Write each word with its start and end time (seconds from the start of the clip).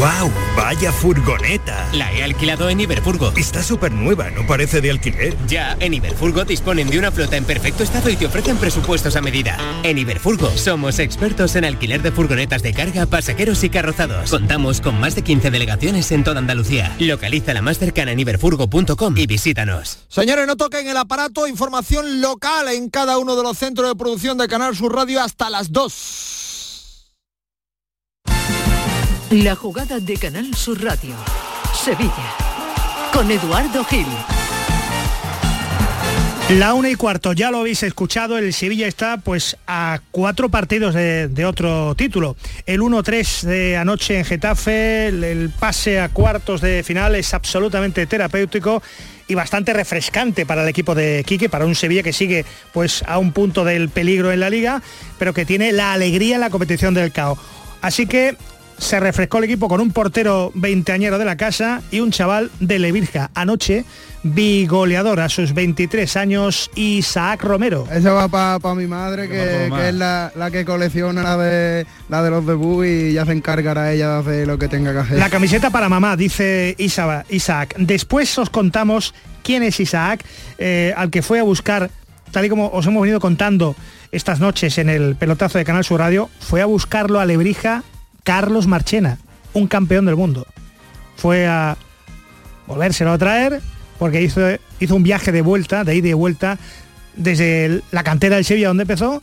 ¡Wow! 0.00 0.32
¡Vaya 0.56 0.90
furgoneta! 0.92 1.86
La 1.92 2.10
he 2.10 2.22
alquilado 2.22 2.70
en 2.70 2.80
Iberfurgo. 2.80 3.34
Está 3.36 3.62
súper 3.62 3.92
nueva, 3.92 4.30
¿no 4.30 4.46
parece 4.46 4.80
de 4.80 4.90
alquiler? 4.90 5.36
Ya, 5.46 5.76
en 5.78 5.92
Iberfurgo 5.92 6.46
disponen 6.46 6.88
de 6.88 6.98
una 6.98 7.12
flota 7.12 7.36
en 7.36 7.44
perfecto 7.44 7.82
estado 7.82 8.08
y 8.08 8.16
te 8.16 8.24
ofrecen 8.24 8.56
presupuestos 8.56 9.14
a 9.16 9.20
medida. 9.20 9.58
En 9.82 9.98
Iberfurgo 9.98 10.48
somos 10.56 10.98
expertos 11.00 11.54
en 11.54 11.66
alquiler 11.66 12.00
de 12.00 12.12
furgonetas 12.12 12.62
de 12.62 12.72
carga, 12.72 13.04
pasajeros 13.04 13.62
y 13.62 13.68
carrozados. 13.68 14.30
Contamos 14.30 14.80
con 14.80 14.98
más 14.98 15.14
de 15.16 15.22
15 15.22 15.50
delegaciones 15.50 16.10
en 16.12 16.24
toda 16.24 16.38
Andalucía. 16.38 16.96
Localiza 16.98 17.52
la 17.52 17.60
más 17.60 17.78
cercana 17.78 18.12
en 18.12 18.20
iberfurgo.com 18.20 19.18
y 19.18 19.26
visítanos. 19.26 19.98
Señores, 20.08 20.46
no 20.46 20.56
toquen 20.56 20.88
el 20.88 20.96
aparato, 20.96 21.46
información 21.46 22.22
local 22.22 22.68
en 22.68 22.88
cada 22.88 23.18
uno 23.18 23.36
de 23.36 23.42
los 23.42 23.58
centros 23.58 23.86
de 23.90 23.96
producción 23.96 24.38
de 24.38 24.48
Canal 24.48 24.74
Sur 24.74 24.94
Radio 24.94 25.20
hasta 25.22 25.50
las 25.50 25.70
2. 25.70 26.49
La 29.30 29.54
jugada 29.54 30.00
de 30.00 30.16
Canal 30.16 30.52
Sur 30.56 30.82
Radio. 30.82 31.14
Sevilla. 31.72 32.34
Con 33.12 33.30
Eduardo 33.30 33.84
Gil. 33.84 34.06
La 36.58 36.74
una 36.74 36.90
y 36.90 36.96
cuarto, 36.96 37.32
ya 37.32 37.52
lo 37.52 37.58
habéis 37.58 37.84
escuchado, 37.84 38.38
el 38.38 38.52
Sevilla 38.52 38.88
está 38.88 39.18
pues 39.18 39.56
a 39.68 40.00
cuatro 40.10 40.48
partidos 40.48 40.94
de, 40.94 41.44
otro 41.46 41.94
título. 41.94 42.36
El 42.66 42.80
1-3 42.80 43.42
de 43.42 43.76
anoche 43.76 44.18
en 44.18 44.24
Getafe, 44.24 45.06
el, 45.06 45.50
pase 45.56 46.00
a 46.00 46.08
cuartos 46.08 46.60
de 46.60 46.82
final 46.82 47.14
es 47.14 47.32
absolutamente 47.32 48.06
terapéutico 48.06 48.82
y 49.28 49.36
bastante 49.36 49.72
refrescante 49.72 50.44
para 50.44 50.64
el 50.64 50.68
equipo 50.68 50.96
de 50.96 51.22
Quique, 51.24 51.48
para 51.48 51.66
un 51.66 51.76
Sevilla 51.76 52.02
que 52.02 52.12
sigue 52.12 52.44
pues 52.72 53.04
a 53.06 53.18
un 53.18 53.30
punto 53.30 53.64
del 53.64 53.90
peligro 53.90 54.32
en 54.32 54.40
la 54.40 54.50
liga, 54.50 54.82
pero 55.20 55.32
que 55.32 55.46
tiene 55.46 55.70
la 55.70 55.92
alegría 55.92 56.34
en 56.34 56.40
la 56.40 56.50
competición 56.50 56.94
del 56.94 57.12
CAO. 57.12 57.38
Así 57.80 58.06
que 58.06 58.36
se 58.80 58.98
refrescó 58.98 59.38
el 59.38 59.44
equipo 59.44 59.68
con 59.68 59.80
un 59.80 59.92
portero 59.92 60.50
veinteañero 60.54 61.18
de 61.18 61.24
la 61.26 61.36
casa 61.36 61.82
y 61.90 62.00
un 62.00 62.10
chaval 62.10 62.50
de 62.60 62.78
Levirja. 62.78 63.30
Anoche, 63.34 63.84
bigoleador 64.22 65.20
a 65.20 65.28
sus 65.28 65.52
23 65.52 66.16
años, 66.16 66.70
Isaac 66.74 67.44
Romero. 67.44 67.86
Eso 67.92 68.14
va 68.14 68.28
para 68.28 68.74
mi 68.74 68.86
madre, 68.86 69.28
que, 69.28 69.66
es 69.88 69.94
la, 69.94 70.32
que 70.50 70.64
colecciona 70.64 71.22
la 71.22 71.36
de, 71.36 71.86
la 72.08 72.22
de 72.22 72.30
los 72.30 72.46
debut 72.46 72.86
y 72.86 73.12
ya 73.12 73.26
se 73.26 73.32
encargará 73.32 73.92
ella 73.92 74.14
de 74.14 74.20
hacer 74.20 74.46
lo 74.46 74.58
que 74.58 74.68
tenga 74.68 74.92
que 74.92 74.98
hacer. 74.98 75.18
La 75.18 75.28
camiseta 75.28 75.68
para 75.70 75.90
mamá, 75.90 76.16
dice 76.16 76.74
Isaac. 76.78 77.76
Después 77.76 78.36
os 78.38 78.48
contamos 78.48 79.14
quién 79.42 79.62
es 79.62 79.78
Isaac, 79.78 80.24
eh, 80.58 80.94
al 80.96 81.10
que 81.10 81.20
fue 81.20 81.38
a 81.38 81.42
buscar, 81.42 81.90
tal 82.32 82.46
y 82.46 82.48
como 82.48 82.68
os 82.68 82.86
hemos 82.86 83.02
venido 83.02 83.20
contando 83.20 83.76
estas 84.10 84.40
noches 84.40 84.78
en 84.78 84.88
el 84.88 85.16
pelotazo 85.16 85.58
de 85.58 85.66
Canal 85.66 85.84
Sur 85.84 86.00
Radio, 86.00 86.30
fue 86.40 86.62
a 86.62 86.66
buscarlo 86.66 87.20
a 87.20 87.26
Lebrija 87.26 87.84
Carlos 88.24 88.66
Marchena, 88.66 89.18
un 89.52 89.66
campeón 89.66 90.06
del 90.06 90.16
mundo. 90.16 90.46
Fue 91.16 91.46
a 91.46 91.76
volvérselo 92.66 93.12
a 93.12 93.18
traer 93.18 93.60
porque 93.98 94.22
hizo, 94.22 94.40
hizo 94.78 94.96
un 94.96 95.02
viaje 95.02 95.32
de 95.32 95.42
vuelta, 95.42 95.84
de 95.84 95.94
ida 95.94 96.08
y 96.08 96.12
vuelta, 96.14 96.58
desde 97.16 97.82
la 97.90 98.02
cantera 98.02 98.36
del 98.36 98.44
Sevilla 98.44 98.68
donde 98.68 98.82
empezó, 98.82 99.20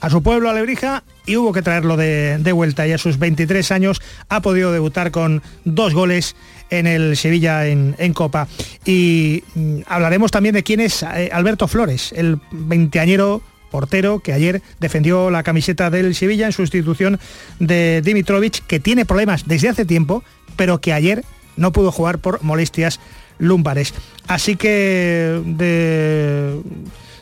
a 0.00 0.10
su 0.10 0.22
pueblo, 0.22 0.50
a 0.50 0.54
Lebrija, 0.54 1.02
y 1.26 1.36
hubo 1.36 1.52
que 1.52 1.62
traerlo 1.62 1.96
de, 1.96 2.52
vuelta. 2.52 2.86
Y 2.86 2.92
a 2.92 2.98
sus 2.98 3.18
23 3.18 3.70
años 3.72 4.00
ha 4.28 4.40
podido 4.40 4.72
debutar 4.72 5.10
con 5.10 5.42
dos 5.64 5.94
goles 5.94 6.36
en 6.70 6.86
el 6.86 7.16
Sevilla 7.16 7.66
en, 7.66 7.94
en 7.98 8.12
Copa. 8.12 8.48
Y 8.84 9.42
mm, 9.54 9.80
hablaremos 9.86 10.30
también 10.30 10.54
de 10.54 10.62
quién 10.62 10.80
es 10.80 11.02
eh, 11.02 11.30
Alberto 11.32 11.68
Flores, 11.68 12.12
el 12.16 12.38
veinteañero 12.50 13.42
portero 13.70 14.20
que 14.20 14.32
ayer 14.32 14.62
defendió 14.80 15.30
la 15.30 15.42
camiseta 15.42 15.90
del 15.90 16.14
Sevilla 16.14 16.46
en 16.46 16.52
sustitución 16.52 17.18
de 17.58 18.02
Dimitrovic, 18.04 18.66
que 18.66 18.80
tiene 18.80 19.04
problemas 19.04 19.46
desde 19.46 19.68
hace 19.68 19.84
tiempo, 19.84 20.24
pero 20.56 20.80
que 20.80 20.92
ayer 20.92 21.24
no 21.56 21.72
pudo 21.72 21.92
jugar 21.92 22.18
por 22.18 22.42
molestias 22.42 23.00
lumbares. 23.38 23.94
Así 24.26 24.56
que 24.56 25.40
de, 25.44 26.60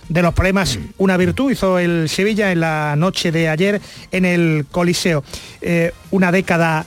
los 0.08 0.34
problemas 0.34 0.78
una 0.98 1.16
virtud 1.16 1.50
hizo 1.50 1.78
el 1.78 2.08
Sevilla 2.08 2.52
en 2.52 2.60
la 2.60 2.94
noche 2.96 3.32
de 3.32 3.48
ayer 3.48 3.80
en 4.12 4.24
el 4.24 4.66
Coliseo. 4.70 5.24
Eh, 5.60 5.92
una 6.10 6.32
década 6.32 6.86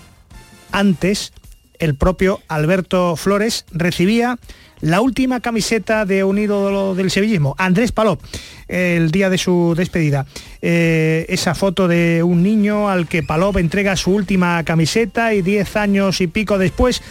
antes, 0.71 1.33
el 1.79 1.95
propio 1.95 2.41
Alberto 2.47 3.15
Flores 3.15 3.65
recibía 3.71 4.37
la 4.81 5.01
última 5.01 5.39
camiseta 5.39 6.05
de 6.05 6.23
un 6.23 6.38
ídolo 6.38 6.95
del 6.95 7.11
sevillismo, 7.11 7.55
Andrés 7.57 7.91
Palop, 7.91 8.21
el 8.67 9.11
día 9.11 9.29
de 9.29 9.38
su 9.38 9.73
despedida. 9.75 10.25
Eh, 10.61 11.25
esa 11.29 11.55
foto 11.55 11.88
de 11.88 12.23
un 12.23 12.43
niño 12.43 12.89
al 12.89 13.07
que 13.07 13.23
Palop 13.23 13.57
entrega 13.57 13.95
su 13.95 14.11
última 14.11 14.63
camiseta 14.63 15.33
y 15.33 15.41
diez 15.41 15.75
años 15.75 16.21
y 16.21 16.27
pico 16.27 16.57
después, 16.57 17.01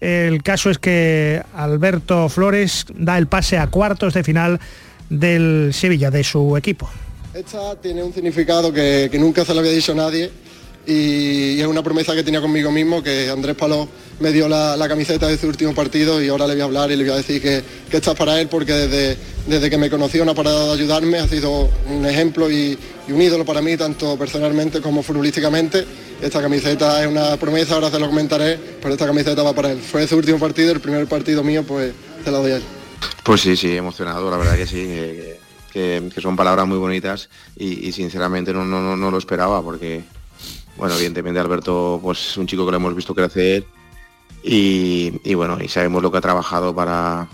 el 0.00 0.42
caso 0.42 0.70
es 0.70 0.78
que 0.78 1.42
Alberto 1.54 2.28
Flores 2.28 2.86
da 2.94 3.18
el 3.18 3.26
pase 3.26 3.58
a 3.58 3.66
cuartos 3.68 4.14
de 4.14 4.22
final 4.22 4.60
del 5.08 5.70
Sevilla, 5.72 6.10
de 6.10 6.24
su 6.24 6.56
equipo. 6.56 6.90
Esta 7.32 7.76
tiene 7.76 8.02
un 8.02 8.12
significado 8.12 8.72
que, 8.72 9.10
nunca 9.18 9.44
se 9.44 9.52
lo 9.52 9.60
había 9.60 9.72
dicho 9.72 9.94
nadie 9.94 10.30
y, 10.86 11.60
es 11.60 11.66
una 11.66 11.82
promesa 11.82 12.14
que 12.14 12.22
tenía 12.22 12.40
conmigo 12.40 12.70
mismo, 12.70 13.02
que 13.02 13.28
Andrés 13.30 13.56
Palop 13.56 13.88
me 14.20 14.32
dio 14.32 14.48
la, 14.48 14.86
camiseta 14.88 15.26
de 15.28 15.36
su 15.36 15.46
último 15.48 15.74
partido 15.74 16.22
y 16.22 16.28
ahora 16.28 16.46
le 16.46 16.54
voy 16.54 16.62
a 16.62 16.64
hablar 16.64 16.90
y 16.90 16.96
le 16.96 17.04
voy 17.04 17.12
a 17.12 17.16
decir 17.16 17.42
que, 17.42 17.62
que 17.90 17.96
esto 17.96 18.12
es 18.12 18.18
para 18.18 18.40
él 18.40 18.48
porque 18.48 18.72
desde, 18.72 19.16
desde 19.46 19.70
que 19.70 19.78
me 19.78 19.90
conoció 19.90 20.24
no 20.24 20.32
ha 20.32 20.34
parado 20.34 20.68
de 20.68 20.72
ayudarme, 20.80 21.18
ha 21.18 21.28
sido 21.28 21.68
un 21.88 22.06
ejemplo 22.06 22.50
y, 22.50 22.78
un 23.08 23.22
ídolo 23.22 23.44
para 23.44 23.62
mí, 23.62 23.76
tanto 23.76 24.18
personalmente 24.18 24.80
como 24.80 25.02
futbolísticamente. 25.02 25.86
Esta 26.20 26.42
camiseta 26.42 27.02
es 27.02 27.08
una 27.08 27.36
promesa, 27.36 27.74
ahora 27.74 27.90
se 27.90 28.00
lo 28.00 28.08
comentaré, 28.08 28.58
pero 28.80 28.94
esta 28.94 29.06
camiseta 29.06 29.42
va 29.42 29.52
para 29.52 29.70
él. 29.70 29.78
Fue 29.78 30.06
su 30.08 30.16
último 30.16 30.38
partido, 30.38 30.72
el 30.72 30.80
primer 30.80 31.06
partido 31.06 31.44
mío, 31.44 31.62
pues 31.62 31.92
se 32.24 32.30
lo 32.30 32.42
doy 32.42 32.52
a 32.52 32.56
él. 32.56 32.62
Pues 33.22 33.40
sí, 33.40 33.56
sí, 33.56 33.76
emocionado, 33.76 34.30
la 34.30 34.36
verdad 34.36 34.56
que 34.56 34.66
sí. 34.66 34.88
Que, 35.72 36.10
son 36.22 36.36
palabras 36.36 36.66
muy 36.66 36.78
bonitas 36.78 37.28
y, 37.54 37.92
sinceramente 37.92 38.50
no, 38.54 38.64
no, 38.64 38.96
no, 38.96 39.10
lo 39.10 39.18
esperaba 39.18 39.62
porque, 39.62 40.04
bueno, 40.76 40.94
evidentemente 40.94 41.40
Alberto 41.40 41.98
pues 42.02 42.30
es 42.30 42.36
un 42.36 42.46
chico 42.46 42.64
que 42.64 42.72
lo 42.72 42.76
hemos 42.76 42.94
visto 42.94 43.14
crecer 43.14 43.64
y, 44.48 45.34
bueno, 45.34 45.58
y 45.60 45.68
sabemos 45.68 46.02
lo 46.02 46.12
que 46.12 46.18
ha 46.18 46.20
trabajado 46.20 46.74
para, 46.74 47.28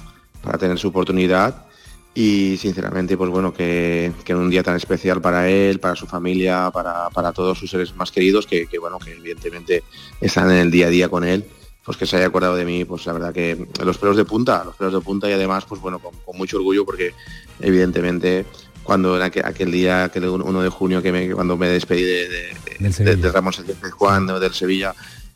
tener 0.58 0.78
su 0.78 0.88
oportunidad 0.88 1.66
y 2.14 2.56
sinceramente 2.58 3.16
pues 3.16 3.30
bueno 3.30 3.52
que, 3.52 4.12
en 4.26 4.36
un 4.36 4.50
día 4.50 4.62
tan 4.62 4.76
especial 4.76 5.20
para 5.20 5.48
él, 5.48 5.78
para 5.78 5.94
su 5.96 6.06
familia, 6.06 6.70
para, 6.72 7.32
todos 7.32 7.58
sus 7.58 7.70
seres 7.70 7.94
más 7.96 8.10
queridos 8.10 8.46
que, 8.46 8.66
bueno 8.80 8.98
que 8.98 9.12
evidentemente 9.12 9.84
están 10.20 10.50
en 10.50 10.58
el 10.58 10.70
día 10.70 10.86
a 10.86 10.90
día 10.90 11.08
con 11.08 11.24
él, 11.24 11.44
pues 11.84 11.96
que 11.96 12.06
se 12.06 12.16
haya 12.16 12.26
acordado 12.26 12.56
de 12.56 12.64
mí, 12.64 12.84
pues 12.84 13.04
la 13.06 13.12
verdad 13.12 13.34
que 13.34 13.66
los 13.84 13.98
pelos 13.98 14.16
de 14.16 14.24
punta, 14.24 14.64
los 14.64 14.76
pelos 14.76 14.94
de 14.94 15.00
punta 15.00 15.28
y 15.28 15.32
además 15.32 15.64
pues 15.66 15.80
bueno 15.80 15.98
con, 15.98 16.14
mucho 16.34 16.56
orgullo 16.56 16.86
porque 16.86 17.12
evidentemente 17.60 18.46
cuando 18.82 19.16
en 19.16 19.22
aquel, 19.22 19.70
día, 19.70 20.04
aquel 20.04 20.28
1 20.28 20.62
de 20.62 20.68
junio 20.68 21.02
que 21.02 21.12
me, 21.12 21.30
cuando 21.30 21.56
me 21.56 21.68
despedí 21.68 22.02
de, 22.02 22.54
de, 22.78 23.16
de, 23.16 23.32
Ramón 23.32 23.52
Sánchez 23.52 23.76
Juan 23.92 24.26
del 24.26 24.54
Sevilla, 24.54 24.94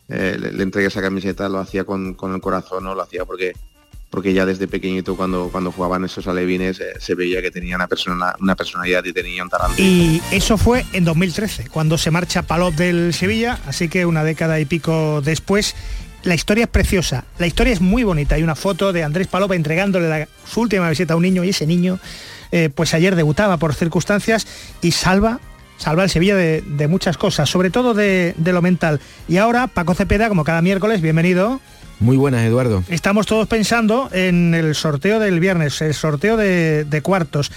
eh, 0.09 0.37
le, 0.39 0.63
entregué 0.63 0.89
esa 0.89 1.01
camiseta, 1.01 1.49
lo 1.49 1.59
hacía 1.59 1.85
con, 1.85 2.17
el 2.35 2.41
corazón, 2.41 2.85
¿no? 2.85 2.95
lo 2.95 3.03
hacía 3.03 3.25
porque 3.25 3.53
porque 4.09 4.33
ya 4.33 4.47
desde 4.47 4.69
pequeñito 4.69 5.17
cuando, 5.17 5.49
cuando 5.51 5.73
jugaban 5.73 6.05
esos 6.05 6.27
alevines 6.29 6.81
eh, 6.81 6.95
se 6.99 7.15
veía 7.15 7.43
que 7.43 7.51
tenía 7.51 7.77
una, 7.77 7.89
persona, 7.89 8.35
una 8.41 8.55
personalidad 8.55 9.05
y 9.05 9.13
tenía 9.13 9.43
un 9.43 9.51
talento. 9.51 9.83
Y 9.83 10.23
eso 10.31 10.57
fue 10.57 10.85
en 10.93 11.05
2013, 11.05 11.69
cuando 11.69 11.99
se 11.99 12.11
marcha 12.11 12.43
Palop 12.43 12.75
del 12.75 13.13
Sevilla, 13.13 13.59
así 13.67 13.89
que 13.89 14.07
una 14.07 14.25
década 14.25 14.59
y 14.61 14.65
pico 14.65 15.21
después. 15.23 15.75
La 16.23 16.35
historia 16.35 16.65
es 16.65 16.71
preciosa, 16.71 17.25
la 17.39 17.47
historia 17.47 17.73
es 17.73 17.81
muy 17.81 18.03
bonita. 18.03 18.35
Hay 18.35 18.43
una 18.43 18.57
foto 18.57 18.93
de 18.93 19.05
Andrés 19.05 19.29
Palop 19.29 19.53
entregándole 19.53 20.29
su 20.49 20.61
última 20.61 20.89
visita 20.89 21.15
a 21.15 21.17
un 21.17 21.23
niño 21.23 21.45
y 21.45 21.51
ese 21.51 21.67
niño 21.67 22.01
eh, 22.53 22.71
pues 22.75 22.95
ayer 22.95 23.17
debutaba 23.17 23.57
por 23.57 23.75
circunstancias 23.75 24.47
y 24.83 24.93
salva 24.93 25.41
salva 25.77 26.05
el 26.05 26.11
Sevilla 26.11 26.37
de, 26.37 26.89
muchas 26.89 27.17
cosas, 27.17 27.51
sobre 27.51 27.71
todo 27.71 27.95
de, 27.95 28.35
lo 28.39 28.63
mental. 28.63 29.01
Y 29.29 29.37
ahora, 29.37 29.67
Paco 29.67 29.95
Cepeda, 29.95 30.29
como 30.29 30.45
cada 30.45 30.63
miércoles, 30.63 31.01
bienvenido. 31.01 31.61
Muy 32.01 32.17
buenas, 32.17 32.45
Eduardo. 32.45 32.83
Estamos 32.89 33.27
todos 33.27 33.47
pensando 33.49 34.09
en 34.13 34.55
el 34.55 34.75
sorteo 34.75 35.19
del 35.19 35.41
viernes, 35.41 35.81
el 35.81 35.95
sorteo 35.95 36.37
de, 36.37 37.01
cuartos. 37.03 37.53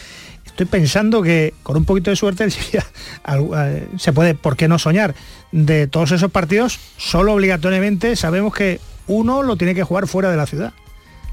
Estoy 0.45 0.65
pensando 0.65 1.21
que 1.21 1.53
con 1.63 1.77
un 1.77 1.85
poquito 1.85 2.09
de 2.09 2.17
suerte 2.17 2.43
el 2.43 2.51
Sevilla 2.51 2.85
eh, 3.57 3.87
se 3.97 4.11
puede, 4.11 4.35
¿por 4.35 4.57
qué 4.57 4.67
no 4.67 4.79
soñar? 4.79 5.15
De 5.51 5.87
todos 5.87 6.11
esos 6.11 6.31
partidos, 6.31 6.79
solo 6.97 7.33
obligatoriamente 7.33 8.15
sabemos 8.15 8.53
que 8.53 8.79
uno 9.07 9.41
lo 9.41 9.55
tiene 9.55 9.73
que 9.73 9.83
jugar 9.83 10.07
fuera 10.07 10.29
de 10.29 10.37
la 10.37 10.45
ciudad. 10.45 10.73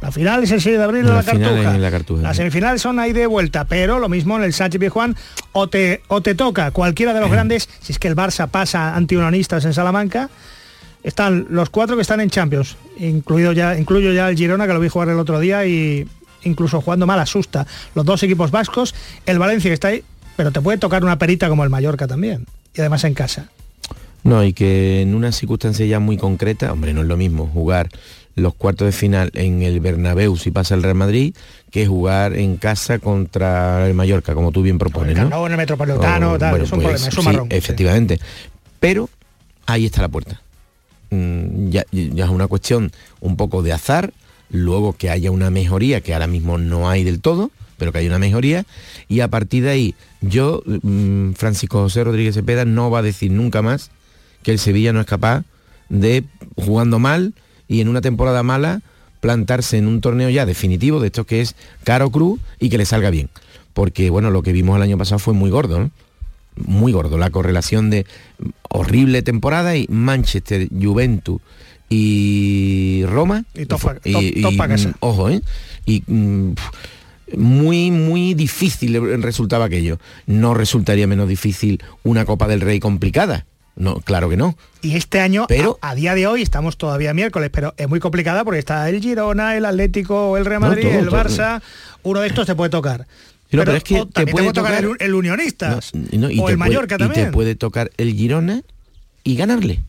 La 0.06 0.12
final 0.12 0.44
es 0.44 0.52
el 0.52 0.60
6 0.60 0.78
de 0.78 0.84
abril 0.84 1.00
en 1.00 1.16
la, 1.16 1.90
Cartuja. 1.90 2.22
la 2.22 2.32
semifinal 2.32 2.78
son 2.78 3.00
ahí 3.00 3.12
de 3.12 3.26
vuelta, 3.26 3.64
pero 3.64 3.98
lo 3.98 4.08
mismo 4.08 4.36
en 4.36 4.44
el 4.44 4.52
Sánchez 4.52 4.80
Pizjuán 4.80 5.16
o 5.50 5.66
te, 5.66 6.00
o 6.06 6.20
te 6.20 6.36
toca 6.36 6.70
cualquiera 6.70 7.12
de 7.12 7.20
los 7.20 7.28
grandes, 7.28 7.68
si 7.80 7.92
es 7.92 7.98
que 7.98 8.06
el 8.06 8.14
Barça 8.14 8.46
pasa 8.46 8.94
anti-unionistas 8.94 9.64
en 9.64 9.74
Salamanca, 9.74 10.30
están 11.02 11.48
los 11.50 11.70
cuatro 11.70 11.96
que 11.96 12.02
están 12.02 12.20
en 12.20 12.30
Champions, 12.30 12.76
incluido 13.00 13.50
ya, 13.50 13.76
incluyo 13.76 14.12
ya 14.12 14.28
el 14.28 14.36
Girona, 14.36 14.68
que 14.68 14.74
lo 14.74 14.78
vi 14.78 14.88
jugar 14.88 15.08
el 15.08 15.18
otro 15.18 15.40
día 15.40 15.66
y 15.66 16.06
incluso 16.44 16.80
jugando 16.80 17.04
mal 17.08 17.18
asusta. 17.18 17.66
Los 17.96 18.04
dos 18.04 18.22
equipos 18.22 18.52
vascos, 18.52 18.94
el 19.26 19.40
Valencia 19.40 19.68
que 19.68 19.74
está 19.74 19.88
ahí, 19.88 20.04
pero 20.36 20.52
te 20.52 20.60
puede 20.60 20.78
tocar 20.78 21.02
una 21.02 21.18
perita 21.18 21.48
como 21.48 21.64
el 21.64 21.70
Mallorca 21.70 22.06
también, 22.06 22.46
y 22.76 22.80
además 22.80 23.02
en 23.02 23.14
casa. 23.14 23.48
No, 24.22 24.44
y 24.44 24.52
que 24.52 25.02
en 25.02 25.16
una 25.16 25.32
circunstancia 25.32 25.84
ya 25.84 25.98
muy 25.98 26.16
concreta, 26.16 26.72
hombre, 26.72 26.94
no 26.94 27.00
es 27.00 27.08
lo 27.08 27.16
mismo 27.16 27.50
jugar 27.52 27.88
los 28.36 28.54
cuartos 28.54 28.86
de 28.86 28.92
final 28.92 29.30
en 29.34 29.62
el 29.62 29.80
Bernabéu 29.80 30.36
si 30.36 30.50
pasa 30.50 30.74
el 30.74 30.82
Real 30.82 30.94
Madrid 30.94 31.34
que 31.70 31.86
jugar 31.86 32.34
en 32.34 32.58
casa 32.58 32.98
contra 32.98 33.86
el 33.88 33.94
Mallorca, 33.94 34.34
como 34.34 34.52
tú 34.52 34.62
bien 34.62 34.78
propones, 34.78 35.16
¿no? 35.16 35.28
No, 35.28 35.46
en 35.46 35.52
el 35.52 35.58
Metropolitano, 35.58 36.38
tal, 36.38 36.60
es 36.60 36.70
un 36.70 36.80
pues, 36.80 37.00
problema, 37.00 37.08
es 37.08 37.16
un 37.16 37.22
sí, 37.22 37.28
marrón. 37.28 37.48
Efectivamente. 37.50 38.20
Pero 38.78 39.08
ahí 39.66 39.86
está 39.86 40.02
la 40.02 40.08
puerta. 40.08 40.40
Mm, 41.10 41.70
ya, 41.70 41.84
ya 41.90 42.24
es 42.24 42.30
una 42.30 42.46
cuestión 42.46 42.92
un 43.20 43.36
poco 43.36 43.62
de 43.62 43.72
azar, 43.72 44.12
luego 44.50 44.92
que 44.92 45.10
haya 45.10 45.30
una 45.30 45.50
mejoría, 45.50 46.02
que 46.02 46.12
ahora 46.12 46.26
mismo 46.26 46.58
no 46.58 46.88
hay 46.88 47.04
del 47.04 47.20
todo, 47.20 47.50
pero 47.78 47.90
que 47.90 47.98
hay 47.98 48.06
una 48.06 48.18
mejoría, 48.18 48.64
y 49.08 49.20
a 49.20 49.28
partir 49.28 49.64
de 49.64 49.70
ahí, 49.70 49.94
yo, 50.20 50.62
mm, 50.66 51.32
Francisco 51.32 51.80
José 51.80 52.04
Rodríguez 52.04 52.34
Cepeda, 52.34 52.64
no 52.64 52.90
va 52.90 53.00
a 53.00 53.02
decir 53.02 53.30
nunca 53.30 53.62
más 53.62 53.90
que 54.42 54.52
el 54.52 54.58
Sevilla 54.58 54.92
no 54.92 55.00
es 55.00 55.06
capaz 55.06 55.44
de, 55.88 56.24
jugando 56.56 56.98
mal 56.98 57.34
y 57.68 57.80
en 57.80 57.88
una 57.88 58.00
temporada 58.00 58.42
mala, 58.42 58.80
plantarse 59.20 59.78
en 59.78 59.86
un 59.88 60.00
torneo 60.00 60.28
ya 60.30 60.46
definitivo 60.46 61.00
de 61.00 61.06
esto 61.06 61.24
que 61.24 61.40
es 61.40 61.56
caro 61.84 62.10
cruz 62.10 62.40
y 62.60 62.68
que 62.68 62.78
le 62.78 62.84
salga 62.86 63.10
bien. 63.10 63.28
Porque, 63.74 64.08
bueno, 64.10 64.30
lo 64.30 64.42
que 64.42 64.52
vimos 64.52 64.76
el 64.76 64.82
año 64.82 64.96
pasado 64.98 65.18
fue 65.18 65.34
muy 65.34 65.50
gordo, 65.50 65.78
¿no? 65.80 65.90
Muy 66.64 66.92
gordo, 66.92 67.18
la 67.18 67.28
correlación 67.30 67.90
de 67.90 68.06
horrible 68.70 69.20
temporada 69.22 69.76
y 69.76 69.86
Manchester, 69.90 70.68
Juventus 70.80 71.40
y 71.90 73.02
Roma. 73.06 73.44
Y 73.54 73.66
top, 73.66 73.80
top- 74.02 74.40
top 74.42 74.56
pa' 74.56 74.68
casa. 74.68 74.88
mm, 74.88 74.94
Ojo, 75.00 75.28
¿eh? 75.30 75.42
Y 75.84 76.02
mm, 76.06 76.52
muy, 77.36 77.90
muy 77.90 78.34
difícil 78.34 79.20
resultaba 79.22 79.66
aquello. 79.66 79.98
No 80.26 80.54
resultaría 80.54 81.06
menos 81.06 81.28
difícil 81.28 81.82
una 82.04 82.24
Copa 82.24 82.48
del 82.48 82.60
Rey 82.60 82.80
complicada. 82.80 83.44
No, 83.76 84.00
claro 84.00 84.28
que 84.30 84.36
no. 84.36 84.56
Y 84.82 84.96
este 84.96 85.20
año, 85.20 85.44
Pero- 85.48 85.78
a, 85.82 85.90
a 85.90 85.94
día 85.94 86.14
de 86.14 86.26
hoy, 86.26 86.42
estamos 86.42 86.76
todavía 86.78 87.12
miércoles, 87.14 87.50
pero 87.52 87.74
es 87.76 87.88
muy 87.88 88.00
complicada 88.00 88.42
porque 88.44 88.58
está 88.58 88.88
el 88.88 89.00
Girona, 89.02 89.56
el 89.56 89.64
Atlético, 89.66 90.36
el 90.38 90.44
Real 90.46 90.60
No, 90.62 90.68
Madrid, 90.68 90.84
todo, 90.88 90.98
el 90.98 91.06
todo. 91.08 91.16
Barça. 91.24 91.62
Uno 92.02 92.20
de 92.20 92.28
estos 92.28 92.46
te 92.46 92.54
puede 92.54 92.70
tocar. 92.70 93.06
Sí, 93.50 93.56
no, 93.56 93.64
pero 93.64 93.76
es 93.76 93.84
que 93.84 94.00
o 94.00 94.06
te 94.06 94.26
puede 94.26 94.52
tocar, 94.52 94.78
tocar- 94.82 94.96
el, 95.00 95.06
el 95.06 95.14
Unionistas. 95.14 95.94
No, 95.94 96.06
y 96.10 96.18
no, 96.18 96.30
y 96.30 96.40
o 96.40 96.46
te 96.46 96.52
el 96.52 96.56
puede- 96.56 96.56
Mallorca 96.56 96.94
y 96.94 96.98
también. 96.98 97.26
te 97.26 97.32
puede 97.32 97.54
tocar 97.54 97.90
el 97.96 98.14
Girona 98.14 98.62
y 99.24 99.36
ganarle. 99.36 99.82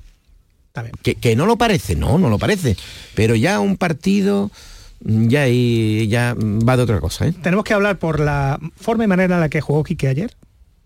Que, 1.02 1.16
que 1.16 1.36
no 1.36 1.48
lo 1.48 1.58
parece, 1.58 1.96
no, 1.96 2.20
no 2.20 2.30
lo 2.30 2.38
parece. 2.38 2.78
Pero 3.16 3.34
ya 3.36 3.60
un 3.60 3.78
partido 3.78 4.52
ya, 5.00 5.42
ahí- 5.44 6.08
ya 6.08 6.36
va 6.38 6.78
de 6.78 6.84
otra 6.84 7.00
cosa, 7.00 7.26
¿eh? 7.28 7.34
Tenemos 7.42 7.64
que 7.66 7.74
hablar 7.74 7.98
por 7.98 8.20
la 8.20 8.60
forma 8.80 9.04
y 9.04 9.08
manera 9.08 9.36
en 9.36 9.42
la 9.42 9.50
que 9.50 9.60
jugó 9.60 9.84
Quique 9.84 10.08
ayer, 10.08 10.36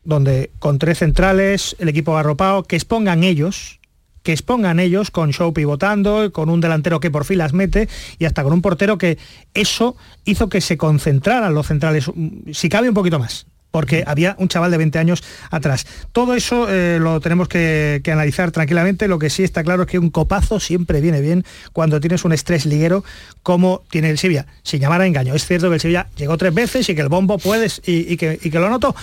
donde 0.04 0.52
con 0.60 0.80
tres 0.80 1.00
centrales, 1.00 1.76
el 1.80 1.90
equipo 1.90 2.18
arropado, 2.18 2.64
que 2.64 2.76
expongan 2.76 3.24
ellos, 3.24 3.80
que 4.24 4.34
expongan 4.34 4.80
ellos 4.80 5.12
con 5.12 5.32
show 5.32 5.54
pivotando, 5.54 6.32
con 6.32 6.50
un 6.50 6.62
delantero 6.62 7.00
que 7.00 7.12
por 7.12 7.26
fin 7.26 7.40
las 7.40 7.54
mete 7.54 7.90
y 8.20 8.26
hasta 8.26 8.44
con 8.44 8.54
un 8.54 8.62
portero 8.62 8.98
que 8.98 9.18
eso 9.54 9.96
hizo 10.26 10.50
que 10.50 10.62
se 10.62 10.78
concentraran 10.78 11.54
los 11.54 11.68
centrales, 11.68 12.10
mm, 12.14 12.52
si 12.52 12.70
cabe 12.70 12.90
un 12.90 12.96
poquito 12.96 13.20
más 13.20 13.46
porque 13.72 14.04
había 14.06 14.36
un 14.38 14.50
chaval 14.50 14.70
de 14.70 14.78
20 14.78 15.00
años 15.00 15.24
atrás. 15.50 15.88
Todo 16.12 16.36
eso 16.36 16.68
eh, 16.70 17.00
lo 17.00 17.22
tenemos 17.22 17.48
que, 17.48 18.02
que 18.04 18.12
analizar 18.12 18.52
tranquilamente. 18.52 19.08
Lo 19.08 19.18
que 19.18 19.30
sí 19.30 19.44
está 19.44 19.64
claro 19.64 19.84
es 19.84 19.88
que 19.88 19.98
un 19.98 20.10
copazo 20.10 20.60
siempre 20.60 21.00
viene 21.02 21.22
bien 21.22 21.46
cuando 21.72 22.02
tienes 22.02 22.26
un 22.26 22.34
estrés 22.34 22.66
liguero 22.66 23.04
como 23.44 23.84
tiene 23.90 24.10
el 24.10 24.18
Sevilla. 24.18 24.46
Sin 24.62 24.82
llamar 24.82 25.00
a 25.00 25.08
engaño. 25.08 25.34
Es 25.34 25.46
cierto 25.46 25.70
que 25.70 25.76
el 25.76 25.82
Sevilla 25.82 26.08
llegó 26.18 26.38
tres 26.38 26.54
veces 26.54 26.90
y 26.90 26.96
que 26.96 27.02
el 27.02 27.08
bombo 27.10 27.38
puedes 27.38 27.82
y, 27.86 28.12
y 28.12 28.18
que, 28.18 28.38
y 28.42 28.52
que 28.52 28.60
lo 28.60 28.70
notó. 28.70 28.94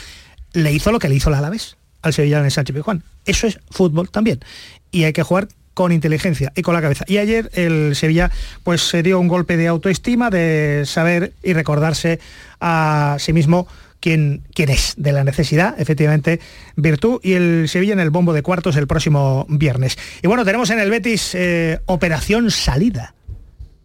Le 0.52 0.72
hizo 0.72 0.92
lo 0.92 0.98
que 0.98 1.08
le 1.08 1.14
hizo 1.14 1.28
el 1.28 1.36
Alavés 1.36 1.76
al 2.02 2.12
Sevilla 2.12 2.38
en 2.38 2.46
el 2.46 2.50
Sánchez 2.50 2.74
Pizjuán. 2.74 3.02
Eso 3.24 3.46
es 3.46 3.58
fútbol 3.70 4.10
también. 4.10 4.40
Y 4.90 5.04
hay 5.04 5.12
que 5.12 5.22
jugar 5.22 5.48
con 5.74 5.92
inteligencia 5.92 6.52
y 6.56 6.62
con 6.62 6.74
la 6.74 6.82
cabeza. 6.82 7.04
Y 7.06 7.18
ayer 7.18 7.50
el 7.54 7.94
Sevilla 7.94 8.30
pues 8.64 8.82
se 8.82 9.02
dio 9.02 9.20
un 9.20 9.28
golpe 9.28 9.56
de 9.56 9.68
autoestima, 9.68 10.30
de 10.30 10.82
saber 10.86 11.32
y 11.42 11.52
recordarse 11.52 12.18
a 12.60 13.16
sí 13.20 13.32
mismo 13.32 13.68
quién, 14.00 14.42
quién 14.54 14.70
es, 14.70 14.94
de 14.96 15.12
la 15.12 15.22
necesidad, 15.24 15.80
efectivamente, 15.80 16.40
virtud, 16.74 17.20
y 17.22 17.34
el 17.34 17.68
Sevilla 17.68 17.92
en 17.92 18.00
el 18.00 18.10
bombo 18.10 18.32
de 18.32 18.42
cuartos 18.42 18.76
el 18.76 18.86
próximo 18.86 19.46
viernes. 19.48 19.96
Y 20.22 20.26
bueno, 20.26 20.44
tenemos 20.44 20.70
en 20.70 20.80
el 20.80 20.90
Betis 20.90 21.34
eh, 21.34 21.80
Operación 21.86 22.50
Salida. 22.50 23.14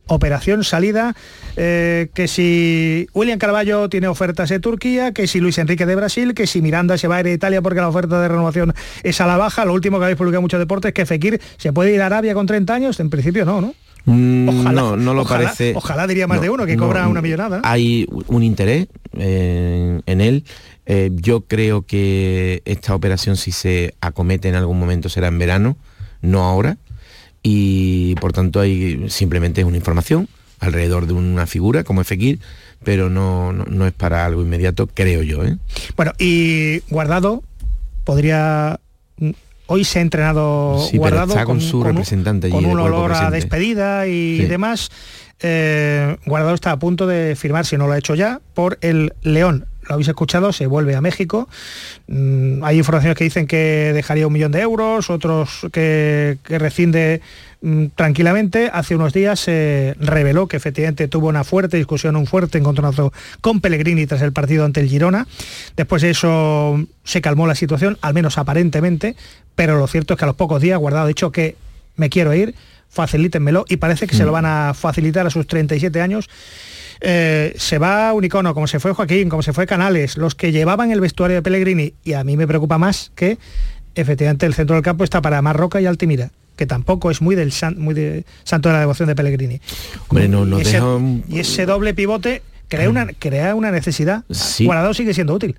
Operación 0.08 0.64
salida, 0.66 1.16
eh, 1.56 2.10
que 2.14 2.28
si 2.28 3.08
William 3.14 3.40
Carballo 3.40 3.88
tiene 3.90 4.08
ofertas 4.08 4.50
de 4.50 4.60
Turquía, 4.60 5.14
que 5.14 5.28
si 5.28 5.40
Luis 5.40 5.58
Enrique 5.58 5.86
de 5.86 5.96
Brasil, 5.96 6.34
que 6.34 6.46
si 6.46 6.62
Miranda 6.62 6.98
se 6.98 7.08
va 7.08 7.16
a 7.18 7.20
ir 7.22 7.28
a 7.28 7.32
Italia 7.32 7.62
porque 7.62 7.80
la 7.80 7.88
oferta 7.88 8.22
de 8.22 8.28
renovación 8.28 8.74
es 9.04 9.22
a 9.22 9.28
la 9.28 9.38
baja. 9.38 9.64
Lo 9.64 9.74
último 9.74 9.98
que 10.00 10.04
habéis 10.06 10.18
publicado 10.18 10.40
en 10.40 10.44
muchos 10.44 10.60
deportes 10.60 10.90
es 10.90 10.94
que 10.94 11.06
Fekir 11.06 11.40
se 11.58 11.72
puede 11.72 11.94
ir 11.94 12.02
a 12.02 12.08
Arabia 12.08 12.34
con 12.34 12.46
30 12.46 12.74
años. 12.74 13.00
En 13.00 13.10
principio 13.10 13.46
no, 13.46 13.62
¿no? 13.62 13.74
Mm, 14.06 14.50
Ojalá, 14.50 14.72
no, 14.82 14.98
no 14.98 15.14
lo 15.14 15.22
ojalá, 15.22 15.46
parece. 15.46 15.74
ojalá 15.76 16.06
diría 16.08 16.28
más 16.28 16.38
No, 16.40 16.44
de 16.44 16.50
uno 16.50 16.66
que 16.66 16.76
no, 16.76 16.84
cobra 16.86 17.08
una 17.08 17.22
millonada. 17.22 17.62
Hay 17.64 18.06
un 18.28 18.44
interés 18.44 18.88
eh, 19.18 20.02
en 20.06 20.22
él. 20.22 20.44
Eh, 20.86 21.12
yo 21.14 21.42
creo 21.42 21.84
que 21.84 22.62
esta 22.66 22.94
operación 22.94 23.38
si 23.38 23.54
se 23.54 23.94
acomete 24.02 24.50
en 24.50 24.56
algún 24.56 24.78
momento 24.78 25.08
será 25.08 25.28
en 25.28 25.40
verano, 25.40 25.78
no 26.22 26.44
ahora. 26.44 26.78
Y 27.44 28.16
por 28.16 28.32
tanto 28.34 28.60
hay 28.62 29.10
simplemente 29.10 29.62
es 29.62 29.68
una 29.68 29.78
información 29.78 30.30
alrededor 30.60 31.08
de 31.08 31.14
una 31.14 31.46
figura 31.46 31.84
como 31.84 32.00
es 32.02 32.08
Fekir, 32.08 32.40
pero 32.86 33.10
no, 33.10 33.52
no, 33.52 33.66
no 33.66 33.86
es 33.86 33.92
para 33.92 34.26
algo 34.26 34.42
inmediato, 34.42 34.88
creo 34.88 35.22
yo. 35.22 35.44
¿eh? 35.44 35.58
Bueno, 35.98 36.14
y 36.18 36.80
Guardado 36.90 37.44
podría... 38.06 38.80
Hoy 39.66 39.84
se 39.86 40.00
ha 40.00 40.02
entrenado 40.02 40.86
Sí, 40.90 40.98
Guardado 40.98 41.30
está 41.34 41.46
con 41.46 41.60
su 41.62 41.80
un- 41.80 41.86
representante 41.86 42.48
allí 42.48 42.56
con 42.56 42.66
un 42.66 42.80
olor 42.80 43.12
a 43.14 43.30
despedida 43.32 44.08
y 44.08 44.38
Sí. 44.40 44.46
demás. 44.46 44.90
Eh, 45.42 46.16
Guardado 46.26 46.54
está 46.56 46.72
a 46.72 46.80
punto 46.80 47.08
de 47.08 47.36
firmar, 47.36 47.66
si 47.66 47.76
no 47.78 47.88
lo 47.88 47.94
ha 47.94 47.98
hecho 47.98 48.16
ya, 48.16 48.40
por 48.54 48.78
el 48.82 49.14
León. 49.22 49.66
Lo 49.88 49.96
habéis 49.96 50.08
escuchado, 50.08 50.54
se 50.54 50.68
vuelve 50.68 50.96
a 50.96 51.02
México. 51.02 51.48
Mm, 52.08 52.64
hay 52.64 52.78
informaciones 52.78 53.18
que 53.18 53.24
dicen 53.24 53.48
que 53.48 53.92
dejaría 53.94 54.28
un 54.28 54.34
millón 54.34 54.52
de 54.52 54.62
euros, 54.62 55.10
otros 55.10 55.68
que, 55.72 56.38
que 56.44 56.60
rescinde 56.60 57.22
mm, 57.62 57.88
tranquilamente. 57.96 58.70
Hace 58.74 58.96
unos 58.96 59.14
días 59.14 59.40
se 59.40 59.96
reveló 60.00 60.48
que 60.48 60.58
efectivamente 60.58 61.08
tuvo 61.08 61.28
una 61.28 61.44
fuerte 61.44 61.78
discusión, 61.78 62.16
un 62.16 62.28
fuerte 62.28 62.58
encontronazo 62.58 63.12
con 63.42 63.62
Pellegrini 63.62 64.06
tras 64.06 64.22
el 64.22 64.34
partido 64.34 64.66
ante 64.66 64.80
el 64.80 64.90
Girona. 64.90 65.28
Después 65.76 66.02
de 66.02 66.12
eso 66.12 66.82
se 67.04 67.22
calmó 67.22 67.48
la 67.48 67.56
situación, 67.56 67.98
al 68.02 68.14
menos 68.14 68.38
aparentemente, 68.38 69.16
pero 69.56 69.78
lo 69.78 69.88
cierto 69.88 70.14
es 70.14 70.18
que 70.18 70.26
a 70.26 70.28
los 70.28 70.36
pocos 70.36 70.62
días 70.62 70.80
Guardado 70.80 71.06
ha 71.06 71.08
dicho 71.08 71.32
que 71.32 71.56
me 71.96 72.10
quiero 72.10 72.34
ir, 72.34 72.56
facilítenmelo 72.90 73.66
y 73.68 73.78
parece 73.78 74.08
que 74.08 74.16
se 74.16 74.24
lo 74.24 74.32
van 74.32 74.46
a 74.46 74.74
facilitar 74.74 75.26
a 75.26 75.30
sus 75.30 75.48
37 75.48 76.00
años. 76.02 76.30
Eh, 77.06 77.54
se 77.58 77.78
va 77.80 78.14
un 78.14 78.24
icono, 78.24 78.54
como 78.54 78.66
se 78.66 78.80
fue 78.80 78.94
Joaquín, 78.94 79.28
como 79.28 79.44
se 79.44 79.52
fue 79.52 79.68
Canales, 79.68 80.16
los 80.18 80.36
que 80.36 80.54
llevaban 80.54 80.90
el 80.92 81.02
vestuario 81.02 81.36
de 81.36 81.42
Pellegrini, 81.42 81.94
y 82.06 82.14
a 82.14 82.24
mí 82.24 82.38
me 82.38 82.48
preocupa 82.48 82.78
más 82.78 83.12
que 83.14 83.38
efectivamente 83.96 84.46
el 84.46 84.54
centro 84.54 84.76
del 84.76 84.84
campo 84.84 85.04
está 85.04 85.22
para 85.22 85.42
Marroca 85.42 85.82
y 85.82 85.86
Altimira, 85.86 86.32
que 86.56 86.66
tampoco 86.66 87.12
es 87.12 87.22
muy 87.22 87.36
del 87.36 87.52
san- 87.52 87.78
muy 87.78 87.94
de, 87.94 88.24
santo 88.46 88.70
de 88.70 88.74
la 88.74 88.80
devoción 88.80 89.10
de 89.10 89.16
Pellegrini. 89.16 89.60
Hombre, 90.08 90.30
no, 90.30 90.46
nos 90.46 90.60
y, 90.60 90.62
ese, 90.62 90.72
deja 90.74 90.88
un- 90.96 91.24
y 91.28 91.40
ese 91.40 91.66
doble 91.66 91.94
pivote 91.94 92.42
crea 92.70 92.90
una, 92.90 93.08
crea 93.20 93.54
una 93.54 93.70
necesidad. 93.72 94.24
Sí. 94.32 94.66
Guardado 94.66 94.94
sigue 94.94 95.14
siendo 95.14 95.34
útil. 95.34 95.58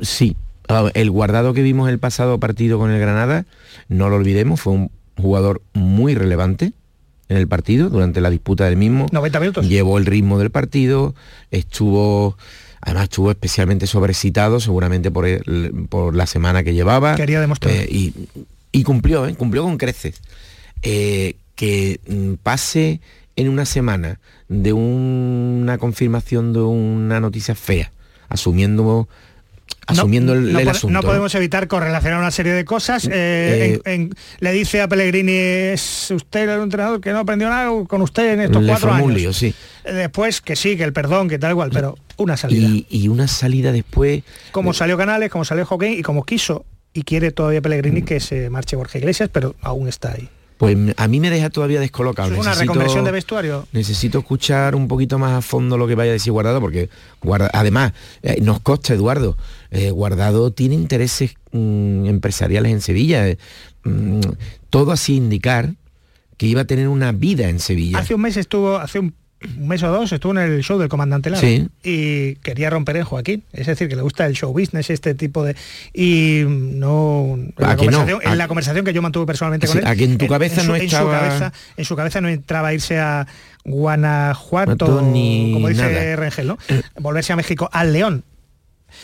Sí, 0.00 0.36
el 0.94 1.10
guardado 1.10 1.54
que 1.54 1.62
vimos 1.62 1.88
el 1.90 1.98
pasado 1.98 2.38
partido 2.38 2.78
con 2.78 2.90
el 2.92 3.00
Granada, 3.00 3.46
no 3.88 4.08
lo 4.10 4.16
olvidemos, 4.16 4.60
fue 4.60 4.74
un 4.74 4.90
jugador 5.20 5.60
muy 5.72 6.14
relevante 6.14 6.72
en 7.28 7.36
el 7.36 7.46
partido 7.48 7.88
durante 7.90 8.20
la 8.20 8.30
disputa 8.30 8.64
del 8.66 8.76
mismo. 8.76 9.06
90 9.12 9.40
minutos. 9.40 9.68
Llevó 9.68 9.98
el 9.98 10.06
ritmo 10.06 10.38
del 10.38 10.50
partido, 10.50 11.14
estuvo, 11.50 12.36
además 12.80 13.04
estuvo 13.04 13.30
especialmente 13.30 13.86
sobrecitado, 13.86 14.60
seguramente 14.60 15.10
por, 15.10 15.26
el- 15.26 15.86
por 15.88 16.14
la 16.14 16.26
semana 16.26 16.62
que 16.62 16.74
llevaba. 16.74 17.14
Quería 17.16 17.40
demostrar. 17.40 17.74
Eh, 17.74 17.86
y, 17.90 18.14
y 18.72 18.82
cumplió, 18.84 19.26
¿eh? 19.26 19.34
cumplió 19.34 19.62
con 19.64 19.76
creces. 19.78 20.20
Eh, 20.82 21.34
que 21.54 22.00
mm, 22.08 22.34
pase 22.42 23.00
en 23.36 23.48
una 23.48 23.64
semana 23.66 24.20
de 24.48 24.72
una 24.72 25.76
confirmación 25.78 26.52
de 26.52 26.60
una 26.60 27.20
noticia 27.20 27.54
fea, 27.54 27.92
asumiendo 28.28 29.08
asumiendo 29.86 30.32
el, 30.34 30.52
no 30.52 30.58
el 30.60 30.68
asunto. 30.68 30.92
no 30.92 31.00
¿no? 31.00 31.06
podemos 31.06 31.34
evitar 31.34 31.66
correlacionar 31.68 32.18
una 32.20 32.30
serie 32.30 32.52
de 32.52 32.64
cosas. 32.64 33.06
Eh, 33.06 33.10
Eh, 33.12 33.80
en- 33.84 33.92
en- 34.02 34.14
le 34.40 34.52
dice 34.52 34.80
a 34.82 34.88
Pellegrini, 34.88 35.32
es 35.32 36.10
usted 36.10 36.48
el 36.48 36.60
entrenador 36.62 37.00
que 37.00 37.12
no 37.12 37.18
aprendió 37.20 37.48
nada 37.48 37.70
con 37.86 38.02
usted 38.02 38.34
en 38.34 38.40
estos 38.40 38.64
cuatro 38.66 38.92
años. 38.92 39.12
lío, 39.12 39.32
sí. 39.32 39.54
Eh, 39.84 39.92
Después 39.92 40.40
que 40.40 40.56
sí, 40.56 40.76
que 40.76 40.84
el 40.84 40.92
perdón, 40.92 41.28
que 41.28 41.38
tal 41.38 41.52
igual, 41.52 41.70
pero 41.72 41.96
una 42.18 42.36
salida. 42.36 42.68
Y, 42.68 42.86
y 42.90 43.08
una 43.08 43.28
salida 43.28 43.72
después. 43.72 44.22
como 44.52 44.72
salió 44.72 44.96
Canales, 44.96 45.30
como 45.30 45.44
salió 45.44 45.64
Joaquín 45.64 45.92
y 45.98 46.02
como 46.02 46.24
quiso 46.24 46.64
y 46.92 47.02
quiere 47.02 47.30
todavía 47.32 47.60
Mm. 47.60 47.62
Pellegrini 47.62 48.02
que 48.02 48.20
se 48.20 48.50
marche 48.50 48.76
Borja 48.76 48.98
Iglesias, 48.98 49.30
pero 49.32 49.54
aún 49.62 49.88
está 49.88 50.12
ahí. 50.12 50.28
Pues 50.58 50.76
a 50.96 51.08
mí 51.08 51.20
me 51.20 51.30
deja 51.30 51.50
todavía 51.50 51.78
descolocado. 51.78 52.32
¿Es 52.32 52.38
una 52.38 52.54
reconversión 52.54 53.04
de 53.04 53.12
vestuario? 53.12 53.66
Necesito 53.72 54.18
escuchar 54.18 54.74
un 54.74 54.88
poquito 54.88 55.16
más 55.18 55.32
a 55.38 55.40
fondo 55.40 55.78
lo 55.78 55.86
que 55.86 55.94
vaya 55.94 56.10
a 56.10 56.14
decir 56.14 56.32
Guardado, 56.32 56.60
porque 56.60 56.90
guarda, 57.22 57.48
además 57.54 57.92
eh, 58.22 58.40
nos 58.42 58.58
consta, 58.60 58.92
Eduardo, 58.92 59.36
eh, 59.70 59.92
Guardado 59.92 60.50
tiene 60.50 60.74
intereses 60.74 61.34
mm, 61.52 62.06
empresariales 62.06 62.72
en 62.72 62.80
Sevilla. 62.80 63.28
Eh, 63.28 63.38
mm, 63.84 64.20
todo 64.68 64.90
así 64.90 65.14
indicar 65.14 65.74
que 66.36 66.46
iba 66.46 66.62
a 66.62 66.64
tener 66.64 66.88
una 66.88 67.12
vida 67.12 67.48
en 67.48 67.60
Sevilla. 67.60 67.98
Hace 67.98 68.14
un 68.14 68.22
mes 68.22 68.36
estuvo, 68.36 68.78
hace 68.78 68.98
un 68.98 69.14
un 69.56 69.68
mes 69.68 69.82
o 69.82 69.88
dos 69.88 70.10
estuvo 70.12 70.32
en 70.32 70.38
el 70.38 70.62
show 70.62 70.78
del 70.78 70.88
comandante 70.88 71.30
Lara 71.30 71.46
y 71.82 72.34
quería 72.36 72.70
romper 72.70 72.96
en 72.96 73.04
Joaquín, 73.04 73.44
es 73.52 73.66
decir, 73.66 73.88
que 73.88 73.94
le 73.94 74.02
gusta 74.02 74.26
el 74.26 74.34
show 74.34 74.52
business, 74.52 74.90
este 74.90 75.14
tipo 75.14 75.44
de... 75.44 75.54
Y 75.94 76.42
no... 76.46 77.36
En, 77.36 77.54
la 77.56 77.76
conversación, 77.76 78.20
en 78.24 78.38
la 78.38 78.48
conversación, 78.48 78.84
que 78.84 78.92
yo 78.92 79.02
mantuve 79.02 79.26
personalmente 79.26 79.68
con 79.68 79.78
él... 79.78 79.86
Aquí 79.86 80.04
en 80.04 80.18
tu 80.18 80.26
cabeza 80.26 80.64
no 80.64 80.74
estaba... 80.74 81.52
En 81.76 81.84
su, 81.84 81.94
cabeza, 81.94 82.20
no 82.20 82.28
entraba 82.28 82.68
a 82.68 82.74
irse 82.74 82.98
a 82.98 83.26
Guanajuato, 83.64 85.02
ni 85.02 85.52
como 85.52 85.68
dice 85.68 86.16
Rengel, 86.16 86.48
¿no? 86.48 86.58
Volverse 86.98 87.32
a 87.32 87.36
México, 87.36 87.68
al 87.72 87.92
León. 87.92 88.24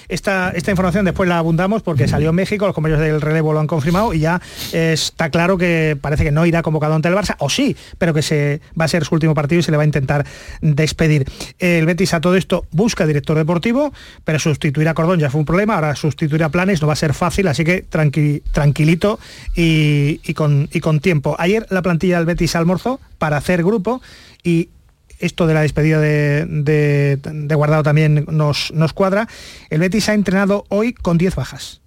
Esta, 0.08 0.50
esta 0.50 0.70
información 0.70 1.04
después 1.04 1.28
la 1.28 1.38
abundamos 1.38 1.82
porque 1.82 2.08
salió 2.08 2.30
en 2.30 2.36
México, 2.36 2.66
los 2.66 2.74
compañeros 2.74 3.02
del 3.02 3.20
relevo 3.20 3.52
lo 3.52 3.60
han 3.60 3.66
confirmado 3.66 4.14
y 4.14 4.20
ya 4.20 4.40
está 4.72 5.30
claro 5.30 5.58
que 5.58 5.96
parece 6.00 6.24
que 6.24 6.30
no 6.30 6.46
irá 6.46 6.62
convocado 6.62 6.94
ante 6.94 7.08
el 7.08 7.14
Barça, 7.14 7.36
o 7.38 7.48
sí, 7.48 7.76
pero 7.98 8.14
que 8.14 8.22
se 8.22 8.60
va 8.78 8.84
a 8.84 8.88
ser 8.88 9.04
su 9.04 9.14
último 9.14 9.34
partido 9.34 9.60
y 9.60 9.62
se 9.62 9.70
le 9.70 9.76
va 9.76 9.82
a 9.82 9.86
intentar 9.86 10.26
despedir. 10.60 11.26
El 11.58 11.86
Betis 11.86 12.14
a 12.14 12.20
todo 12.20 12.36
esto 12.36 12.66
busca 12.70 13.06
director 13.06 13.36
deportivo, 13.36 13.92
pero 14.24 14.38
sustituir 14.38 14.88
a 14.88 14.94
Cordón 14.94 15.20
ya 15.20 15.30
fue 15.30 15.40
un 15.40 15.46
problema, 15.46 15.74
ahora 15.74 15.96
sustituir 15.96 16.42
a 16.44 16.48
Planes 16.48 16.80
no 16.80 16.86
va 16.86 16.92
a 16.94 16.96
ser 16.96 17.14
fácil, 17.14 17.48
así 17.48 17.64
que 17.64 17.82
tranquilito 17.82 19.18
y, 19.54 20.34
con, 20.34 20.68
y 20.72 20.80
con 20.80 21.00
tiempo. 21.00 21.36
Ayer 21.38 21.66
la 21.70 21.82
plantilla 21.82 22.18
del 22.18 22.26
Betis 22.26 22.56
almorzó 22.56 23.00
para 23.18 23.36
hacer 23.36 23.62
grupo 23.62 24.02
y 24.42 24.68
esto 25.18 25.46
de 25.46 25.54
la 25.54 25.62
despedida 25.62 26.00
de, 26.00 27.18
Guardado 27.54 27.82
también 27.82 28.26
nos, 28.30 28.72
nos, 28.72 28.92
cuadra. 28.92 29.28
El 29.70 29.80
Betis 29.80 30.08
ha 30.08 30.14
entrenado 30.14 30.64
hoy 30.68 30.92
con 30.92 31.18
10 31.18 31.34
bajas. 31.34 31.80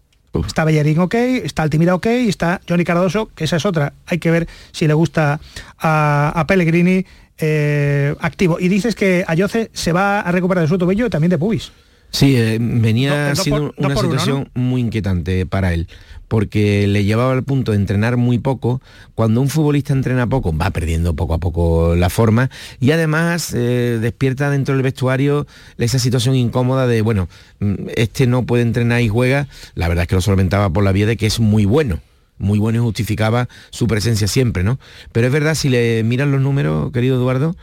Está 0.45 0.65
Bellerín 0.65 0.99
ok, 0.99 1.15
está 1.15 1.63
Altimira 1.63 1.95
ok, 1.95 2.05
está 2.05 2.61
Johnny 2.67 2.83
Cardoso, 2.83 3.29
que 3.33 3.45
esa 3.45 3.55
es 3.55 3.65
otra. 3.65 3.93
Hay 4.05 4.19
que 4.19 4.29
ver 4.29 4.47
si 4.71 4.87
le 4.87 4.93
gusta 4.93 5.39
a, 5.79 6.45
Pellegrini 6.47 7.05
eh, 7.37 8.15
activo. 8.19 8.59
Y 8.59 8.67
dices 8.67 8.95
que 8.95 9.23
Ayoce 9.27 9.71
se 9.73 9.93
va 9.93 10.19
a 10.19 10.31
recuperar 10.31 10.63
de 10.63 10.67
su 10.67 10.77
tobillo 10.77 11.07
y 11.07 11.09
también 11.09 11.31
de 11.31 11.37
pubis. 11.37 11.71
Sí, 12.17 12.35
eh, 12.35 12.57
venía 12.59 13.35
siendo 13.35 13.75
una 13.77 13.95
situación 13.95 14.49
muy 14.55 14.81
inquietante 14.81 15.45
para 15.45 15.75
él 15.75 15.87
porque 16.27 16.87
le 16.87 17.03
llevaba 17.03 17.31
al 17.31 17.43
punto 17.43 17.73
de 17.73 17.77
entrenar 17.77 18.17
muy 18.17 18.39
poco. 18.39 18.81
Cuando 19.13 19.39
un 19.39 19.49
futbolista 19.49 19.93
entrena 19.93 20.25
poco, 20.25 20.51
va 20.57 20.71
perdiendo 20.71 21.15
poco 21.15 21.35
a 21.35 21.37
poco 21.37 21.95
la 21.95 22.09
forma 22.09 22.49
y 22.79 22.89
además 22.89 23.53
eh, 23.53 23.99
despierta 24.01 24.49
dentro 24.49 24.73
del 24.73 24.81
vestuario 24.81 25.45
esa 25.77 25.99
situación 25.99 26.33
incómoda 26.33 26.87
de, 26.87 27.03
bueno, 27.03 27.29
mm, 27.59 27.89
este 27.95 28.25
no 28.25 28.47
puede 28.47 28.63
entrenar 28.63 29.01
y 29.01 29.09
juega. 29.09 29.47
La 29.75 29.87
verdad 29.87 30.01
es 30.01 30.07
que 30.07 30.15
lo 30.15 30.21
solventaba 30.21 30.71
por 30.71 30.83
la 30.83 30.93
vía 30.93 31.05
de 31.05 31.17
que 31.17 31.27
es 31.27 31.39
muy 31.39 31.65
bueno 31.65 31.99
muy 32.39 32.59
bueno 32.59 32.77
y 32.77 32.81
justificaba 32.81 33.49
su 33.71 33.87
presencia 33.87 34.27
siempre, 34.27 34.63
¿no? 34.63 34.79
Pero 35.11 35.25
es 35.25 35.33
verdad, 35.33 35.55
si 35.55 35.69
le 35.69 36.03
miras 36.03 36.27
los 36.27 36.39
números, 36.39 36.91
querido 36.91 37.15
Eduardo, 37.15 37.55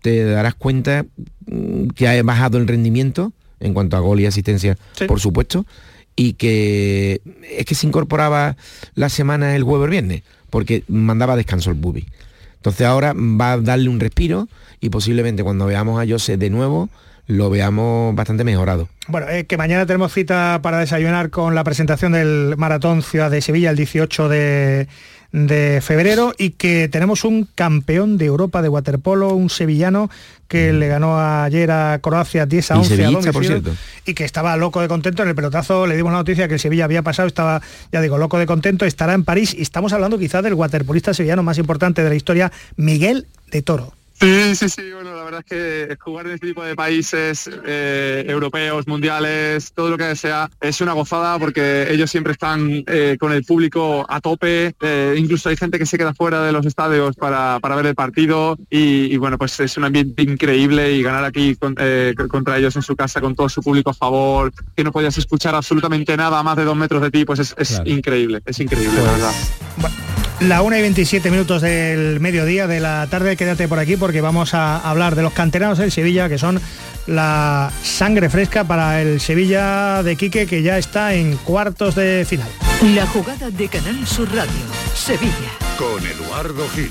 te 0.00 0.24
darás 0.24 0.54
cuenta 0.54 1.06
mm, 1.46 1.88
que 1.88 2.08
ha 2.08 2.22
bajado 2.24 2.58
el 2.58 2.66
rendimiento 2.66 3.32
en 3.60 3.74
cuanto 3.74 3.96
a 3.96 4.00
gol 4.00 4.20
y 4.20 4.26
asistencia, 4.26 4.76
por 5.06 5.20
supuesto, 5.20 5.66
y 6.14 6.34
que 6.34 7.20
es 7.50 7.66
que 7.66 7.74
se 7.74 7.86
incorporaba 7.86 8.56
la 8.94 9.08
semana 9.08 9.54
el 9.54 9.62
jueves 9.62 9.90
viernes, 9.90 10.22
porque 10.50 10.82
mandaba 10.88 11.36
descanso 11.36 11.70
el 11.70 11.76
Bubi. 11.76 12.06
Entonces 12.56 12.86
ahora 12.86 13.12
va 13.14 13.52
a 13.52 13.58
darle 13.58 13.88
un 13.88 14.00
respiro 14.00 14.48
y 14.80 14.90
posiblemente 14.90 15.44
cuando 15.44 15.66
veamos 15.66 16.02
a 16.02 16.10
José 16.10 16.36
de 16.36 16.50
nuevo 16.50 16.88
lo 17.26 17.50
veamos 17.50 18.14
bastante 18.14 18.44
mejorado. 18.44 18.88
Bueno, 19.08 19.28
eh, 19.28 19.46
que 19.46 19.56
mañana 19.56 19.84
tenemos 19.86 20.12
cita 20.12 20.60
para 20.62 20.78
desayunar 20.78 21.30
con 21.30 21.54
la 21.54 21.64
presentación 21.64 22.12
del 22.12 22.54
Maratón 22.56 23.02
Ciudad 23.02 23.30
de 23.30 23.40
Sevilla 23.40 23.70
el 23.70 23.76
18 23.76 24.28
de 24.28 24.88
de 25.32 25.80
febrero 25.82 26.32
y 26.36 26.50
que 26.50 26.88
tenemos 26.88 27.24
un 27.24 27.48
campeón 27.54 28.18
de 28.18 28.26
Europa 28.26 28.62
de 28.62 28.68
waterpolo, 28.68 29.34
un 29.34 29.50
sevillano 29.50 30.10
que 30.48 30.72
mm. 30.72 30.76
le 30.78 30.88
ganó 30.88 31.18
ayer 31.18 31.70
a 31.70 31.98
Croacia 32.00 32.46
10 32.46 32.70
a 32.70 32.78
11 32.78 33.04
a 33.04 33.32
por 33.32 33.44
cierto. 33.44 33.74
y 34.04 34.14
que 34.14 34.24
estaba 34.24 34.56
loco 34.56 34.80
de 34.80 34.88
contento 34.88 35.22
en 35.22 35.28
el 35.28 35.34
pelotazo 35.34 35.86
le 35.86 35.96
dimos 35.96 36.12
la 36.12 36.18
noticia 36.18 36.48
que 36.48 36.54
el 36.54 36.60
Sevilla 36.60 36.84
había 36.84 37.02
pasado 37.02 37.26
estaba 37.28 37.60
ya 37.92 38.00
digo 38.00 38.18
loco 38.18 38.38
de 38.38 38.46
contento 38.46 38.84
estará 38.84 39.14
en 39.14 39.24
París 39.24 39.54
y 39.54 39.62
estamos 39.62 39.92
hablando 39.92 40.18
quizás 40.18 40.42
del 40.42 40.54
waterpolista 40.54 41.14
sevillano 41.14 41.42
más 41.42 41.58
importante 41.58 42.02
de 42.02 42.08
la 42.08 42.14
historia 42.14 42.52
Miguel 42.76 43.26
de 43.50 43.62
Toro 43.62 43.92
Sí, 44.18 44.56
sí, 44.56 44.68
sí, 44.70 44.92
bueno, 44.94 45.14
la 45.14 45.24
verdad 45.24 45.44
es 45.44 45.46
que 45.46 45.96
jugar 46.00 46.26
en 46.26 46.32
este 46.32 46.46
tipo 46.46 46.64
de 46.64 46.74
países 46.74 47.50
eh, 47.66 48.24
europeos, 48.26 48.86
mundiales, 48.86 49.72
todo 49.74 49.90
lo 49.90 49.98
que 49.98 50.16
sea, 50.16 50.48
es 50.60 50.80
una 50.80 50.94
gozada 50.94 51.38
porque 51.38 51.86
ellos 51.90 52.10
siempre 52.10 52.32
están 52.32 52.82
eh, 52.86 53.18
con 53.20 53.32
el 53.32 53.44
público 53.44 54.06
a 54.08 54.22
tope, 54.22 54.74
eh, 54.80 55.14
incluso 55.18 55.50
hay 55.50 55.56
gente 55.56 55.78
que 55.78 55.84
se 55.84 55.98
queda 55.98 56.14
fuera 56.14 56.42
de 56.42 56.52
los 56.52 56.64
estadios 56.64 57.14
para, 57.16 57.58
ver 57.58 57.86
el 57.86 57.94
partido 57.94 58.56
y, 58.70 59.14
bueno, 59.18 59.36
pues 59.36 59.60
es 59.60 59.76
un 59.76 59.84
ambiente 59.84 60.22
increíble 60.22 60.92
y 60.92 61.02
ganar 61.02 61.24
aquí 61.24 61.54
contra 61.56 62.56
ellos 62.56 62.74
en 62.76 62.82
su 62.82 62.96
casa 62.96 63.20
con 63.20 63.34
todo 63.34 63.50
su 63.50 63.62
público 63.62 63.90
a 63.90 63.94
favor, 63.94 64.50
que 64.74 64.82
no 64.82 64.92
podías 64.92 65.18
escuchar 65.18 65.54
absolutamente 65.54 66.16
nada 66.16 66.38
a 66.38 66.42
más 66.42 66.56
de 66.56 66.64
dos 66.64 66.76
metros 66.76 67.02
de 67.02 67.10
ti, 67.10 67.26
pues 67.26 67.40
es, 67.40 67.82
increíble, 67.84 68.40
es 68.46 68.58
increíble, 68.60 68.96
la 69.02 69.12
verdad. 69.12 69.32
La 70.40 70.60
1 70.60 70.76
y 70.76 70.80
27 70.82 71.30
minutos 71.30 71.62
del 71.62 72.20
mediodía 72.20 72.66
de 72.66 72.78
la 72.78 73.06
tarde, 73.06 73.36
quédate 73.36 73.68
por 73.68 73.78
aquí 73.78 73.96
porque 73.96 74.20
vamos 74.20 74.52
a 74.52 74.76
hablar 74.78 75.14
de 75.16 75.22
los 75.22 75.32
canteranos 75.32 75.78
del 75.78 75.90
Sevilla, 75.90 76.28
que 76.28 76.36
son 76.36 76.60
la 77.06 77.72
sangre 77.82 78.28
fresca 78.28 78.64
para 78.64 79.00
el 79.00 79.20
Sevilla 79.20 80.02
de 80.02 80.14
Quique, 80.16 80.46
que 80.46 80.62
ya 80.62 80.76
está 80.76 81.14
en 81.14 81.36
cuartos 81.38 81.94
de 81.94 82.26
final. 82.28 82.48
La 82.94 83.06
jugada 83.06 83.50
de 83.50 83.68
Canal 83.68 84.06
Sur 84.06 84.28
Radio, 84.34 84.52
Sevilla. 84.94 85.50
Con 85.78 86.06
Eduardo 86.06 86.68
Gil. 86.74 86.90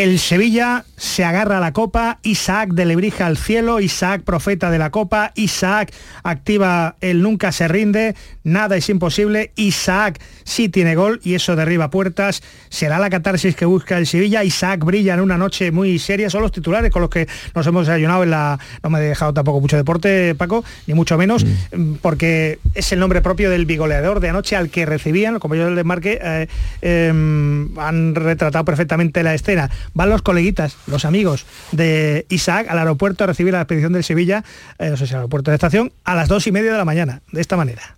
El 0.00 0.18
Sevilla 0.18 0.86
se 0.96 1.24
agarra 1.24 1.58
a 1.58 1.60
la 1.60 1.74
copa, 1.74 2.20
Isaac 2.22 2.70
de 2.70 2.86
Lebrija 2.86 3.26
al 3.26 3.36
cielo, 3.36 3.80
Isaac 3.80 4.22
profeta 4.22 4.70
de 4.70 4.78
la 4.78 4.90
copa, 4.90 5.30
Isaac 5.34 5.92
activa 6.22 6.96
el 7.02 7.20
nunca 7.20 7.52
se 7.52 7.68
rinde, 7.68 8.14
nada 8.42 8.76
es 8.76 8.88
imposible, 8.88 9.52
Isaac 9.56 10.18
sí 10.44 10.70
tiene 10.70 10.94
gol 10.94 11.20
y 11.22 11.34
eso 11.34 11.54
derriba 11.54 11.90
puertas, 11.90 12.42
será 12.70 12.98
la 12.98 13.10
catarsis 13.10 13.54
que 13.54 13.66
busca 13.66 13.98
el 13.98 14.06
Sevilla, 14.06 14.42
Isaac 14.42 14.82
brilla 14.84 15.12
en 15.12 15.20
una 15.20 15.36
noche 15.36 15.70
muy 15.70 15.98
seria, 15.98 16.30
son 16.30 16.40
los 16.40 16.52
titulares 16.52 16.90
con 16.90 17.02
los 17.02 17.10
que 17.10 17.28
nos 17.54 17.66
hemos 17.66 17.86
ayunado 17.90 18.22
en 18.22 18.30
la... 18.30 18.58
No 18.82 18.88
me 18.88 19.00
he 19.00 19.02
dejado 19.02 19.34
tampoco 19.34 19.60
mucho 19.60 19.76
deporte, 19.76 20.34
Paco, 20.34 20.64
ni 20.86 20.94
mucho 20.94 21.18
menos, 21.18 21.44
mm. 21.44 21.96
porque 22.00 22.58
es 22.74 22.90
el 22.92 23.00
nombre 23.00 23.20
propio 23.20 23.50
del 23.50 23.66
bigoleador 23.66 24.20
de 24.20 24.30
anoche 24.30 24.56
al 24.56 24.70
que 24.70 24.86
recibían, 24.86 25.38
como 25.40 25.56
yo 25.56 25.68
el 25.68 25.84
marque, 25.84 26.18
eh, 26.22 26.46
em, 26.80 27.78
han 27.78 28.14
retratado 28.14 28.64
perfectamente 28.64 29.22
la 29.22 29.34
escena. 29.34 29.70
Van 29.94 30.10
los 30.10 30.22
coleguitas, 30.22 30.76
los 30.86 31.04
amigos 31.04 31.46
de 31.72 32.26
Isaac 32.28 32.66
al 32.68 32.78
aeropuerto 32.78 33.24
a 33.24 33.26
recibir 33.26 33.52
la 33.52 33.60
expedición 33.60 33.92
del 33.92 34.04
Sevilla, 34.04 34.44
eh, 34.78 34.90
no 34.90 34.96
sé 34.96 35.06
si 35.06 35.14
al 35.14 35.20
aeropuerto 35.20 35.50
de 35.50 35.56
estación, 35.56 35.92
a 36.04 36.14
las 36.14 36.28
dos 36.28 36.46
y 36.46 36.52
media 36.52 36.72
de 36.72 36.78
la 36.78 36.84
mañana, 36.84 37.22
de 37.32 37.40
esta 37.40 37.56
manera. 37.56 37.96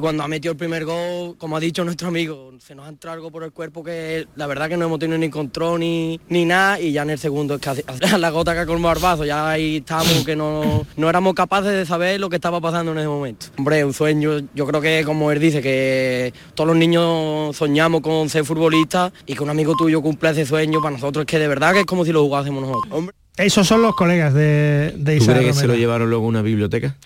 Cuando 0.00 0.22
ha 0.22 0.28
metido 0.28 0.52
el 0.52 0.56
primer 0.56 0.84
gol, 0.84 1.36
como 1.38 1.56
ha 1.56 1.60
dicho 1.60 1.84
nuestro 1.84 2.06
amigo, 2.06 2.52
se 2.60 2.72
nos 2.76 2.86
ha 2.86 2.88
entrado 2.88 3.16
algo 3.16 3.32
por 3.32 3.42
el 3.42 3.50
cuerpo 3.50 3.82
que 3.82 4.28
la 4.36 4.46
verdad 4.46 4.68
que 4.68 4.76
no 4.76 4.84
hemos 4.84 5.00
tenido 5.00 5.18
ni 5.18 5.28
control 5.28 5.80
ni, 5.80 6.20
ni 6.28 6.44
nada 6.44 6.80
y 6.80 6.92
ya 6.92 7.02
en 7.02 7.10
el 7.10 7.18
segundo 7.18 7.56
es 7.56 7.60
que 7.60 7.84
la 8.16 8.30
gota 8.30 8.54
que 8.54 8.60
ha 8.60 8.66
colmado 8.66 8.94
el 8.94 9.02
vaso, 9.02 9.24
ya 9.24 9.50
ahí 9.50 9.78
estábamos 9.78 10.24
que 10.24 10.36
no, 10.36 10.86
no 10.96 11.10
éramos 11.10 11.34
capaces 11.34 11.72
de 11.72 11.84
saber 11.84 12.20
lo 12.20 12.30
que 12.30 12.36
estaba 12.36 12.60
pasando 12.60 12.92
en 12.92 12.98
ese 12.98 13.08
momento. 13.08 13.46
Hombre, 13.58 13.84
un 13.84 13.92
sueño, 13.92 14.38
yo 14.54 14.66
creo 14.68 14.80
que 14.80 15.02
como 15.04 15.32
él 15.32 15.40
dice, 15.40 15.60
que 15.60 16.32
todos 16.54 16.68
los 16.68 16.76
niños 16.76 17.56
soñamos 17.56 18.00
con 18.00 18.28
ser 18.28 18.44
futbolistas 18.44 19.12
y 19.26 19.34
que 19.34 19.42
un 19.42 19.50
amigo 19.50 19.74
tuyo 19.76 20.00
cumpla 20.00 20.30
ese 20.30 20.46
sueño, 20.46 20.80
para 20.80 20.94
nosotros 20.94 21.22
es 21.22 21.26
que 21.26 21.40
de 21.40 21.48
verdad 21.48 21.72
que 21.72 21.80
es 21.80 21.86
como 21.86 22.04
si 22.04 22.12
lo 22.12 22.22
jugásemos 22.22 22.62
nosotros. 22.62 23.10
Esos 23.38 23.66
son 23.66 23.82
los 23.82 23.94
colegas 23.94 24.34
de, 24.34 24.94
de 24.96 25.16
Isaac. 25.16 25.28
¿Tú 25.28 25.40
crees 25.40 25.54
que 25.54 25.60
se 25.60 25.66
lo 25.66 25.74
llevaron 25.74 26.10
luego 26.10 26.26
a 26.26 26.28
una 26.28 26.42
biblioteca? 26.42 26.96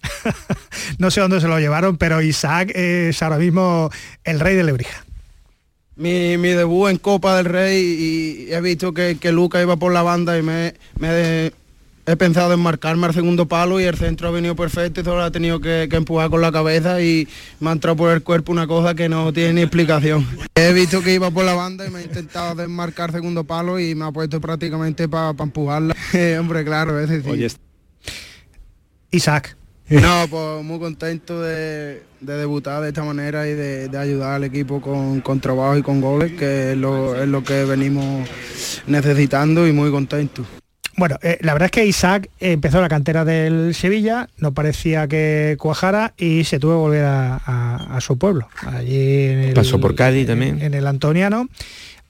no 0.99 1.11
sé 1.11 1.21
dónde 1.21 1.41
se 1.41 1.49
lo 1.49 1.59
llevaron, 1.59 1.99
pero 1.99 2.23
Isaac 2.23 2.73
es 2.75 3.23
ahora 3.23 3.39
mismo 3.39 3.91
el 4.25 4.41
rey 4.41 4.57
de 4.57 4.65
Lebrija. 4.65 5.05
Mi, 5.97 6.39
mi 6.39 6.49
debut 6.49 6.91
en 6.91 6.97
Copa 6.97 7.37
del 7.37 7.45
Rey 7.45 8.47
y 8.49 8.53
he 8.53 8.61
visto 8.63 8.95
que, 8.95 9.19
que 9.21 9.31
Luca 9.31 9.61
iba 9.61 9.77
por 9.77 9.93
la 9.93 10.03
banda 10.03 10.39
y 10.39 10.43
me, 10.43 10.75
me, 10.99 11.53
he 12.05 12.17
pensado 12.17 12.53
en 12.53 12.61
marcarme 12.61 13.07
al 13.07 13.15
segundo 13.15 13.47
palo 13.47 13.81
y 13.81 13.85
el 13.85 13.97
centro 13.97 14.29
ha 14.29 14.31
venido 14.31 14.57
perfecto 14.57 15.01
y 15.01 15.05
solo 15.05 15.23
ha 15.23 15.31
tenido 15.31 15.61
que, 15.61 15.89
empujar 15.93 16.31
con 16.31 16.41
la 16.41 16.51
cabeza 16.51 17.01
y 17.01 17.29
me 17.61 17.71
ha 17.71 17.73
entrado 17.73 17.97
por 17.97 18.11
el 18.11 18.23
cuerpo 18.23 18.53
una 18.53 18.67
cosa 18.67 18.95
que 18.95 19.09
no 19.09 19.33
tiene 19.33 19.53
ni 19.55 19.61
explicación. 19.63 20.27
He 20.55 20.73
visto 20.73 21.03
que 21.03 21.15
iba 21.15 21.31
por 21.31 21.45
la 21.45 21.55
banda 21.55 21.87
y 21.87 21.91
me 21.91 22.01
ha 22.01 22.03
intentado 22.03 22.55
desmarcar 22.55 23.13
segundo 23.13 23.45
palo 23.45 23.79
y 23.79 23.95
me 23.95 24.07
ha 24.07 24.13
puesto 24.13 24.41
prácticamente 24.41 25.09
para 25.09 25.31
empujarla. 25.31 25.95
hombre, 26.41 26.65
claro, 26.65 26.99
es 26.99 27.09
decir. 27.09 27.53
Isaac. 29.11 29.57
No, 29.89 30.27
pues 30.31 30.65
muy 30.65 30.79
contento 30.79 31.43
de, 31.43 32.03
debutar 32.21 32.83
de 32.83 32.89
esta 32.89 33.05
manera 33.05 33.47
y 33.47 33.53
de, 33.53 33.91
ayudar 33.99 34.35
al 34.35 34.45
equipo 34.45 34.81
con, 34.81 35.21
con, 35.21 35.39
trabajo 35.39 35.77
y 35.77 35.83
con 35.83 36.01
goles, 36.01 36.33
que 36.33 36.73
es 36.73 36.79
lo, 36.79 37.21
es 37.21 37.29
lo 37.29 37.45
que 37.45 37.65
venimos 37.65 38.27
necesitando 38.87 39.69
y 39.69 39.73
muy 39.73 39.91
contento. 39.91 40.47
Bueno, 40.97 41.19
eh, 41.23 41.39
la 41.41 41.55
verdad 41.55 41.67
es 41.67 41.71
que 41.71 41.87
Isaac 41.87 42.29
empezó 42.39 42.81
la 42.81 42.89
cantera 42.89 43.25
del 43.25 43.75
Sevilla, 43.75 44.29
no 44.37 44.53
parecía 44.53 45.09
que 45.09 45.57
cuajara 45.59 46.13
y 46.17 46.45
se 46.45 46.59
tuvo 46.59 46.73
que 46.73 46.79
volver 46.79 47.05
a, 47.07 47.99
su 48.01 48.19
pueblo. 48.19 48.49
Allí 48.67 49.27
en 49.27 49.39
el, 49.39 49.55
Pasó 49.55 49.81
por 49.81 49.95
Cádiz 49.95 50.27
también. 50.27 50.61
En, 50.61 50.75
el 50.75 50.87
Antoniano, 50.87 51.49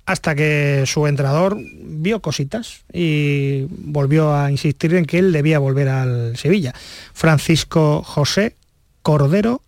hasta 0.04 0.34
que 0.34 0.84
su 0.86 1.06
entrenador 1.06 1.56
vio 1.58 2.20
cositas 2.20 2.82
y 2.92 3.66
volvió 3.68 4.34
a 4.34 4.50
insistir 4.50 4.94
en 4.94 5.04
que 5.04 5.18
él 5.18 5.32
debía 5.32 5.58
volver 5.58 5.88
al 5.88 6.36
Sevilla. 6.36 6.74
Francisco 7.12 8.02
José 8.02 8.56
Cordero 9.02 9.62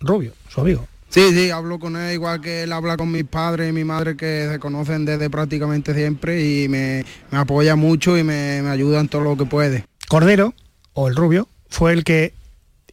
Rubio, 0.00 0.32
su 0.48 0.60
amigo. 0.60 0.86
Sí, 1.08 1.32
sí, 1.32 1.50
hablo 1.50 1.78
con 1.78 1.96
él 1.96 2.14
igual 2.14 2.40
que 2.40 2.64
él 2.64 2.72
habla 2.72 2.96
con 2.96 3.10
mis 3.10 3.24
padres 3.24 3.70
y 3.70 3.72
mi 3.72 3.84
madre 3.84 4.16
que 4.16 4.48
se 4.50 4.58
conocen 4.58 5.04
desde 5.04 5.30
prácticamente 5.30 5.94
siempre 5.94 6.44
y 6.44 6.68
me, 6.68 7.04
apoya 7.30 7.76
mucho 7.76 8.18
y 8.18 8.22
me, 8.22 8.60
me 8.62 8.70
ayuda 8.70 9.00
en 9.00 9.08
todo 9.08 9.22
lo 9.22 9.36
que 9.36 9.46
puede. 9.46 9.84
Cordero, 10.08 10.54
o 10.92 11.08
el 11.08 11.16
rubio, 11.16 11.48
fue 11.68 11.92
el 11.92 12.04
que 12.04 12.34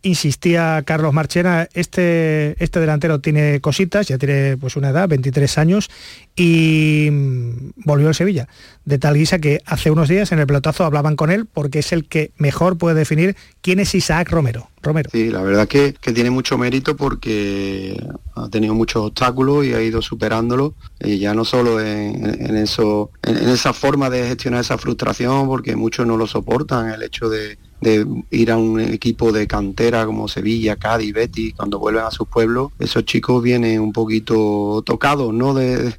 insistía 0.04 0.84
Carlos 0.86 1.14
Marchena, 1.14 1.68
este, 1.74 2.62
este 2.64 2.80
delantero 2.80 3.20
tiene 3.20 3.60
cositas, 3.62 4.08
ya 4.08 4.18
tiene 4.18 4.58
pues 4.58 4.76
una 4.76 4.90
edad, 4.90 5.08
23 5.08 5.58
años, 5.58 5.90
y 6.36 7.10
mm, 7.12 7.72
volvió 7.86 8.10
al 8.10 8.16
Sevilla. 8.16 8.48
De 8.86 9.00
tal 9.00 9.16
guisa 9.16 9.40
que 9.40 9.62
hace 9.66 9.92
unos 9.92 10.10
días 10.10 10.32
en 10.32 10.40
el 10.40 10.48
pelotazo 10.48 10.84
hablaban 10.84 11.16
con 11.16 11.32
él 11.32 11.46
porque 11.46 11.80
es 11.80 11.94
el 11.94 12.06
que 12.06 12.32
mejor 12.38 12.78
puede 12.78 12.96
definir 12.96 13.36
quién 13.62 13.80
es 13.80 13.96
Isaac 13.96 14.30
Romero. 14.30 14.70
Romero. 14.82 15.10
Sí, 15.12 15.30
la 15.30 15.42
verdad 15.42 15.68
que, 15.68 15.94
que 15.94 16.12
tiene 16.12 16.30
mucho 16.30 16.58
mérito 16.58 16.98
porque 16.98 17.98
ha 18.36 18.50
tenido 18.50 18.74
muchos 18.74 19.04
obstáculos 19.06 19.66
y 19.66 19.74
ha 19.74 19.82
ido 19.82 20.02
superándolo. 20.02 20.74
Y 21.00 21.20
ya 21.20 21.34
no 21.34 21.46
solo 21.46 21.80
en, 21.80 22.58
eso, 22.58 23.12
en 23.22 23.50
esa 23.50 23.72
forma 23.72 24.10
de 24.10 24.28
gestionar 24.28 24.60
esa 24.60 24.78
frustración, 24.78 25.48
porque 25.48 25.78
muchos 25.78 26.06
no 26.06 26.18
lo 26.18 26.28
soportan, 26.28 26.90
el 26.90 27.04
hecho 27.04 27.30
de, 27.30 27.58
de 27.84 28.08
ir 28.32 28.52
a 28.52 28.58
un 28.58 28.80
equipo 28.80 29.32
de 29.32 29.46
cantera 29.48 30.06
como 30.06 30.28
Sevilla, 30.28 30.78
Cádiz, 30.78 31.14
Betis, 31.14 31.54
cuando 31.56 31.80
vuelven 31.80 32.04
a 32.04 32.12
sus 32.12 32.28
pueblos, 32.28 32.72
esos 32.80 33.06
chicos 33.06 33.44
vienen 33.44 33.82
un 33.82 33.92
poquito 33.92 34.82
tocados, 34.86 35.34
¿no? 35.34 35.54
De, 35.54 35.94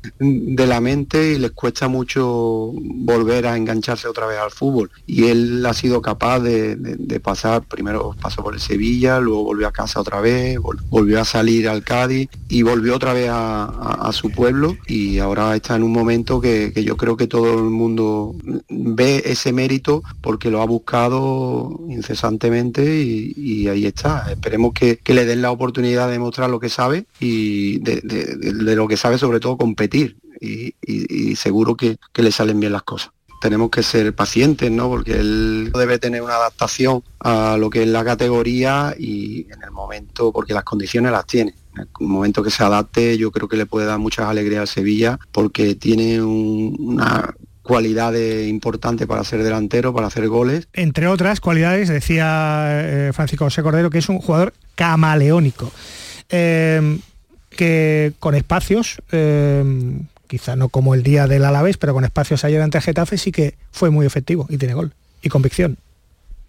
la 0.64 0.80
mente 0.80 1.34
y 1.34 1.38
les 1.38 1.50
cuesta 1.50 1.88
mucho 1.88 2.72
volver 2.74 3.46
a 3.46 3.56
engancharse 3.56 4.08
otra 4.08 4.26
vez 4.26 4.38
al 4.38 4.50
fútbol. 4.50 4.90
Y 5.06 5.24
él 5.24 5.64
ha 5.66 5.74
sido 5.74 6.00
capaz 6.00 6.40
de, 6.40 7.20
pasar, 7.22 7.62
primero 7.62 8.16
pasó 8.20 8.42
por 8.42 8.54
el 8.54 8.60
Sevilla, 8.60 9.20
luego 9.20 9.44
volvió 9.44 9.68
a 9.68 9.72
casa 9.72 10.00
otra 10.00 10.20
vez, 10.20 10.58
volvió 10.88 11.20
a 11.20 11.24
salir 11.24 11.68
al 11.68 11.84
Cádiz 11.84 12.30
y 12.48 12.62
volvió 12.62 12.96
otra 12.96 13.12
vez 13.12 13.28
a, 13.30 14.10
su 14.12 14.30
pueblo 14.30 14.76
y 14.86 15.18
ahora 15.18 15.56
está 15.56 15.74
en 15.74 15.82
un 15.82 15.92
momento 15.92 16.40
que, 16.40 16.72
que 16.72 16.84
yo 16.84 16.96
creo 16.96 17.16
que 17.16 17.26
todo 17.26 17.54
el 17.54 17.70
mundo 17.70 18.36
ve 18.68 19.22
ese 19.26 19.52
mérito 19.52 20.02
porque 20.22 20.50
lo 20.50 20.62
ha 20.62 20.66
buscado 20.66 21.73
incesantemente 21.88 22.82
y, 22.84 23.68
ahí 23.68 23.86
está. 23.86 24.26
Esperemos 24.30 24.72
que, 24.72 24.98
le 25.06 25.24
den 25.24 25.42
la 25.42 25.50
oportunidad 25.50 26.10
de 26.10 26.18
mostrar 26.18 26.50
lo 26.50 26.60
que 26.60 26.68
sabe 26.68 27.06
y 27.20 27.78
de, 27.78 28.02
lo 28.62 28.88
que 28.88 28.96
sabe 28.96 29.18
sobre 29.18 29.40
todo 29.40 29.56
competir 29.56 30.16
y, 30.40 31.36
seguro 31.36 31.76
que, 31.76 31.98
le 32.14 32.32
salen 32.32 32.60
bien 32.60 32.72
las 32.72 32.82
cosas 32.82 33.10
tenemos 33.40 33.68
que 33.68 33.82
ser 33.82 34.14
pacientes, 34.14 34.70
¿no? 34.70 34.88
Porque 34.88 35.20
él 35.20 35.70
debe 35.74 35.98
tener 35.98 36.22
una 36.22 36.36
adaptación 36.36 37.02
a 37.20 37.58
lo 37.58 37.68
que 37.68 37.82
es 37.82 37.88
la 37.88 38.02
categoría 38.02 38.94
y 38.98 39.42
en 39.52 39.62
el 39.62 39.70
momento, 39.70 40.32
porque 40.32 40.54
las 40.54 40.64
condiciones 40.64 41.12
las 41.12 41.26
tiene. 41.26 41.54
En 41.76 41.82
el 41.82 42.06
momento 42.06 42.42
que 42.42 42.50
se 42.50 42.64
adapte, 42.64 43.18
yo 43.18 43.30
creo 43.30 43.46
que 43.46 43.58
le 43.58 43.66
puede 43.66 43.86
dar 43.86 43.98
muchas 43.98 44.30
alegrías 44.30 44.62
a 44.62 44.72
Sevilla 44.72 45.18
porque 45.30 45.74
tiene 45.74 46.22
una 46.22 47.34
cualidades 47.64 48.46
importantes 48.46 49.06
para 49.06 49.24
ser 49.24 49.42
delantero, 49.42 49.92
para 49.92 50.06
hacer 50.06 50.28
goles. 50.28 50.68
Entre 50.74 51.08
otras 51.08 51.40
cualidades, 51.40 51.88
decía 51.88 52.68
eh, 52.70 53.10
Francisco 53.12 53.46
José 53.46 53.62
Cordero, 53.62 53.90
que 53.90 53.98
es 53.98 54.08
un 54.08 54.18
jugador 54.18 54.52
camaleónico, 54.74 55.72
em, 56.28 57.00
que 57.50 58.12
con 58.20 58.34
espacios, 58.34 59.00
em, 59.10 60.02
quizá 60.28 60.56
no 60.56 60.68
como 60.68 60.94
el 60.94 61.02
día 61.02 61.26
del 61.26 61.44
Alavés, 61.44 61.78
pero 61.78 61.94
con 61.94 62.04
espacios 62.04 62.44
ayer 62.44 62.60
ante 62.60 62.80
Getafe 62.80 63.16
sí 63.16 63.32
que 63.32 63.54
fue 63.72 63.88
muy 63.90 64.04
efectivo 64.04 64.46
y 64.50 64.58
tiene 64.58 64.74
gol 64.74 64.92
y 65.22 65.30
convicción. 65.30 65.78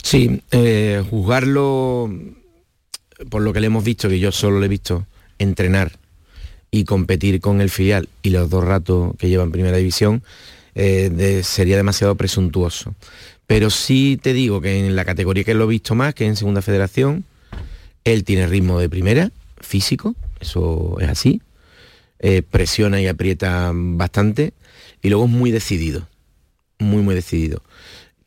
Sí, 0.03 0.41
eh, 0.51 1.01
juzgarlo 1.09 2.11
por 3.29 3.41
lo 3.41 3.53
que 3.53 3.61
le 3.61 3.67
hemos 3.67 3.85
visto, 3.85 4.09
que 4.09 4.19
yo 4.19 4.33
solo 4.33 4.59
le 4.59 4.65
he 4.65 4.69
visto 4.69 5.05
entrenar 5.39 5.93
y 6.71 6.83
competir 6.83 7.39
con 7.39 7.61
el 7.61 7.69
filial 7.69 8.09
y 8.21 8.31
los 8.31 8.49
dos 8.49 8.65
ratos 8.65 9.15
que 9.17 9.29
lleva 9.29 9.45
en 9.45 9.51
primera 9.51 9.77
división, 9.77 10.23
eh, 10.75 11.41
sería 11.43 11.77
demasiado 11.77 12.15
presuntuoso. 12.15 12.93
Pero 13.47 13.69
sí 13.69 14.19
te 14.21 14.33
digo 14.33 14.61
que 14.61 14.85
en 14.85 14.95
la 14.95 15.05
categoría 15.05 15.43
que 15.43 15.53
lo 15.53 15.65
he 15.65 15.67
visto 15.67 15.95
más, 15.95 16.13
que 16.13 16.25
en 16.25 16.35
segunda 16.35 16.61
federación, 16.61 17.25
él 18.03 18.23
tiene 18.23 18.47
ritmo 18.47 18.79
de 18.79 18.89
primera, 18.89 19.31
físico, 19.59 20.15
eso 20.39 20.97
es 20.99 21.09
así, 21.09 21.41
eh, 22.19 22.41
presiona 22.41 23.01
y 23.01 23.07
aprieta 23.07 23.71
bastante, 23.73 24.53
y 25.01 25.09
luego 25.09 25.25
es 25.25 25.31
muy 25.31 25.51
decidido, 25.51 26.07
muy, 26.79 27.01
muy 27.01 27.15
decidido. 27.15 27.61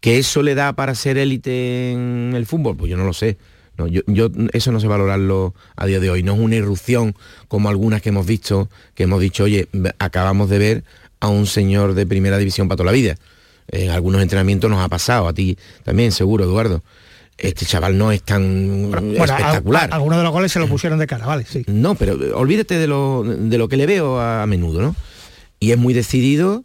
¿Que 0.00 0.18
eso 0.18 0.42
le 0.42 0.54
da 0.54 0.72
para 0.74 0.94
ser 0.94 1.18
élite 1.18 1.92
en 1.92 2.32
el 2.34 2.46
fútbol? 2.46 2.76
Pues 2.76 2.90
yo 2.90 2.96
no 2.96 3.04
lo 3.04 3.12
sé. 3.12 3.36
No, 3.76 3.86
yo, 3.86 4.02
yo, 4.06 4.28
eso 4.52 4.72
no 4.72 4.80
sé 4.80 4.86
valorarlo 4.88 5.54
a 5.76 5.86
día 5.86 6.00
de 6.00 6.10
hoy. 6.10 6.22
No 6.22 6.34
es 6.34 6.40
una 6.40 6.56
irrupción 6.56 7.14
como 7.48 7.68
algunas 7.68 8.02
que 8.02 8.08
hemos 8.10 8.26
visto, 8.26 8.68
que 8.94 9.04
hemos 9.04 9.20
dicho, 9.20 9.44
oye, 9.44 9.68
acabamos 9.98 10.50
de 10.50 10.58
ver 10.58 10.84
a 11.20 11.28
un 11.28 11.46
señor 11.46 11.94
de 11.94 12.06
primera 12.06 12.38
división 12.38 12.68
para 12.68 12.76
toda 12.76 12.86
la 12.86 12.92
vida. 12.92 13.16
En 13.68 13.90
algunos 13.90 14.22
entrenamientos 14.22 14.70
nos 14.70 14.80
ha 14.80 14.88
pasado, 14.88 15.28
a 15.28 15.32
ti 15.32 15.58
también, 15.84 16.12
seguro, 16.12 16.44
Eduardo. 16.44 16.82
Este 17.36 17.66
chaval 17.66 17.96
no 17.96 18.10
es 18.10 18.22
tan 18.22 18.90
espectacular. 19.14 19.90
algunos 19.92 20.18
de 20.18 20.24
los 20.24 20.32
goles 20.32 20.50
se 20.50 20.58
lo 20.58 20.66
pusieron 20.66 20.98
de 20.98 21.06
cara, 21.06 21.24
vale, 21.26 21.44
sí. 21.48 21.62
No, 21.66 21.94
pero 21.94 22.36
olvídate 22.36 22.78
de 22.78 22.88
lo, 22.88 23.22
de 23.24 23.58
lo 23.58 23.68
que 23.68 23.76
le 23.76 23.86
veo 23.86 24.20
a, 24.20 24.44
menudo, 24.46 24.80
¿no? 24.80 24.96
Y 25.60 25.70
es 25.70 25.78
muy 25.78 25.94
decidido, 25.94 26.64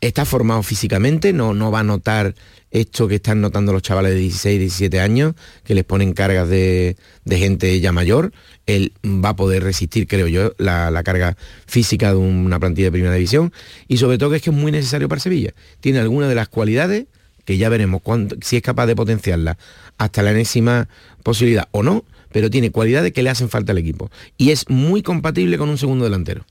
está 0.00 0.24
formado 0.24 0.62
físicamente, 0.62 1.32
no, 1.32 1.54
no 1.54 1.70
va 1.70 1.80
a 1.80 1.84
notar 1.84 2.34
esto 2.70 3.08
que 3.08 3.16
están 3.16 3.40
notando 3.40 3.72
los 3.72 3.82
chavales 3.82 4.12
de 4.12 4.18
16, 4.20 4.60
17 4.60 5.00
años, 5.00 5.34
que 5.64 5.74
les 5.74 5.84
ponen 5.84 6.12
cargas 6.12 6.48
de, 6.48 6.96
gente 7.28 7.80
ya 7.80 7.92
mayor, 7.92 8.32
él 8.66 8.92
va 9.04 9.30
a 9.30 9.36
poder 9.36 9.64
resistir, 9.64 10.06
creo 10.06 10.28
yo, 10.28 10.52
la, 10.58 11.02
carga 11.02 11.36
física 11.66 12.10
de 12.10 12.16
una 12.16 12.60
plantilla 12.60 12.86
de 12.86 12.92
primera 12.92 13.14
división 13.14 13.52
y 13.88 13.96
sobre 13.96 14.18
todo 14.18 14.30
que 14.30 14.36
es 14.36 14.42
que 14.42 14.50
es 14.50 14.56
muy 14.56 14.70
necesario 14.70 15.08
para 15.08 15.20
Sevilla. 15.20 15.52
Tiene 15.80 15.98
algunas 15.98 16.28
de 16.28 16.34
las 16.34 16.48
cualidades 16.48 17.06
que 17.44 17.56
ya 17.56 17.68
veremos 17.68 18.02
si 18.42 18.56
es 18.56 18.62
capaz 18.62 18.86
de 18.86 18.94
potenciarla 18.94 19.58
hasta 19.98 20.22
la 20.22 20.30
enésima 20.30 20.88
posibilidad 21.22 21.68
o 21.72 21.82
no, 21.82 22.04
pero 22.30 22.48
tiene 22.50 22.70
cualidades 22.70 23.12
que 23.12 23.22
le 23.22 23.30
hacen 23.30 23.48
falta 23.48 23.72
al 23.72 23.78
equipo. 23.78 24.10
Y 24.36 24.50
es 24.50 24.68
muy 24.68 25.02
compatible 25.02 25.58
con 25.58 25.68
un 25.68 25.78
segundo 25.78 26.04
delantero. 26.04 26.44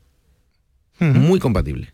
Muy 0.99 1.39
compatible. 1.39 1.93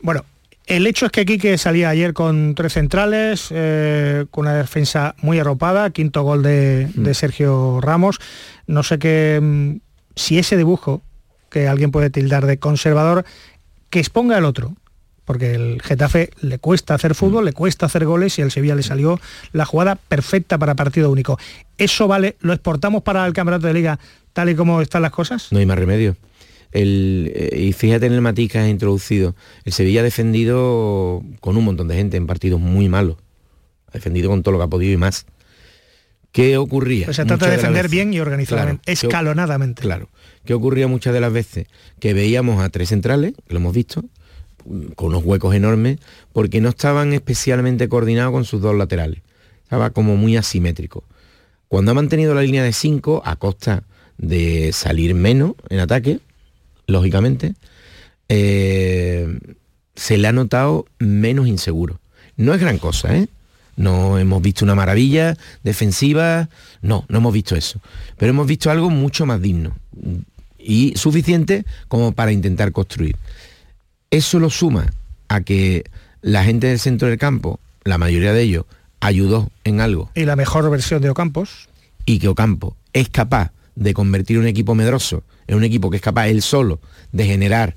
Bueno, 0.00 0.24
el 0.70 0.86
hecho 0.86 1.06
es 1.06 1.12
que 1.12 1.26
Quique 1.26 1.58
salía 1.58 1.88
ayer 1.88 2.14
con 2.14 2.54
tres 2.54 2.74
centrales, 2.74 3.48
eh, 3.50 4.26
con 4.30 4.46
una 4.46 4.54
defensa 4.54 5.16
muy 5.20 5.40
arropada, 5.40 5.90
quinto 5.90 6.22
gol 6.22 6.44
de, 6.44 6.88
mm. 6.94 7.12
Sergio 7.12 7.80
Ramos. 7.80 8.20
No 8.68 8.84
sé 8.84 9.00
qué, 9.00 9.80
si 10.14 10.38
ese 10.38 10.56
dibujo, 10.56 11.02
que 11.50 11.66
alguien 11.66 11.90
puede 11.90 12.08
tildar 12.08 12.46
de 12.46 12.60
conservador, 12.60 13.24
que 13.90 13.98
exponga 13.98 14.36
al 14.36 14.44
otro, 14.44 14.76
porque 15.24 15.54
el 15.54 15.82
Getafe 15.82 16.30
le 16.40 16.60
cuesta 16.60 16.94
hacer 16.94 17.16
fútbol, 17.16 17.46
le 17.46 17.52
cuesta 17.52 17.86
hacer 17.86 18.04
goles 18.04 18.38
y 18.38 18.42
al 18.42 18.52
Sevilla 18.52 18.76
le 18.76 18.84
salió 18.84 19.20
la 19.52 19.66
jugada 19.66 19.96
perfecta 19.96 20.56
para 20.56 20.76
partido 20.76 21.10
único. 21.10 21.36
¿Eso 21.78 22.06
vale? 22.06 22.36
¿Lo 22.38 22.52
exportamos 22.52 23.02
para 23.02 23.26
el 23.26 23.32
campeonato 23.32 23.66
de 23.66 23.74
liga 23.74 23.98
tal 24.32 24.48
y 24.50 24.54
como 24.54 24.80
están 24.80 25.02
las 25.02 25.10
cosas? 25.10 25.48
No 25.50 25.58
hay 25.58 25.66
más 25.66 25.78
remedio. 25.78 26.14
El, 26.72 27.32
eh, 27.34 27.58
y 27.58 27.72
fíjate 27.72 28.06
en 28.06 28.12
el 28.12 28.20
matiz 28.20 28.50
que 28.52 28.58
has 28.58 28.68
introducido. 28.68 29.34
El 29.64 29.72
Sevilla 29.72 30.00
ha 30.00 30.04
defendido 30.04 31.22
con 31.40 31.56
un 31.56 31.64
montón 31.64 31.88
de 31.88 31.96
gente 31.96 32.16
en 32.16 32.26
partidos 32.26 32.60
muy 32.60 32.88
malos. 32.88 33.16
Ha 33.88 33.92
defendido 33.94 34.30
con 34.30 34.42
todo 34.42 34.52
lo 34.52 34.58
que 34.58 34.64
ha 34.64 34.68
podido 34.68 34.92
y 34.92 34.96
más. 34.96 35.26
¿Qué 36.32 36.56
ocurría? 36.56 37.06
Pues 37.06 37.16
se 37.16 37.24
trata 37.24 37.46
de 37.46 37.56
defender 37.56 37.88
bien 37.88 38.14
y 38.14 38.20
organizadamente, 38.20 38.82
Claro. 38.82 39.00
¿Qué- 39.00 39.06
escalonadamente. 39.06 39.82
Claro. 39.82 40.08
¿Qué 40.44 40.54
ocurría 40.54 40.86
muchas 40.86 41.12
de 41.12 41.20
las 41.20 41.32
veces? 41.32 41.66
Que 41.98 42.14
veíamos 42.14 42.62
a 42.62 42.68
tres 42.68 42.90
centrales, 42.90 43.32
que 43.48 43.52
lo 43.54 43.58
hemos 43.58 43.74
visto, 43.74 44.04
con 44.94 45.08
unos 45.08 45.24
huecos 45.24 45.54
enormes, 45.56 45.98
porque 46.32 46.60
no 46.60 46.68
estaban 46.68 47.12
especialmente 47.14 47.88
coordinados 47.88 48.32
con 48.32 48.44
sus 48.44 48.60
dos 48.60 48.76
laterales. 48.76 49.22
Estaba 49.64 49.90
como 49.90 50.16
muy 50.16 50.36
asimétrico. 50.36 51.02
Cuando 51.66 51.90
ha 51.90 51.94
mantenido 51.94 52.32
la 52.34 52.42
línea 52.42 52.62
de 52.62 52.72
5 52.72 53.22
a 53.24 53.34
costa 53.36 53.82
de 54.18 54.70
salir 54.72 55.14
menos 55.14 55.54
en 55.68 55.80
ataque, 55.80 56.20
lógicamente, 56.90 57.54
eh, 58.28 59.38
se 59.94 60.18
le 60.18 60.28
ha 60.28 60.32
notado 60.32 60.86
menos 60.98 61.46
inseguro. 61.46 62.00
No 62.36 62.54
es 62.54 62.60
gran 62.60 62.78
cosa, 62.78 63.16
¿eh? 63.16 63.28
No 63.76 64.18
hemos 64.18 64.42
visto 64.42 64.64
una 64.64 64.74
maravilla 64.74 65.36
defensiva, 65.62 66.48
no, 66.82 67.04
no 67.08 67.18
hemos 67.18 67.32
visto 67.32 67.56
eso. 67.56 67.80
Pero 68.18 68.30
hemos 68.30 68.46
visto 68.46 68.70
algo 68.70 68.90
mucho 68.90 69.24
más 69.26 69.40
digno 69.40 69.74
y 70.58 70.92
suficiente 70.96 71.64
como 71.88 72.12
para 72.12 72.32
intentar 72.32 72.72
construir. 72.72 73.16
Eso 74.10 74.38
lo 74.38 74.50
suma 74.50 74.92
a 75.28 75.40
que 75.40 75.84
la 76.20 76.44
gente 76.44 76.66
del 76.66 76.78
centro 76.78 77.08
del 77.08 77.18
campo, 77.18 77.60
la 77.84 77.96
mayoría 77.96 78.32
de 78.32 78.42
ellos, 78.42 78.66
ayudó 79.00 79.50
en 79.64 79.80
algo 79.80 80.10
Y 80.14 80.24
la 80.24 80.36
mejor 80.36 80.68
versión 80.70 81.00
de 81.00 81.10
Ocampos. 81.10 81.68
y 82.04 82.18
que 82.18 82.28
Ocampo 82.28 82.76
es 82.92 83.08
capaz 83.08 83.52
de 83.76 83.94
convertir 83.94 84.38
un 84.38 84.46
equipo 84.46 84.74
medroso 84.74 85.22
en 85.46 85.56
un 85.56 85.64
equipo 85.64 85.90
que 85.90 85.96
es 85.96 86.02
capaz 86.02 86.28
él 86.28 86.42
solo 86.42 86.80
de 87.12 87.24
generar 87.26 87.74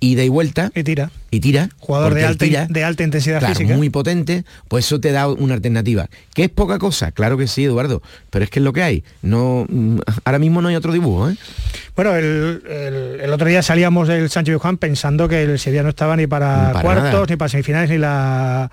ida 0.00 0.24
y 0.24 0.28
vuelta 0.28 0.72
y 0.74 0.82
tira 0.82 1.12
y 1.30 1.38
tira 1.38 1.68
Jugador 1.78 2.14
de 2.14 2.24
alta, 2.24 2.44
tira, 2.44 2.66
de 2.68 2.82
alta 2.82 3.04
intensidad 3.04 3.38
claro, 3.38 3.54
física. 3.54 3.76
muy 3.76 3.88
potente 3.88 4.44
pues 4.66 4.84
eso 4.86 4.98
te 4.98 5.12
da 5.12 5.28
una 5.28 5.54
alternativa 5.54 6.08
que 6.34 6.42
es 6.42 6.48
poca 6.50 6.80
cosa 6.80 7.12
claro 7.12 7.38
que 7.38 7.46
sí 7.46 7.64
Eduardo 7.64 8.02
pero 8.28 8.44
es 8.44 8.50
que 8.50 8.58
es 8.58 8.64
lo 8.64 8.72
que 8.72 8.82
hay 8.82 9.04
no 9.22 9.64
mm, 9.68 9.98
ahora 10.24 10.40
mismo 10.40 10.60
no 10.60 10.68
hay 10.68 10.74
otro 10.74 10.92
dibujo 10.92 11.30
¿eh? 11.30 11.36
Bueno, 11.94 12.16
el, 12.16 12.62
el- 12.68 13.20
el 13.20 13.32
otro 13.32 13.46
día 13.46 13.62
salíamos 13.62 14.08
del 14.08 14.28
Sánchez 14.30 14.56
Juan 14.56 14.76
pensando 14.78 15.28
que 15.28 15.42
el 15.42 15.58
Sevilla 15.60 15.82
no 15.84 15.90
estaba 15.90 16.16
ni 16.16 16.26
para, 16.26 16.70
Para 16.72 16.80
cuartos, 16.82 17.04
nada. 17.12 17.26
ni 17.28 17.36
para 17.36 17.48
semifinales, 17.50 17.90
ni 17.90 17.98
la 17.98 18.70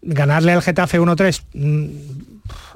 ganarle 0.00 0.52
al 0.52 0.62
Getafe 0.62 0.98
1-3. 0.98 1.42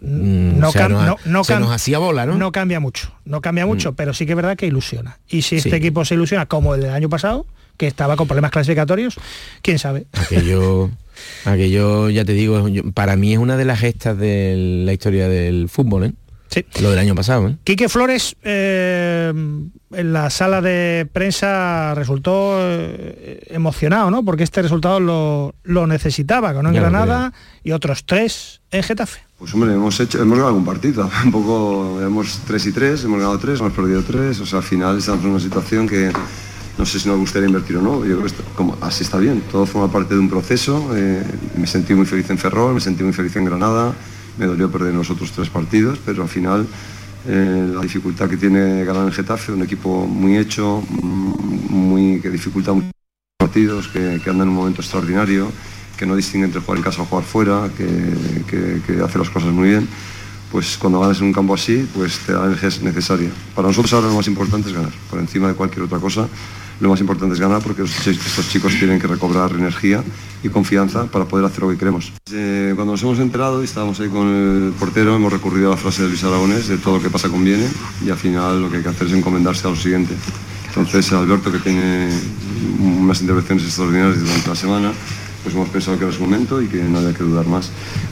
Mm, 0.01 0.07
Mm, 0.07 0.59
no, 0.61 0.69
o 0.69 0.73
sea, 0.73 0.87
cam- 0.89 0.91
nos 0.93 1.03
ha- 1.03 1.07
no- 1.07 1.17
no 1.25 1.45
se 1.45 1.59
nos 1.59 1.71
hacía 1.73 1.99
bola 1.99 2.27
no, 2.27 2.37
no 2.37 2.53
cambia 2.53 2.81
mucho, 2.81 3.13
no 3.25 3.41
cambia 3.41 3.67
mucho, 3.67 3.95
pero 3.95 4.13
sí 4.15 4.27
que 4.27 4.33
es 4.33 4.37
verdad 4.37 4.57
que 4.57 4.67
ilusiona. 4.67 5.19
Y 5.29 5.43
si 5.43 5.57
este 5.57 5.71
Sí. 5.71 5.77
equipo 5.77 6.05
se 6.05 6.15
ilusiona 6.15 6.47
como 6.47 6.75
el 6.75 6.83
del 6.83 6.91
año 6.91 7.09
pasado, 7.09 7.47
que 7.77 7.87
estaba 7.87 8.17
con 8.17 8.27
problemas 8.27 8.51
clasificatorios, 8.53 9.17
quién 9.63 9.79
sabe. 9.79 10.07
aquello 10.13 10.91
aquello 11.45 12.11
ya 12.11 12.25
te 12.25 12.33
digo 12.33 12.69
yo- 12.69 12.91
para 12.93 13.17
mí 13.17 13.33
es 13.33 13.39
una 13.39 13.57
de 13.57 13.65
las 13.65 13.81
gestas 13.81 14.17
de 14.19 14.83
la 14.85 14.93
historia 14.93 15.29
del 15.29 15.69
fútbol 15.69 16.05
¿eh? 16.05 16.13
Sí. 16.49 16.65
lo 16.81 16.91
del 16.91 16.99
año 17.01 17.15
pasado 17.15 17.49
¿eh? 17.49 17.57
Quique 17.65 17.89
Flores 17.89 18.37
eh, 18.45 19.33
en 19.93 20.13
la 20.13 20.31
sala 20.31 20.61
de 20.63 21.07
prensa 21.13 21.93
resultó 21.95 22.57
eh, 22.61 23.41
emocionado, 23.51 24.11
¿no? 24.11 24.25
Porque 24.25 24.45
este 24.45 24.63
resultado 24.63 25.01
lo, 25.01 25.55
lo 25.65 25.87
necesitaba, 25.87 26.53
ganó 26.53 26.69
en 26.71 26.77
Ya 26.77 26.81
Granada 26.83 27.33
y 27.65 27.73
otros 27.73 28.05
tres 28.05 28.61
en 28.71 28.83
Getafe. 28.85 29.21
Pues 29.39 29.53
hombre, 29.53 29.75
hemos 29.75 30.01
hecho, 30.01 30.23
hemos 30.23 30.39
ganado 30.39 30.57
un 30.57 30.65
partido, 30.65 31.11
un 31.25 31.31
poco, 31.31 32.01
hemos 32.01 32.41
3 32.47 32.67
y 32.67 32.73
3, 32.73 33.05
hemos 33.05 33.19
ganado 33.19 33.39
3, 33.39 33.61
hemos 33.61 33.73
perdido 33.75 34.03
3, 34.03 34.41
o 34.41 34.47
sea, 34.47 34.61
al 34.61 34.65
final 34.65 34.97
estamos 34.97 35.23
en 35.25 35.31
una 35.31 35.41
situación 35.41 35.87
que 35.87 36.11
no 36.79 36.87
sé 36.87 36.99
si 36.99 37.07
nos 37.07 37.19
gustaría 37.19 37.47
invertir 37.47 37.77
o 37.77 37.83
no, 37.83 38.07
yo 38.07 38.19
creo 38.19 38.31
que 38.31 38.35
como, 38.55 38.79
así 38.81 39.05
está 39.05 39.19
bien, 39.19 39.43
todo 39.53 39.67
forma 39.67 39.93
parte 39.93 40.15
de 40.15 40.21
un 40.21 40.31
proceso, 40.31 40.91
eh, 40.97 41.23
me 41.55 41.67
sentí 41.67 41.93
muy 41.93 42.07
feliz 42.07 42.31
en 42.31 42.39
Ferrol, 42.39 42.73
me 42.73 42.81
sentí 42.81 43.03
muy 43.03 43.13
feliz 43.13 43.37
en 43.37 43.45
Granada, 43.45 43.95
me 44.39 44.47
dolió 44.47 44.71
perder 44.71 44.95
los 44.95 45.11
otros 45.11 45.31
tres 45.33 45.51
partidos, 45.51 45.99
pero 46.05 46.23
al 46.23 46.31
final 46.31 46.67
eh, 47.29 47.71
la 47.75 47.83
dificultad 47.83 48.31
que 48.31 48.39
tiene 48.39 48.85
ganar 48.85 49.05
en 49.05 49.13
Getafe, 49.13 49.53
un 49.53 49.63
equipo 49.63 50.07
muy 50.07 50.39
hecho, 50.39 50.83
mm, 50.89 51.75
muy, 51.75 52.21
que 52.23 52.31
dificulta 52.31 52.73
mucho 52.73 52.91
partidos, 53.39 53.89
que, 53.89 54.19
que 54.25 54.31
anda 54.31 54.45
en 54.45 54.49
un 54.49 54.57
momento 54.57 54.81
extraordinario, 54.81 55.53
que 55.97 56.07
no 56.07 56.17
distingue 56.17 56.47
entre 56.47 56.61
jugar 56.61 56.79
en 56.79 56.85
casa 56.85 57.03
o 57.03 57.07
jugar 57.07 57.25
fuera, 57.25 57.71
que, 57.77 59.03
hace 59.03 59.19
las 59.19 59.31
cosas 59.31 59.51
muy 59.53 59.71
bien, 59.71 59.89
pues 60.53 60.77
cuando 60.77 61.01
ganas 61.01 61.19
en 61.19 61.25
un 61.25 61.33
campo 61.33 61.55
así, 61.55 61.89
pues 61.95 62.19
te 62.21 62.33
da 62.33 62.41
la 62.41 62.47
energía 62.47 62.71
necesaria. 62.83 63.31
Para 63.55 63.69
nosotros 63.69 63.93
ahora 63.93 64.09
lo 64.09 64.15
más 64.15 64.29
importante 64.29 64.69
es 64.69 64.75
ganar, 64.75 64.93
por 65.11 65.19
encima 65.19 65.49
de 65.49 65.55
cualquier 65.55 65.83
otra 65.83 65.99
cosa, 65.99 66.29
lo 66.79 66.91
más 66.91 67.01
importante 67.01 67.35
es 67.35 67.41
ganar 67.41 67.63
porque 67.63 67.83
estos 67.83 68.49
chicos 68.51 68.75
tienen 68.79 69.01
que 69.01 69.07
recobrar 69.07 69.53
energía 69.53 70.05
y 70.43 70.49
confianza 70.51 71.07
para 71.07 71.25
poder 71.25 71.47
hacer 71.47 71.63
lo 71.63 71.71
que 71.71 71.79
queremos. 71.79 72.13
Eh, 72.31 72.73
cuando 72.75 72.93
nos 72.93 73.03
hemos 73.03 73.19
enterado 73.19 73.63
y 73.63 73.65
estábamos 73.65 73.99
ahí 74.01 74.09
con 74.09 74.29
el 74.29 74.73
portero, 74.79 75.17
hemos 75.17 75.33
recurrido 75.33 75.69
a 75.69 75.77
la 75.77 75.81
frase 75.81 76.03
de 76.03 76.09
Luis 76.09 76.23
Aragonés, 76.25 76.69
de 76.69 76.77
todo 76.77 76.99
lo 76.99 77.03
que 77.03 77.09
pasa 77.09 77.31
conviene, 77.31 77.67
y 78.05 78.11
al 78.11 78.19
final 78.19 78.61
lo 78.61 78.71
que 78.71 78.79
hay 78.79 78.83
que 78.83 78.91
hacer 78.91 79.07
es 79.07 79.15
encomendarse 79.15 79.67
a 79.67 79.71
lo 79.71 79.77
siguiente. 79.77 80.15
Entonces 80.69 81.11
Alberto, 81.13 81.51
que 81.51 81.59
tiene 81.59 82.11
unas 82.81 83.23
intervenciones 83.23 83.65
extraordinarias 83.65 84.21
durante 84.21 84.49
la 84.49 84.55
semana, 84.55 84.93
pues 85.47 85.55
hemos 85.55 85.69
pensado 85.69 85.97
que 85.97 86.05
era 86.05 86.13
su 86.13 86.23
momento 86.23 86.61
y 86.61 86.67
que 86.67 86.79
no 86.79 86.99
había 86.99 87.15
que 87.15 87.23
dudar 87.23 87.47
más. 87.47 87.71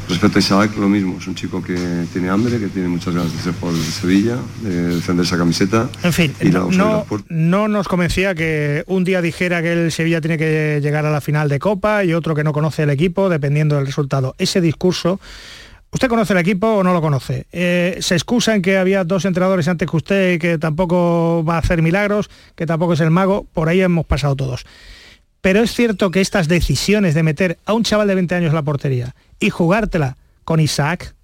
Respecto 0.09 0.39
a 0.39 0.41
Isaac, 0.41 0.71
lo 0.79 0.89
mismo, 0.89 1.17
es 1.19 1.27
un 1.27 1.35
chico 1.35 1.61
que 1.61 1.75
tiene 2.13 2.31
hambre, 2.31 2.61
que 2.61 2.69
tiene 2.69 2.87
muchas 2.87 3.13
ganas 3.13 3.33
de 3.33 3.43
ser 3.43 3.55
jugador 3.55 3.81
de 3.81 3.91
Sevilla, 3.91 4.37
de 4.63 4.95
defender 4.95 5.27
esa 5.27 5.37
camiseta. 5.37 5.89
En 6.05 6.13
fin, 6.13 6.33
y 6.41 6.51
no, 6.51 6.71
no, 6.71 7.05
no 7.29 7.67
nos 7.67 7.89
convencía 7.89 8.37
que 8.37 8.85
un 8.87 9.03
día 9.03 9.21
dijera 9.21 9.63
que 9.63 9.73
el 9.73 9.91
Sevilla 9.91 10.21
tiene 10.21 10.39
que 10.39 10.79
llegar 10.81 11.07
a 11.07 11.11
la 11.11 11.21
final 11.21 11.49
de 11.49 11.59
Copa 11.59 12.05
y 12.05 12.15
otro 12.15 12.37
que 12.37 12.45
no 12.45 12.53
conoce 12.53 12.85
el 12.85 12.91
equipo, 12.91 13.29
dependiendo 13.29 13.75
del 13.75 13.87
resultado. 13.87 14.37
Ese 14.39 14.61
discurso, 14.61 15.19
¿usted 15.91 16.07
conoce 16.07 16.35
el 16.35 16.39
equipo 16.39 16.69
o 16.69 16.85
no 16.85 16.93
lo 16.93 17.01
conoce? 17.01 17.47
Eh, 17.51 17.99
se 17.99 18.15
excusa 18.15 18.55
en 18.55 18.63
que 18.63 18.79
había 18.79 19.03
dos 19.03 19.25
entrenadores 19.25 19.67
antes 19.67 19.91
que 19.91 19.97
usted 19.97 20.35
y 20.35 20.39
que 20.39 20.59
tampoco 20.59 21.45
va 21.45 21.57
a 21.57 21.59
hacer 21.59 21.83
milagros, 21.83 22.31
que 22.55 22.65
tampoco 22.65 22.93
es 22.93 23.01
el 23.01 23.11
mago, 23.11 23.45
por 23.53 23.69
ahí 23.69 23.81
hemos 23.81 24.07
pasado 24.07 24.37
todos. 24.37 24.65
Pero 25.45 25.61
es 25.61 25.75
cierto 25.75 26.11
que 26.11 26.23
estas 26.23 26.49
decisiones 26.49 27.13
de 27.13 27.23
meter 27.23 27.59
a 27.67 27.75
un 27.75 27.83
chaval 27.85 28.09
de 28.09 28.15
20 28.15 28.35
años 28.35 28.49
en 28.49 28.55
la 28.55 28.63
portería 28.63 29.15
y 29.39 29.51
jugártela 29.51 30.17
con 30.45 30.59
Isaac, 30.59 31.15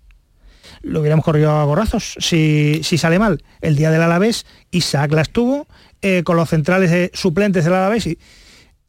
lo 0.82 1.00
hubiéramos 1.00 1.24
corrido 1.24 1.50
a 1.52 1.64
gorrazos 1.64 2.16
si, 2.18 2.82
si 2.84 2.98
sale 2.98 3.18
mal. 3.18 3.42
El 3.62 3.76
día 3.76 3.90
del 3.90 4.02
Alavés, 4.02 4.44
Isaac 4.72 5.10
las 5.12 5.30
tuvo 5.30 5.66
eh, 6.02 6.22
con 6.22 6.36
los 6.36 6.50
centrales 6.50 6.90
eh, 6.92 7.10
suplentes 7.14 7.64
del 7.64 7.72
Alavés 7.72 8.06
y, 8.08 8.18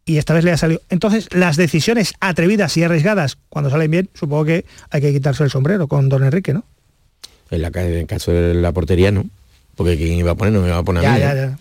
y 0.04 0.18
esta 0.18 0.34
vez 0.34 0.44
le 0.44 0.52
ha 0.52 0.58
salido. 0.58 0.82
Entonces, 0.90 1.30
las 1.32 1.56
decisiones 1.56 2.14
atrevidas 2.20 2.76
y 2.76 2.84
arriesgadas, 2.84 3.38
cuando 3.48 3.70
salen 3.70 3.90
bien, 3.90 4.10
supongo 4.14 4.44
que 4.44 4.66
hay 4.90 5.00
que 5.00 5.14
quitarse 5.14 5.46
el 5.46 5.50
sombrero 5.50 5.88
con 5.88 6.10
don 6.10 6.26
Enrique, 6.26 6.54
¿no? 6.54 6.66
en, 7.52 7.62
la, 7.62 7.72
ca- 7.72 7.86
en 7.86 7.94
el 7.94 8.06
caso 8.06 8.32
de 8.34 8.54
la 8.54 8.74
portería 8.74 9.12
no 9.14 9.24
porque 9.78 9.96
quien 9.96 10.12
iba 10.20 10.32
a 10.32 10.36
poner 10.36 10.54
no 10.54 10.62
me 10.62 10.68
iba 10.68 10.78
a 10.78 10.84
poner 10.84 11.06
a 11.06 11.08
Ya, 11.08 11.14
mí 11.14 11.20
ya, 11.22 11.34
ya. 11.36 11.44
Eh, 11.46 11.56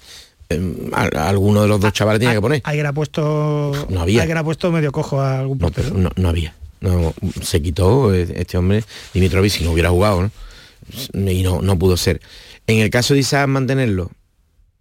a- 0.93 1.29
alguno 1.29 1.63
de 1.63 1.69
los 1.69 1.81
dos 1.81 1.93
chavales 1.93 2.19
tenía 2.21 2.35
que 2.35 2.41
poner 2.41 2.61
Alguien 2.65 2.87
ha 2.87 2.93
puesto. 2.93 3.87
No 3.89 4.01
había. 4.03 4.23
Alguien 4.23 4.39
ha 4.39 4.45
puesto 4.45 4.71
medio 4.73 4.91
cojo 4.93 5.21
a 5.21 5.41
algún 5.41 5.59
No, 5.59 5.67
portero. 5.67 5.89
pero 5.91 6.01
no, 6.01 6.11
no 6.17 6.29
había. 6.29 6.55
No, 6.81 7.13
se 7.43 7.61
quitó 7.61 8.15
eh, 8.15 8.27
este 8.37 8.57
hombre, 8.57 8.83
Dimitrovic, 9.13 9.53
si 9.53 9.65
no 9.65 9.73
hubiera 9.73 9.91
jugado, 9.91 10.23
¿no? 10.23 11.31
Y 11.31 11.43
no, 11.43 11.61
no 11.63 11.79
pudo 11.79 11.97
ser. 11.97 12.21
En 12.67 12.79
el 12.79 12.91
caso 12.91 13.15
de 13.15 13.21
Isaac 13.21 13.47
mantenerlo, 13.49 14.11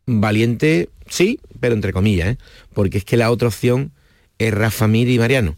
valiente, 0.05 0.89
sí, 1.09 1.39
pero 1.59 1.75
entre 1.75 1.93
comillas, 1.93 2.29
¿eh? 2.29 2.37
Porque 2.73 2.99
es 2.99 3.05
que 3.05 3.17
la 3.17 3.31
otra 3.31 3.49
opción 3.49 3.91
es 4.37 4.53
Rafa 4.53 4.87
Mir 4.87 5.09
y 5.09 5.19
Mariano. 5.19 5.55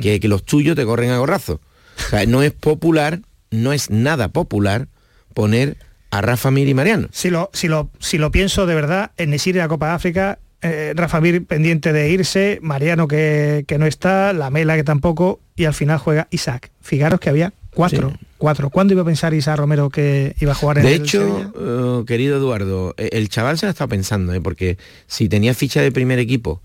Que, 0.00 0.18
que 0.20 0.28
los 0.28 0.42
tuyos 0.44 0.74
te 0.74 0.84
corren 0.86 1.10
a 1.10 1.18
gorrazo. 1.18 1.60
O 2.06 2.10
sea, 2.10 2.24
no 2.24 2.42
es 2.42 2.52
popular, 2.52 3.20
no 3.50 3.74
es 3.74 3.90
nada 3.90 4.28
popular 4.28 4.88
poner 5.34 5.76
a 6.12 6.20
Rafa 6.20 6.50
Mir 6.50 6.68
y 6.68 6.74
Mariano. 6.74 7.08
Si 7.10 7.30
lo, 7.30 7.50
si 7.54 7.68
lo, 7.68 7.90
si 7.98 8.18
lo 8.18 8.30
pienso 8.30 8.66
de 8.66 8.74
verdad, 8.74 9.10
en 9.16 9.30
Nesir 9.30 9.56
la 9.56 9.66
Copa 9.66 9.88
de 9.88 9.92
África, 9.94 10.38
eh, 10.60 10.92
Rafa 10.94 11.20
Mir 11.22 11.44
pendiente 11.46 11.92
de 11.92 12.10
irse, 12.10 12.58
Mariano 12.62 13.08
que, 13.08 13.64
que 13.66 13.78
no 13.78 13.86
está, 13.86 14.34
la 14.34 14.50
Mela 14.50 14.76
que 14.76 14.84
tampoco, 14.84 15.40
y 15.56 15.64
al 15.64 15.72
final 15.72 15.98
juega 15.98 16.28
Isaac. 16.30 16.70
Fijaros 16.82 17.18
que 17.18 17.30
había 17.30 17.54
cuatro. 17.74 18.12
Cuatro. 18.36 18.68
¿Cuándo 18.68 18.92
iba 18.92 19.02
a 19.02 19.06
pensar 19.06 19.32
Isaac 19.32 19.56
Romero 19.56 19.88
que 19.88 20.36
iba 20.38 20.52
a 20.52 20.54
jugar 20.54 20.78
en 20.78 20.84
De 20.84 20.94
el 20.94 21.02
hecho, 21.02 21.52
eh, 21.58 22.04
querido 22.06 22.36
Eduardo, 22.36 22.94
eh, 22.98 23.08
el 23.12 23.30
chaval 23.30 23.58
se 23.58 23.64
la 23.64 23.70
estaba 23.70 23.88
pensando, 23.88 24.34
¿eh? 24.34 24.40
porque 24.42 24.76
si 25.06 25.30
tenía 25.30 25.54
ficha 25.54 25.80
de 25.80 25.92
primer 25.92 26.18
equipo, 26.18 26.60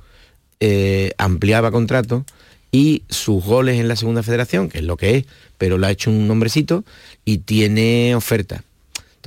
eh, 0.60 1.14
ampliaba 1.18 1.72
contrato 1.72 2.26
y 2.72 3.04
sus 3.08 3.46
goles 3.46 3.80
en 3.80 3.88
la 3.88 3.96
segunda 3.96 4.24
federación, 4.24 4.68
que 4.68 4.80
es 4.80 4.84
lo 4.84 4.98
que 4.98 5.18
es, 5.18 5.26
pero 5.58 5.78
lo 5.78 5.88
ha 5.88 5.92
hecho 5.92 6.10
un 6.10 6.28
nombrecito 6.28 6.84
y 7.24 7.38
tiene 7.38 8.14
oferta. 8.14 8.64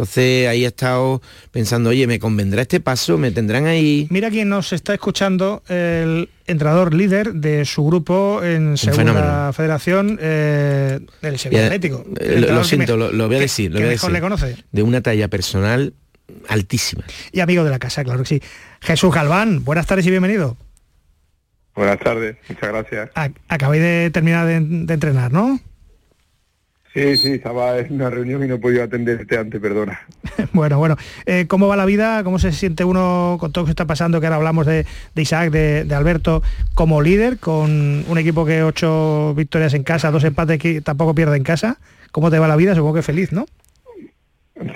Entonces 0.00 0.48
ahí 0.48 0.64
he 0.64 0.68
estado 0.68 1.20
pensando, 1.50 1.90
oye, 1.90 2.06
¿me 2.06 2.18
convendrá 2.18 2.62
este 2.62 2.80
paso? 2.80 3.18
¿Me 3.18 3.32
tendrán 3.32 3.66
ahí? 3.66 4.06
Mira 4.08 4.30
quién 4.30 4.48
nos 4.48 4.72
está 4.72 4.94
escuchando, 4.94 5.62
el 5.68 6.30
entrenador 6.46 6.94
líder 6.94 7.34
de 7.34 7.66
su 7.66 7.84
grupo 7.84 8.42
en 8.42 8.78
Segunda 8.78 9.52
Federación, 9.52 10.18
eh, 10.18 11.00
del 11.20 11.38
Sevilla 11.38 11.66
Atlético. 11.66 12.02
Eh, 12.18 12.46
lo, 12.48 12.64
siento, 12.64 12.96
lo, 12.96 13.26
voy 13.28 13.36
a 13.36 13.40
decir. 13.40 13.70
Lo 13.72 13.78
voy 13.78 13.88
a 13.88 13.90
decir. 13.90 14.10
le 14.10 14.20
conoce? 14.22 14.56
De 14.72 14.82
una 14.82 15.02
talla 15.02 15.28
personal 15.28 15.92
altísima. 16.48 17.04
Y 17.30 17.40
amigo 17.40 17.62
de 17.62 17.68
la 17.68 17.78
casa, 17.78 18.02
claro 18.02 18.20
que 18.20 18.26
sí. 18.26 18.42
Jesús 18.80 19.14
Galván, 19.14 19.64
buenas 19.64 19.86
tardes 19.86 20.06
y 20.06 20.10
bienvenido. 20.10 20.56
Buenas 21.76 21.98
tardes, 21.98 22.38
muchas 22.48 22.70
gracias. 22.70 23.10
acabáis 23.48 23.82
de 23.82 24.10
terminar 24.10 24.46
de, 24.46 24.54
entrenar, 24.94 25.30
¿no? 25.30 25.60
Sí, 26.92 27.16
sí, 27.16 27.32
estaba 27.34 27.78
en 27.78 27.92
una 27.92 28.10
reunión 28.10 28.42
y 28.42 28.48
no 28.48 28.56
he 28.56 28.58
podido 28.58 28.82
atenderte 28.82 29.38
antes, 29.38 29.60
perdona. 29.60 30.00
bueno, 30.52 30.78
bueno. 30.78 30.96
Eh, 31.24 31.44
¿Cómo 31.46 31.68
va 31.68 31.76
la 31.76 31.84
vida? 31.84 32.24
¿Cómo 32.24 32.40
se 32.40 32.50
siente 32.50 32.82
uno 32.82 33.36
con 33.38 33.52
todo 33.52 33.62
lo 33.62 33.66
que 33.66 33.70
está 33.70 33.86
pasando? 33.86 34.20
Que 34.20 34.26
ahora 34.26 34.36
hablamos 34.36 34.66
de, 34.66 34.84
Isaac, 35.14 35.50
de, 35.52 35.94
Alberto, 35.94 36.42
como 36.74 37.00
líder, 37.00 37.38
con 37.38 38.04
un 38.08 38.18
equipo 38.18 38.44
que 38.44 38.64
ocho 38.64 39.34
victorias 39.36 39.74
en 39.74 39.84
casa, 39.84 40.10
dos 40.10 40.24
empates 40.24 40.58
que 40.58 40.80
tampoco 40.80 41.14
pierde 41.14 41.36
en 41.36 41.44
casa. 41.44 41.78
¿Cómo 42.10 42.28
te 42.28 42.40
va 42.40 42.48
la 42.48 42.56
vida? 42.56 42.74
Supongo 42.74 42.94
que 42.94 43.02
feliz, 43.02 43.30
¿no? 43.30 43.46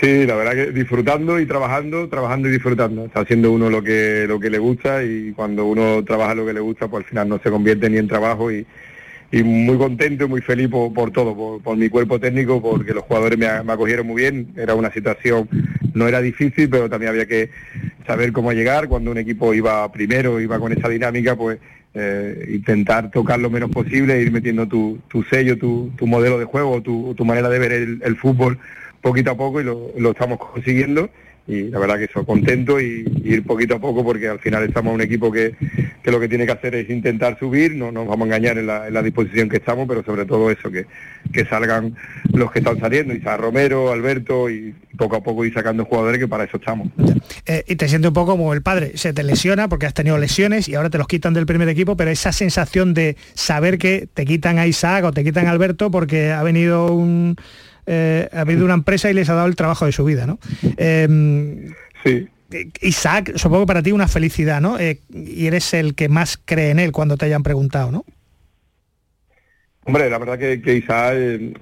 Sí, 0.00 0.24
la 0.24 0.36
verdad 0.36 0.52
que 0.52 0.70
disfrutando 0.70 1.40
y 1.40 1.46
trabajando, 1.46 2.08
trabajando 2.08 2.48
y 2.48 2.52
disfrutando. 2.52 3.06
Está 3.06 3.20
haciendo 3.20 3.50
uno 3.50 3.68
lo 3.68 3.82
que 3.82 4.24
lo 4.28 4.38
que 4.38 4.50
le 4.50 4.58
gusta 4.58 5.02
y 5.02 5.32
cuando 5.32 5.66
uno 5.66 6.04
trabaja 6.04 6.36
lo 6.36 6.46
que 6.46 6.52
le 6.52 6.60
gusta, 6.60 6.86
pues 6.86 7.04
al 7.04 7.10
final 7.10 7.28
no 7.28 7.40
se 7.42 7.50
convierte 7.50 7.90
ni 7.90 7.98
en 7.98 8.08
trabajo 8.08 8.52
y, 8.52 8.64
muy 9.32 9.76
contento 9.78 10.24
y 10.24 10.28
muy 10.28 10.40
feliz 10.40 10.68
por, 10.68 11.10
todo, 11.10 11.58
por, 11.58 11.76
mi 11.76 11.88
cuerpo 11.88 12.20
técnico, 12.20 12.62
porque 12.62 12.94
los 12.94 13.04
jugadores 13.04 13.38
me, 13.38 13.46
acogieron 13.46 14.06
muy 14.06 14.22
bien. 14.22 14.48
Era 14.56 14.74
una 14.74 14.92
situación, 14.92 15.48
no 15.92 16.06
era 16.06 16.20
difícil, 16.20 16.68
pero 16.68 16.88
también 16.88 17.10
había 17.10 17.26
que 17.26 17.50
saber 18.06 18.32
cómo 18.32 18.52
llegar. 18.52 18.88
Cuando 18.88 19.10
un 19.10 19.18
equipo 19.18 19.54
iba 19.54 19.90
primero, 19.90 20.40
iba 20.40 20.58
con 20.58 20.72
esa 20.72 20.88
dinámica, 20.88 21.36
pues 21.36 21.58
eh, 21.94 22.50
intentar 22.54 23.10
tocar 23.10 23.40
lo 23.40 23.50
menos 23.50 23.70
posible, 23.70 24.20
ir 24.20 24.30
metiendo 24.30 24.68
tu, 24.68 25.00
sello, 25.30 25.58
tu, 25.58 25.92
modelo 26.06 26.38
de 26.38 26.44
juego, 26.44 26.80
tu, 26.82 27.14
tu 27.16 27.24
manera 27.24 27.48
de 27.48 27.58
ver 27.58 27.72
el 27.72 28.16
fútbol 28.16 28.58
poquito 29.04 29.32
a 29.32 29.36
poco 29.36 29.60
y 29.60 29.64
lo, 29.64 30.10
estamos 30.10 30.38
consiguiendo 30.38 31.10
y 31.46 31.64
la 31.64 31.78
verdad 31.78 31.98
que 31.98 32.04
eso, 32.04 32.24
contento 32.24 32.80
y, 32.80 33.04
ir 33.24 33.44
poquito 33.44 33.74
a 33.74 33.78
poco 33.78 34.02
porque 34.02 34.28
al 34.28 34.38
final 34.38 34.62
estamos 34.64 34.94
un 34.94 35.02
equipo 35.02 35.30
que, 35.30 35.54
lo 36.04 36.20
que 36.20 36.28
tiene 36.28 36.46
que 36.46 36.52
hacer 36.52 36.74
es 36.74 36.88
intentar 36.88 37.38
subir, 37.38 37.74
no 37.74 37.92
nos 37.92 38.06
vamos 38.06 38.24
a 38.24 38.36
engañar 38.36 38.58
en 38.58 38.66
la, 38.66 39.02
disposición 39.02 39.48
que 39.48 39.58
estamos, 39.58 39.86
pero 39.86 40.02
sobre 40.02 40.24
todo 40.24 40.50
eso, 40.50 40.70
que, 40.70 40.86
que 41.32 41.44
salgan 41.44 41.94
los 42.32 42.50
que 42.50 42.60
están 42.60 42.80
saliendo, 42.80 43.14
Isa 43.14 43.36
Romero, 43.36 43.92
Alberto 43.92 44.48
y 44.48 44.74
poco 44.96 45.16
a 45.16 45.22
poco 45.22 45.44
ir 45.44 45.52
sacando 45.52 45.84
jugadores 45.84 46.18
que 46.18 46.28
para 46.28 46.44
eso 46.44 46.56
estamos. 46.56 46.88
Eh, 47.46 47.64
y 47.66 47.76
te 47.76 47.88
siento 47.88 48.08
un 48.08 48.14
poco 48.14 48.32
como 48.32 48.54
el 48.54 48.62
padre, 48.62 48.96
se 48.96 49.12
te 49.12 49.22
lesiona 49.22 49.68
porque 49.68 49.86
has 49.86 49.94
tenido 49.94 50.16
lesiones 50.16 50.68
y 50.68 50.74
ahora 50.74 50.90
te 50.90 50.98
los 50.98 51.08
quitan 51.08 51.34
del 51.34 51.46
primer 51.46 51.68
equipo, 51.68 51.96
pero 51.96 52.10
esa 52.10 52.32
sensación 52.32 52.94
de 52.94 53.16
saber 53.34 53.78
que 53.78 54.08
te 54.12 54.24
quitan 54.24 54.58
a 54.58 54.66
Isaac 54.66 55.04
o 55.04 55.12
te 55.12 55.24
quitan 55.24 55.46
a 55.46 55.50
Alberto 55.50 55.90
porque 55.90 56.32
ha 56.32 56.42
venido 56.42 56.92
un 56.94 57.36
eh, 57.86 58.28
ha 58.32 58.40
habido 58.40 58.64
una 58.64 58.74
empresa 58.74 59.10
y 59.10 59.14
les 59.14 59.28
ha 59.28 59.34
dado 59.34 59.46
el 59.46 59.56
trabajo 59.56 59.86
de 59.86 59.92
su 59.92 60.04
vida, 60.04 60.26
¿no? 60.26 60.38
Em, 60.76 61.72
sí. 62.02 62.28
Isaac, 62.80 63.32
supongo 63.36 63.66
para 63.66 63.82
ti 63.82 63.92
una 63.92 64.08
felicidad, 64.08 64.60
¿no? 64.60 64.78
Eh, 64.78 65.00
y 65.12 65.46
eres 65.46 65.74
el 65.74 65.94
que 65.94 66.08
más 66.08 66.38
cree 66.44 66.70
en 66.70 66.78
él 66.78 66.92
cuando 66.92 67.16
te 67.16 67.26
hayan 67.26 67.42
preguntado, 67.42 67.90
¿no? 67.90 68.04
Hombre, 69.86 70.08
la 70.08 70.18
verdad 70.18 70.38
que, 70.38 70.76
Isaac 70.76 71.14
eh, 71.16 71.52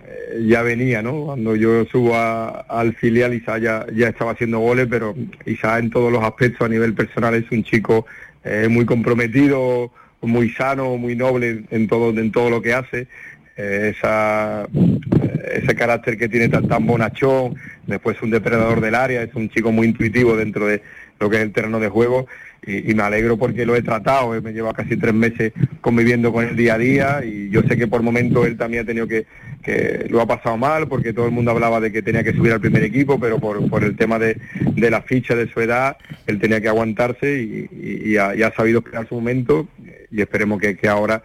ya 0.47 0.63
venía, 0.63 1.03
¿no? 1.03 1.25
Cuando 1.25 1.57
yo 1.57 1.85
subo 1.87 2.15
al 2.17 2.95
filial, 2.95 3.35
Isaac 3.35 3.63
ya, 3.63 4.09
estaba 4.09 4.33
haciendo 4.33 4.61
goles, 4.61 4.87
pero 4.89 5.15
Isaac 5.45 5.81
en 5.81 5.91
todos 5.91 6.13
los 6.13 6.23
aspectos 6.23 6.65
a 6.65 6.69
nivel 6.69 6.95
personal 6.95 7.35
es 7.35 7.51
un 7.51 7.65
chico 7.65 8.07
muy 8.69 8.85
comprometido, 8.85 9.93
muy 10.23 10.51
sano, 10.51 10.97
muy 10.97 11.17
noble 11.17 11.65
en 11.71 11.89
todo, 11.89 12.11
en 12.11 12.33
todo 12.33 12.51
lo 12.51 12.63
que 12.63 12.75
hace. 12.75 13.09
Esa, 13.63 14.67
ese 15.53 15.75
carácter 15.75 16.17
que 16.17 16.29
tiene 16.29 16.49
tan, 16.49 16.69
tan 16.69 16.87
bonachón, 16.87 17.55
después 17.87 18.21
un 18.23 18.31
depredador 18.31 18.81
del 18.81 18.95
área, 18.95 19.23
es 19.23 19.35
un 19.35 19.49
chico 19.49 19.73
muy 19.73 19.87
intuitivo 19.87 20.37
dentro 20.37 20.67
de 20.67 20.83
lo 21.21 21.31
que 21.31 21.37
es 21.37 21.43
el 21.43 21.53
terreno 21.53 21.79
de 21.79 21.89
juego 21.89 22.27
y, 22.67 22.95
me 22.95 23.03
alegro 23.03 23.37
porque 23.37 23.67
lo 23.67 23.75
he 23.75 23.83
tratado, 23.83 24.41
me 24.41 24.53
lleva 24.53 24.73
casi 24.73 24.97
tres 24.97 25.15
meses 25.15 25.53
conviviendo 25.81 26.33
con 26.33 26.45
él 26.47 26.57
día 26.57 26.75
a 26.75 26.79
día 26.79 27.25
y 27.25 27.51
yo 27.51 27.63
sé 27.63 27.77
que 27.77 27.89
por 27.89 28.03
momentos 28.03 28.47
él 28.47 28.57
también 28.57 28.85
ha 28.85 28.87
tenido 28.87 29.09
que, 29.09 29.27
que 29.63 30.07
lo 30.09 30.21
ha 30.21 30.27
pasado 30.27 30.57
mal 30.57 30.87
porque 30.87 31.13
todo 31.13 31.27
el 31.27 31.33
mundo 31.33 31.51
hablaba 31.51 31.81
de 31.81 31.91
que 31.91 32.03
tenía 32.03 32.23
que 32.23 32.33
subir 32.33 32.53
al 32.53 32.61
primer 32.61 32.85
equipo, 32.85 33.19
pero 33.19 33.39
por, 33.41 33.83
el 33.83 33.97
tema 33.97 34.19
de, 34.19 34.37
la 34.77 35.03
ficha 35.03 35.35
de 35.35 35.49
su 35.49 35.61
edad, 35.61 35.97
él 36.27 36.39
tenía 36.39 36.61
que 36.61 36.69
aguantarse 36.69 37.43
y, 37.43 38.17
ha, 38.17 38.53
sabido 38.55 38.79
esperar 38.79 39.09
su 39.09 39.17
momento 39.17 39.67
y 40.11 40.21
esperemos 40.21 40.61
que 40.61 40.89
ahora 40.89 41.23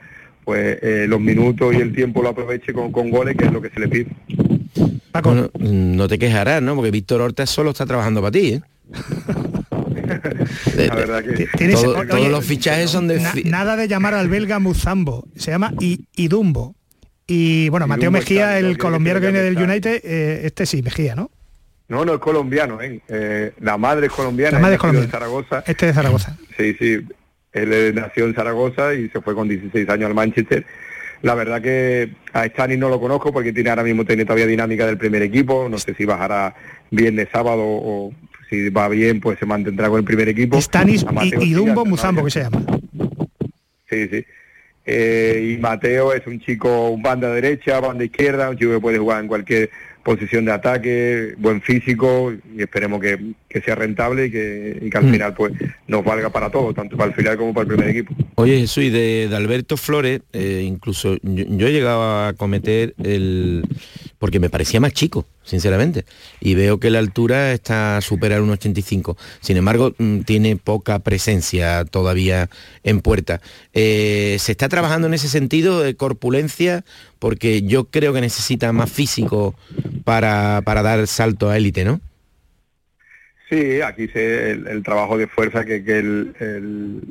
pues 0.47 0.79
eh, 0.81 1.05
los 1.09 1.19
minutos 1.19 1.75
y 1.75 1.81
el 1.81 1.93
tiempo 1.93 2.23
lo 2.23 2.29
aproveche 2.29 2.71
con, 2.71 2.89
goles, 2.89 3.35
que 3.35 3.47
es 3.47 3.51
lo 3.51 3.61
que 3.61 3.69
se 3.69 3.81
le 3.81 3.89
pide. 3.89 4.07
no 5.59 6.07
te 6.07 6.17
quejarás, 6.17 6.61
¿no? 6.61 6.73
Porque 6.73 6.89
Víctor 6.89 7.19
Horta 7.19 7.45
solo 7.45 7.71
está 7.71 7.85
trabajando 7.85 8.21
para 8.21 8.31
ti, 8.31 8.53
¿eh? 8.53 8.61
La 10.77 10.95
verdad 10.95 11.21
que 11.21 11.49
todos 12.07 12.29
los 12.29 12.45
fichajes 12.45 12.89
son 12.89 13.09
de 13.09 13.21
nada 13.43 13.75
de 13.75 13.89
llamar 13.89 14.13
al 14.13 14.29
belga 14.29 14.59
Muzambo. 14.59 15.27
Se 15.35 15.51
llama 15.51 15.73
Idumbo. 16.15 16.75
Y 17.27 17.67
bueno 17.67 17.85
Mateo 17.85 18.09
Mejía 18.09 18.57
el 18.57 18.77
colombiano 18.77 19.19
que 19.19 19.29
viene 19.29 19.41
del 19.41 19.57
United 19.57 20.01
eh, 20.05 20.45
este 20.45 20.65
sí 20.65 20.81
Mejía 20.81 21.13
no 21.13 21.29
no 21.89 22.05
no 22.05 22.13
es 22.13 22.19
colombiano 22.21 22.79
¿eh? 22.81 23.53
la 23.59 23.77
madre 23.77 24.07
es 24.07 24.13
colombiana 24.13 24.51
la 24.51 24.61
madre 24.61 24.75
es 24.75 24.79
colombiana 24.79 25.07
de 25.07 25.11
Zaragoza. 25.11 25.63
Este 25.67 25.87
de 25.87 25.93
Zaragoza. 25.93 26.37
Sí 26.57 26.73
sí 26.79 26.99
él 27.63 27.95
nació 27.95 28.25
en 28.25 28.33
Zaragoza 28.33 28.93
y 28.93 29.09
se 29.09 29.21
fue 29.21 29.35
con 29.35 29.47
16 29.47 29.87
años 29.89 30.07
al 30.07 30.15
Manchester. 30.15 30.65
La 31.21 31.33
verdad 31.35 31.61
que 31.61 32.11
a 32.33 32.45
Stanis 32.45 32.77
no 32.77 32.89
lo 32.89 32.99
conozco 32.99 33.33
porque 33.33 33.51
tiene 33.51 33.69
ahora 33.69 33.83
mismo 33.83 34.05
tiene 34.05 34.23
todavía 34.23 34.45
dinámica 34.45 34.85
del 34.85 34.97
primer 34.97 35.21
equipo. 35.23 35.67
No 35.69 35.77
sé 35.77 35.93
si 35.95 36.05
bajará 36.05 36.55
viernes, 36.91 37.27
sábado 37.31 37.63
o 37.63 38.13
si 38.49 38.69
va 38.69 38.87
bien, 38.87 39.19
pues 39.19 39.39
se 39.39 39.45
mantendrá 39.45 39.89
con 39.89 39.99
el 39.99 40.05
primer 40.05 40.29
equipo. 40.29 40.61
Stanis 40.61 41.05
y, 41.41 41.53
Dumbo 41.53 41.85
Muzambo, 41.85 42.23
que 42.23 42.31
se 42.31 42.43
llama. 42.43 42.63
Sí, 43.89 44.07
sí. 44.07 44.25
Eh, 44.85 45.55
y 45.55 45.61
Mateo 45.61 46.13
es 46.13 46.25
un 46.27 46.39
chico, 46.39 46.89
un 46.89 47.01
banda 47.01 47.29
derecha, 47.33 47.79
banda 47.81 48.05
izquierda, 48.05 48.49
un 48.49 48.57
chico 48.57 48.71
que 48.71 48.79
puede 48.79 48.97
jugar 48.97 49.21
en 49.21 49.27
cualquier 49.27 49.69
posición 50.07 50.45
de 50.45 50.53
ataque, 50.53 51.33
buen 51.37 51.61
físico 51.61 52.31
y 52.55 52.61
esperemos 52.61 53.01
que, 53.01 53.35
sea 53.65 53.75
rentable 53.75 54.27
y 54.27 54.31
que, 54.31 54.89
al 54.93 55.03
mm. 55.03 55.11
final 55.11 55.33
pues 55.33 55.51
nos 55.85 56.05
valga 56.05 56.29
para 56.29 56.49
todo, 56.49 56.73
tanto 56.73 56.95
para 56.95 57.09
el 57.09 57.15
final 57.15 57.35
como 57.37 57.53
para 57.53 57.63
el 57.63 57.67
primer 57.67 57.89
equipo. 57.89 58.15
Oye 58.35 58.57
Jesús, 58.57 58.85
y 58.85 58.89
de, 58.89 59.29
Alberto 59.35 59.75
Flores, 59.75 60.21
eh, 60.31 60.63
incluso 60.65 61.17
yo, 61.23 61.67
he 61.67 61.73
llegado 61.73 62.03
a 62.03 62.33
cometer 62.37 62.93
el... 63.03 63.65
porque 64.17 64.39
me 64.39 64.49
parecía 64.49 64.79
más 64.79 64.93
chico, 64.93 65.25
sinceramente, 65.47 66.05
y 66.39 66.53
veo 66.55 66.79
que 66.79 66.91
la 66.91 66.99
altura 66.99 67.53
está 67.53 67.99
supera 68.01 68.35
el 68.35 68.43
1,85. 68.43 69.17
Sin 69.39 69.57
embargo, 69.57 69.93
mm, 69.97 70.19
tiene 70.21 70.57
poca 70.57 70.99
presencia 70.99 71.85
todavía 71.85 72.49
en 72.83 73.01
puerta. 73.01 73.41
Eh, 73.73 74.37
¿Se 74.39 74.51
está 74.51 74.69
trabajando 74.69 75.07
en 75.07 75.13
ese 75.13 75.29
sentido 75.29 75.81
de 75.81 75.95
corpulencia? 75.95 76.83
Porque 77.19 77.63
yo 77.63 77.85
creo 77.85 78.13
que 78.13 78.21
necesita 78.21 78.71
más 78.73 78.91
físico 78.91 79.55
para, 80.03 80.61
para 80.63 80.83
dar 80.83 81.07
salto 81.07 81.49
a 81.49 81.57
élite, 81.57 81.83
¿no? 81.83 82.01
Sí, 83.49 83.81
aquí 83.81 84.07
se 84.09 84.51
el, 84.51 84.83
trabajo 84.83 85.17
de 85.17 85.27
fuerza 85.27 85.63
que, 85.63 85.77
el, 85.77 87.01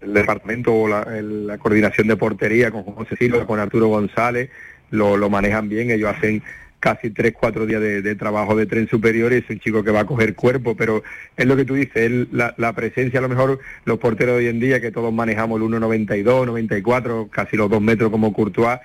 departamento 0.00 0.72
o 0.72 0.88
la, 0.88 1.58
coordinación 1.58 2.06
de 2.06 2.16
portería 2.16 2.70
con 2.70 2.84
José 2.84 3.16
Silva, 3.16 3.46
con 3.46 3.58
Arturo 3.58 3.88
González, 3.88 4.50
lo, 4.90 5.28
manejan 5.28 5.68
bien, 5.68 5.90
ellos 5.90 6.14
hacen 6.14 6.42
casi 6.80 7.10
tres, 7.10 7.34
cuatro 7.38 7.66
días 7.66 7.80
de, 7.80 8.14
trabajo 8.16 8.56
de 8.56 8.66
tren 8.66 8.88
superior 8.88 9.32
y 9.32 9.36
es 9.36 9.50
un 9.50 9.60
chico 9.60 9.84
que 9.84 9.90
va 9.90 10.00
a 10.00 10.06
coger 10.06 10.34
cuerpo, 10.34 10.74
pero 10.76 11.04
es 11.36 11.46
lo 11.46 11.56
que 11.56 11.64
tú 11.64 11.74
dices, 11.74 12.10
la, 12.32 12.54
la, 12.56 12.72
presencia 12.72 13.20
a 13.20 13.22
lo 13.22 13.28
mejor 13.28 13.60
los 13.84 13.98
porteros 13.98 14.38
de 14.38 14.44
hoy 14.44 14.48
en 14.48 14.60
día 14.60 14.80
que 14.80 14.90
todos 14.90 15.12
manejamos 15.12 15.60
el 15.60 15.68
1,92, 15.68 16.46
94, 16.46 17.28
casi 17.30 17.56
los 17.56 17.70
dos 17.70 17.80
metros 17.80 18.10
como 18.10 18.32
Courtois, 18.32 18.80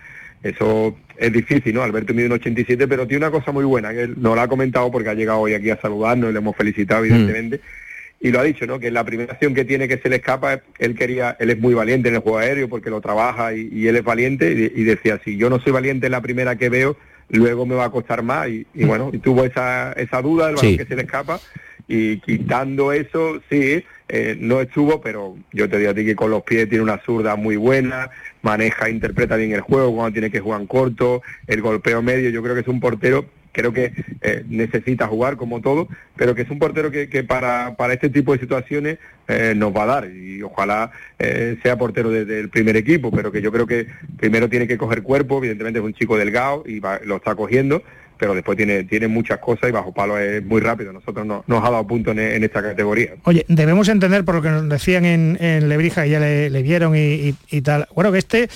eso 0.45 0.95
es 1.17 1.33
difícil, 1.33 1.73
¿no? 1.73 1.81
Alberto 1.81 2.13
mide 2.13 2.27
un 2.27 2.33
87, 2.33 2.87
pero 2.87 3.07
tiene 3.07 3.25
una 3.25 3.31
cosa 3.31 3.51
muy 3.51 3.65
buena, 3.65 3.91
que 3.93 4.03
él 4.03 4.15
no 4.17 4.35
la 4.35 4.43
ha 4.43 4.47
comentado 4.47 4.91
porque 4.91 5.09
ha 5.09 5.15
llegado 5.15 5.39
hoy 5.39 5.55
aquí 5.55 5.71
a 5.71 5.81
saludarnos 5.81 6.29
y 6.29 6.33
le 6.33 6.39
hemos 6.39 6.55
felicitado, 6.55 7.01
mm. 7.01 7.05
evidentemente. 7.05 7.61
Y 8.21 8.31
lo 8.31 8.39
ha 8.39 8.43
dicho, 8.43 8.67
¿no? 8.67 8.79
Que 8.79 8.91
la 8.91 9.03
primera 9.03 9.33
acción 9.33 9.55
que 9.55 9.65
tiene 9.65 9.87
que 9.87 9.97
se 9.97 10.07
le 10.07 10.17
escapa, 10.17 10.61
él 10.77 10.95
quería, 10.95 11.35
él 11.39 11.49
es 11.49 11.59
muy 11.59 11.73
valiente 11.73 12.09
en 12.09 12.15
el 12.15 12.21
juego 12.21 12.37
aéreo 12.37 12.69
porque 12.69 12.91
lo 12.91 13.01
trabaja 13.01 13.53
y, 13.53 13.87
él 13.87 13.95
es 13.95 14.03
valiente 14.03 14.51
y, 14.51 14.83
decía, 14.83 15.19
si 15.23 15.35
yo 15.35 15.49
no 15.49 15.59
soy 15.59 15.71
valiente 15.71 16.05
en 16.07 16.11
la 16.11 16.21
primera 16.21 16.55
que 16.55 16.69
veo, 16.69 16.95
luego 17.29 17.65
me 17.65 17.75
va 17.75 17.85
a 17.85 17.91
costar 17.91 18.23
más. 18.23 18.49
Y, 18.49 18.65
mm. 18.73 18.87
bueno, 18.87 19.09
y 19.13 19.17
tuvo 19.19 19.43
esa, 19.45 19.93
esa 19.93 20.21
duda, 20.21 20.49
el 20.49 20.55
balón 20.55 20.77
que 20.77 20.85
se 20.85 20.95
le 20.95 21.01
escapa 21.03 21.39
y 21.87 22.17
quitando 22.21 22.91
eso, 22.91 23.41
sí, 23.49 23.83
eh, 24.07 24.35
no 24.39 24.61
estuvo, 24.61 25.01
pero 25.01 25.37
yo 25.51 25.69
te 25.69 25.77
digo 25.77 25.91
a 25.91 25.93
ti 25.93 26.05
que 26.05 26.15
con 26.15 26.31
los 26.31 26.43
pies 26.43 26.67
tiene 26.67 26.83
una 26.83 26.99
zurda 26.99 27.35
muy 27.35 27.57
buena, 27.57 28.09
maneja, 28.41 28.89
interpreta 28.89 29.35
bien 29.35 29.53
el 29.53 29.61
juego 29.61 29.93
cuando 29.95 30.13
tiene 30.13 30.31
que 30.31 30.39
jugar 30.39 30.61
en 30.61 30.67
corto, 30.67 31.21
el 31.47 31.61
golpeo 31.61 32.01
medio, 32.01 32.29
yo 32.29 32.41
creo 32.41 32.55
que 32.55 32.61
es 32.61 32.67
un 32.67 32.79
portero 32.79 33.25
creo 33.55 33.71
que 33.71 33.93
eh, 34.21 34.43
necesita 34.49 35.07
jugar 35.07 35.37
como 35.37 35.61
todo, 35.61 35.87
pero 36.17 36.35
que 36.35 36.41
es 36.43 36.49
un 36.49 36.59
portero 36.59 36.91
que, 36.91 37.07
que 37.09 37.23
para, 37.23 37.75
para 37.77 37.93
este 37.93 38.09
tipo 38.09 38.33
de 38.33 38.39
situaciones 38.39 38.97
eh, 39.29 39.53
nos 39.55 39.73
va 39.75 39.83
a 39.83 39.85
dar 39.85 40.11
y 40.11 40.41
ojalá 40.43 40.91
eh, 41.17 41.57
sea 41.63 41.77
portero 41.77 42.09
desde 42.11 42.39
el 42.41 42.49
primer 42.49 42.75
equipo, 42.75 43.09
pero 43.11 43.31
que 43.31 43.41
yo 43.41 43.51
creo 43.51 43.65
que 43.65 43.87
primero 44.17 44.49
tiene 44.49 44.67
que 44.67 44.77
coger 44.77 45.01
cuerpo, 45.01 45.37
evidentemente 45.37 45.79
es 45.79 45.85
un 45.85 45.93
chico 45.93 46.17
delgado 46.17 46.63
y 46.67 46.79
va- 46.79 46.99
lo 47.05 47.15
está 47.15 47.33
cogiendo, 47.33 47.81
pero 48.17 48.33
después 48.35 48.57
tiene, 48.57 48.83
tiene 48.83 49.07
muchas 49.07 49.39
cosas 49.39 49.69
y 49.69 49.71
bajo 49.73 49.93
palo 49.93 50.17
es 50.19 50.43
muy 50.43 50.61
rápido. 50.61 50.93
Nosotros 50.93 51.25
no- 51.25 51.43
nos 51.47 51.59
ha 51.63 51.69
dado 51.71 51.87
punto 51.87 52.11
en, 52.11 52.19
esta 52.43 52.61
categoría. 52.61 53.15
Oye, 53.23 53.45
debemos 53.47 53.87
entender 53.89 54.23
por 54.25 54.35
lo 54.35 54.41
que 54.41 54.49
nos 54.49 54.69
decían 54.69 55.05
en, 55.05 55.37
en 55.41 55.67
Lebrija, 55.69 56.03
que 56.03 56.09
ya 56.11 56.19
le, 56.19 56.49
le 56.49 56.61
vieron 56.61 56.93
y 56.95 57.33
tal. 57.61 57.87
Bueno, 57.95 58.11
que 58.11 58.19
este, 58.19 58.47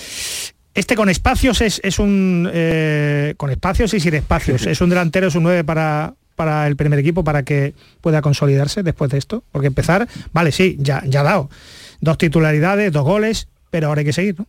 este 0.79 0.95
con 0.95 1.09
espacios 1.09 1.61
es, 1.61 1.81
es 1.83 1.99
un 1.99 2.49
eh, 2.51 3.33
con 3.37 3.49
espacios 3.51 3.93
y 3.93 3.99
sin 3.99 4.13
espacios. 4.13 4.65
Es 4.65 4.81
un 4.81 4.89
delantero, 4.89 5.27
es 5.27 5.35
un 5.35 5.43
9 5.43 5.63
para, 5.63 6.13
para 6.35 6.67
el 6.67 6.75
primer 6.75 6.99
equipo 6.99 7.23
para 7.23 7.43
que 7.43 7.73
pueda 8.01 8.21
consolidarse 8.21 8.81
después 8.81 9.11
de 9.11 9.17
esto. 9.17 9.43
Porque 9.51 9.67
empezar, 9.67 10.07
vale, 10.31 10.51
sí, 10.51 10.77
ya, 10.79 11.03
ya 11.05 11.19
ha 11.21 11.23
dado. 11.23 11.49
Dos 12.01 12.17
titularidades, 12.17 12.91
dos 12.91 13.03
goles, 13.03 13.49
pero 13.69 13.87
ahora 13.87 13.99
hay 13.99 14.05
que 14.05 14.13
seguir, 14.13 14.35
¿no? 14.39 14.47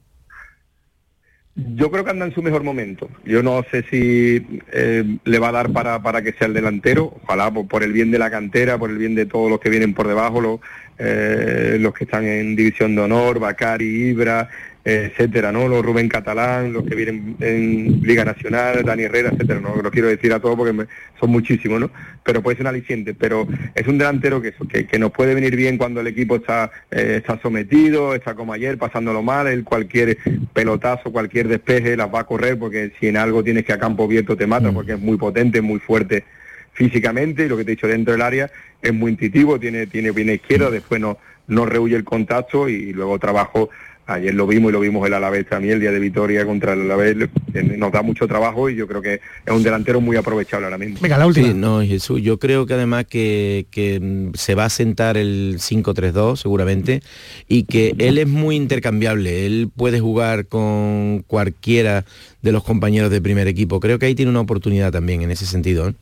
Yo 1.57 1.91
creo 1.91 2.05
que 2.05 2.11
anda 2.11 2.25
en 2.25 2.35
su 2.35 2.43
mejor 2.43 2.63
momento. 2.63 3.11
Yo 3.25 3.43
no 3.43 3.65
sé 3.71 3.85
si 3.91 4.47
eh, 4.73 5.05
le 5.25 5.39
va 5.41 5.49
a 5.49 5.53
dar 5.53 5.71
para, 5.73 6.01
para 6.01 6.23
que 6.23 6.33
sea 6.33 6.47
el 6.47 6.55
delantero. 6.55 7.13
Ojalá 7.25 7.51
por, 7.51 7.67
por 7.67 7.83
el 7.83 7.93
bien 7.93 8.13
de 8.13 8.21
la 8.21 8.31
cantera, 8.31 8.79
por 8.79 8.89
el 8.89 8.99
bien 8.99 9.17
de 9.17 9.27
todos 9.27 9.51
los 9.51 9.59
que 9.59 9.69
vienen 9.69 9.93
por 9.93 10.07
debajo, 10.07 10.41
los, 10.41 10.61
eh, 10.99 11.77
los 11.81 11.93
que 11.93 12.05
están 12.05 12.25
en 12.25 12.55
división 12.55 12.95
de 12.95 13.03
honor, 13.03 13.41
Bacari, 13.41 14.11
Ibra, 14.11 14.49
etcétera, 14.85 15.53
¿no? 15.53 15.69
Los 15.69 15.85
Rubén 15.85 16.09
Catalán, 16.09 16.73
los 16.73 16.85
que 16.85 16.95
vienen 16.95 17.37
en 17.41 18.01
Liga 18.03 18.25
Nacional, 18.25 18.83
Dani 18.85 19.03
Herrera, 19.05 19.31
etcétera. 19.31 19.61
No 19.61 19.77
lo 19.83 19.91
quiero 19.91 20.09
decir 20.09 20.33
a 20.33 20.41
todos 20.41 20.57
porque 20.57 20.73
me- 20.73 20.87
son 21.21 21.31
muchísimos, 21.31 21.81
¿no? 21.81 21.91
Pero 22.25 22.43
puede 22.43 22.57
ser 22.57 22.65
un 22.65 22.69
aliciente. 22.69 23.13
Pero 23.15 23.47
es 23.75 23.87
un 23.87 23.99
delantero 23.99 24.41
que, 24.41 24.55
que, 24.71 24.87
que 24.87 24.99
nos 24.99 25.13
puede 25.13 25.35
venir 25.35 25.55
bien 25.55 25.77
cuando 25.77 26.01
el 26.01 26.07
equipo 26.07 26.37
está, 26.37 26.71
eh, 26.91 27.17
está 27.19 27.39
sometido, 27.43 28.15
está 28.15 28.35
como 28.35 28.53
ayer, 28.55 28.79
pasándolo 28.79 29.23
mal, 29.23 29.47
él 29.49 29.65
cualquier 29.65 30.17
pelotazo, 30.55 31.13
cualquier 31.13 31.49
despeje 31.49 31.97
las 31.97 32.13
va 32.13 32.21
a 32.21 32.25
correr 32.25 32.59
porque 32.59 32.93
si 32.99 33.09
en 33.09 33.17
algo 33.19 33.45
tienes 33.45 33.65
que 33.65 33.73
a 33.75 33.79
campo 33.79 34.05
abierto 34.05 34.37
te 34.37 34.47
mata 34.47 34.73
porque 34.73 34.93
es 34.93 35.01
muy 35.01 35.17
potente, 35.19 35.61
muy 35.61 35.79
fuerte 35.79 36.25
físicamente 36.73 37.45
y 37.45 37.49
lo 37.49 37.57
que 37.57 37.65
te 37.65 37.73
he 37.73 37.75
dicho 37.75 37.87
dentro 37.89 38.13
del 38.13 38.23
área 38.23 38.51
es 38.81 38.95
muy 38.95 39.11
intuitivo, 39.13 39.59
tiene, 39.61 39.87
tiene 39.87 40.11
bien 40.13 40.31
izquierda, 40.31 40.71
después 40.71 41.01
no, 41.01 41.19
no 41.49 41.67
rehuye 41.67 41.97
el 41.97 42.05
contacto 42.05 42.69
y 42.69 42.93
luego 42.93 43.19
trabajo, 43.19 43.69
ayer 44.11 44.35
lo 44.35 44.47
vimos 44.47 44.71
y 44.71 44.73
lo 44.73 44.81
vimos 44.81 45.07
el 45.07 45.15
Alavés 45.15 45.47
también, 45.47 45.75
el 45.75 45.81
día 45.81 45.93
de 45.93 45.99
Vitoria 45.99 46.45
contra 46.45 46.73
el 46.73 46.83
Alavés, 46.83 47.17
eh, 47.55 47.63
nos 47.63 47.93
da 47.93 48.03
mucho 48.03 48.27
trabajo 48.27 48.69
y 48.69 48.77
yo 48.77 48.87
creo 48.87 49.01
que 49.01 49.15
es 49.15 49.53
un 49.53 49.63
delantero 49.63 50.01
muy 50.01 50.17
aprovechable 50.17 50.67
ahora 50.67 50.79
mismo. 50.79 50.99
Venga, 51.01 51.19
la 51.19 51.27
última. 51.27 51.49
Sí, 51.49 51.55
no, 51.55 51.81
Jesús, 51.83 52.21
yo 52.23 52.39
creo 52.39 52.67
que 52.67 52.75
además 52.75 53.07
que, 53.07 53.67
que, 53.71 54.01
mm, 54.01 54.35
se 54.35 54.55
va 54.55 54.67
a 54.67 54.71
sentar 54.71 55.17
el 55.17 55.57
5-3-2 55.59 56.37
seguramente 56.37 57.03
y 57.49 57.65
que 57.65 57.95
él 57.99 58.19
es 58.19 58.27
muy 58.27 58.57
intercambiable, 58.57 59.47
él 59.47 59.71
puede 59.75 60.01
jugar 60.01 60.47
con 60.47 61.25
cualquiera 61.27 62.05
de 62.43 62.53
los 62.53 62.65
compañeros 62.65 63.11
de 63.11 63.21
primer 63.21 63.49
equipo. 63.49 63.81
Creo 63.81 63.99
que 63.99 64.07
ahí 64.07 64.15
tiene 64.15 64.31
una 64.31 64.41
oportunidad 64.41 64.93
también 64.93 65.23
en 65.23 65.31
ese 65.31 65.47
sentido. 65.47 65.89
¿eh? 65.89 65.95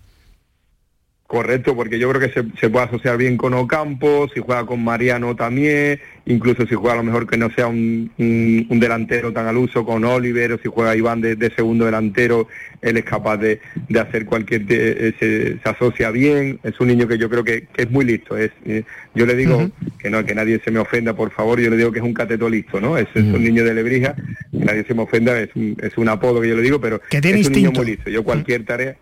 Correcto, 1.28 1.76
porque 1.76 1.98
yo 1.98 2.08
creo 2.10 2.22
que 2.22 2.32
se, 2.32 2.42
se 2.58 2.70
puede 2.70 2.86
asociar 2.86 3.18
bien 3.18 3.36
con 3.36 3.52
Ocampo, 3.52 4.30
si 4.32 4.40
juega 4.40 4.64
con 4.64 4.82
Mariano 4.82 5.36
también, 5.36 6.00
incluso 6.24 6.66
si 6.66 6.74
juega 6.74 6.94
a 6.94 6.96
lo 6.96 7.02
mejor 7.02 7.26
que 7.28 7.36
no 7.36 7.50
sea 7.50 7.66
un, 7.66 8.10
un- 8.16 8.66
un 8.70 8.80
delantero 8.80 9.30
tan 9.30 9.46
al 9.46 9.58
uso 9.58 9.84
con 9.84 10.06
Oliver, 10.06 10.52
o 10.52 10.58
si 10.58 10.70
juega 10.70 10.96
Iván 10.96 11.20
de, 11.20 11.36
de 11.36 11.50
segundo 11.54 11.84
delantero, 11.84 12.48
él 12.80 12.96
es 12.96 13.04
capaz 13.04 13.36
de, 13.36 13.60
de 13.90 14.00
hacer 14.00 14.24
cualquier, 14.24 14.64
de- 14.64 15.08
eh, 15.08 15.14
se, 15.20 15.58
se 15.62 15.68
asocia 15.68 16.10
bien, 16.10 16.60
es 16.62 16.80
un 16.80 16.88
niño 16.88 17.06
que 17.06 17.18
yo 17.18 17.28
creo 17.28 17.44
que, 17.44 17.66
que 17.74 17.82
es 17.82 17.90
muy 17.90 18.06
listo, 18.06 18.34
es, 18.34 18.50
eh, 18.64 18.84
yo 19.14 19.26
le 19.26 19.34
digo, 19.34 19.70
que 19.98 20.08
no, 20.08 20.24
que 20.24 20.34
nadie 20.34 20.58
se 20.64 20.70
me 20.70 20.78
ofenda 20.78 21.14
por 21.14 21.30
favor, 21.30 21.60
yo 21.60 21.68
le 21.68 21.76
digo 21.76 21.92
que 21.92 21.98
es 21.98 22.04
un 22.06 22.14
cateto 22.14 22.48
listo, 22.48 22.80
¿no? 22.80 22.96
Es, 22.96 23.06
es 23.14 23.24
un 23.24 23.44
niño 23.44 23.64
de 23.64 23.74
Lebrija, 23.74 24.14
que 24.50 24.64
nadie 24.64 24.82
se 24.84 24.94
me 24.94 25.02
ofenda, 25.02 25.38
es 25.38 25.50
un, 25.54 25.76
es 25.82 25.98
un 25.98 26.08
apodo 26.08 26.40
que 26.40 26.48
yo 26.48 26.56
le 26.56 26.62
digo, 26.62 26.80
pero 26.80 27.02
Que 27.10 27.20
tiene 27.20 27.40
es 27.40 27.46
un 27.48 27.52
niño 27.52 27.68
muy 27.72 27.84
listo, 27.96 28.08
yo 28.08 28.24
cualquier 28.24 28.64
tarea 28.64 28.96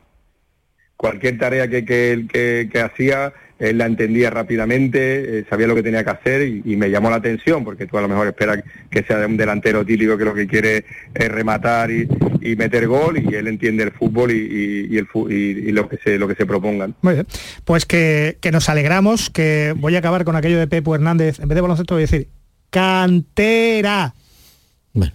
cualquier 0.96 1.38
tarea 1.38 1.68
que, 1.68 1.85
que, 1.85 2.12
él- 2.12 2.28
que, 2.28 2.68
que 2.72 2.80
hacía, 2.80 3.32
él 3.59 3.78
la 3.78 3.87
entendía 3.87 4.28
rápidamente, 4.30 5.38
eh, 5.40 5.44
sabía 5.48 5.66
lo 5.66 5.74
que 5.74 5.82
tenía 5.82 6.04
que 6.04 6.11
hacer 6.11 6.42
y, 6.46 6.62
y 6.64 6.76
me 6.76 6.90
llamó 6.90 7.09
la 7.11 7.16
atención, 7.16 7.64
porque 7.64 7.87
tú 7.87 7.96
a 7.96 8.02
lo 8.02 8.09
mejor 8.09 8.26
esperas 8.26 8.62
que 8.90 9.02
sea 9.02 9.26
un 9.26 9.37
delantero 9.37 9.85
típico 9.85 10.16
que 10.18 10.24
lo 10.24 10.35
que 10.35 10.46
quiere 10.46 10.85
es 11.14 11.28
rematar 11.28 11.90
y, 11.90 12.06
y 12.42 12.54
meter 12.56 12.87
gol 12.87 13.18
y 13.18 13.35
él 13.35 13.46
entiende 13.48 13.85
el 13.85 13.92
fútbol 13.92 14.30
y, 14.32 14.37
y- 14.37 14.94
y 14.94 14.98
el 14.98 15.06
fu- 15.06 15.30
y- 15.30 15.35
y 15.68 15.72
lo 15.72 15.88
que 15.88 15.96
se 15.98 16.18
lo 16.18 16.28
que 16.28 16.35
se 16.35 16.44
propongan. 16.46 16.94
Muy 17.02 17.14
bien. 17.14 17.26
Pues 17.64 17.87
que, 17.87 18.37
que 18.40 18.50
nos 18.50 18.68
alegramos, 18.68 19.30
que 19.30 19.74
voy 19.76 19.96
a 19.96 20.00
acabar 20.00 20.24
con 20.24 20.37
aquello 20.37 20.59
de 20.59 20.66
Pepo 20.66 20.94
Hernández. 20.94 21.40
En 21.40 21.48
vez 21.48 21.54
de 21.56 21.61
baloncesto 21.62 21.94
voy 21.94 22.02
a 22.02 22.06
decir 22.06 22.28
cantera. 22.70 24.14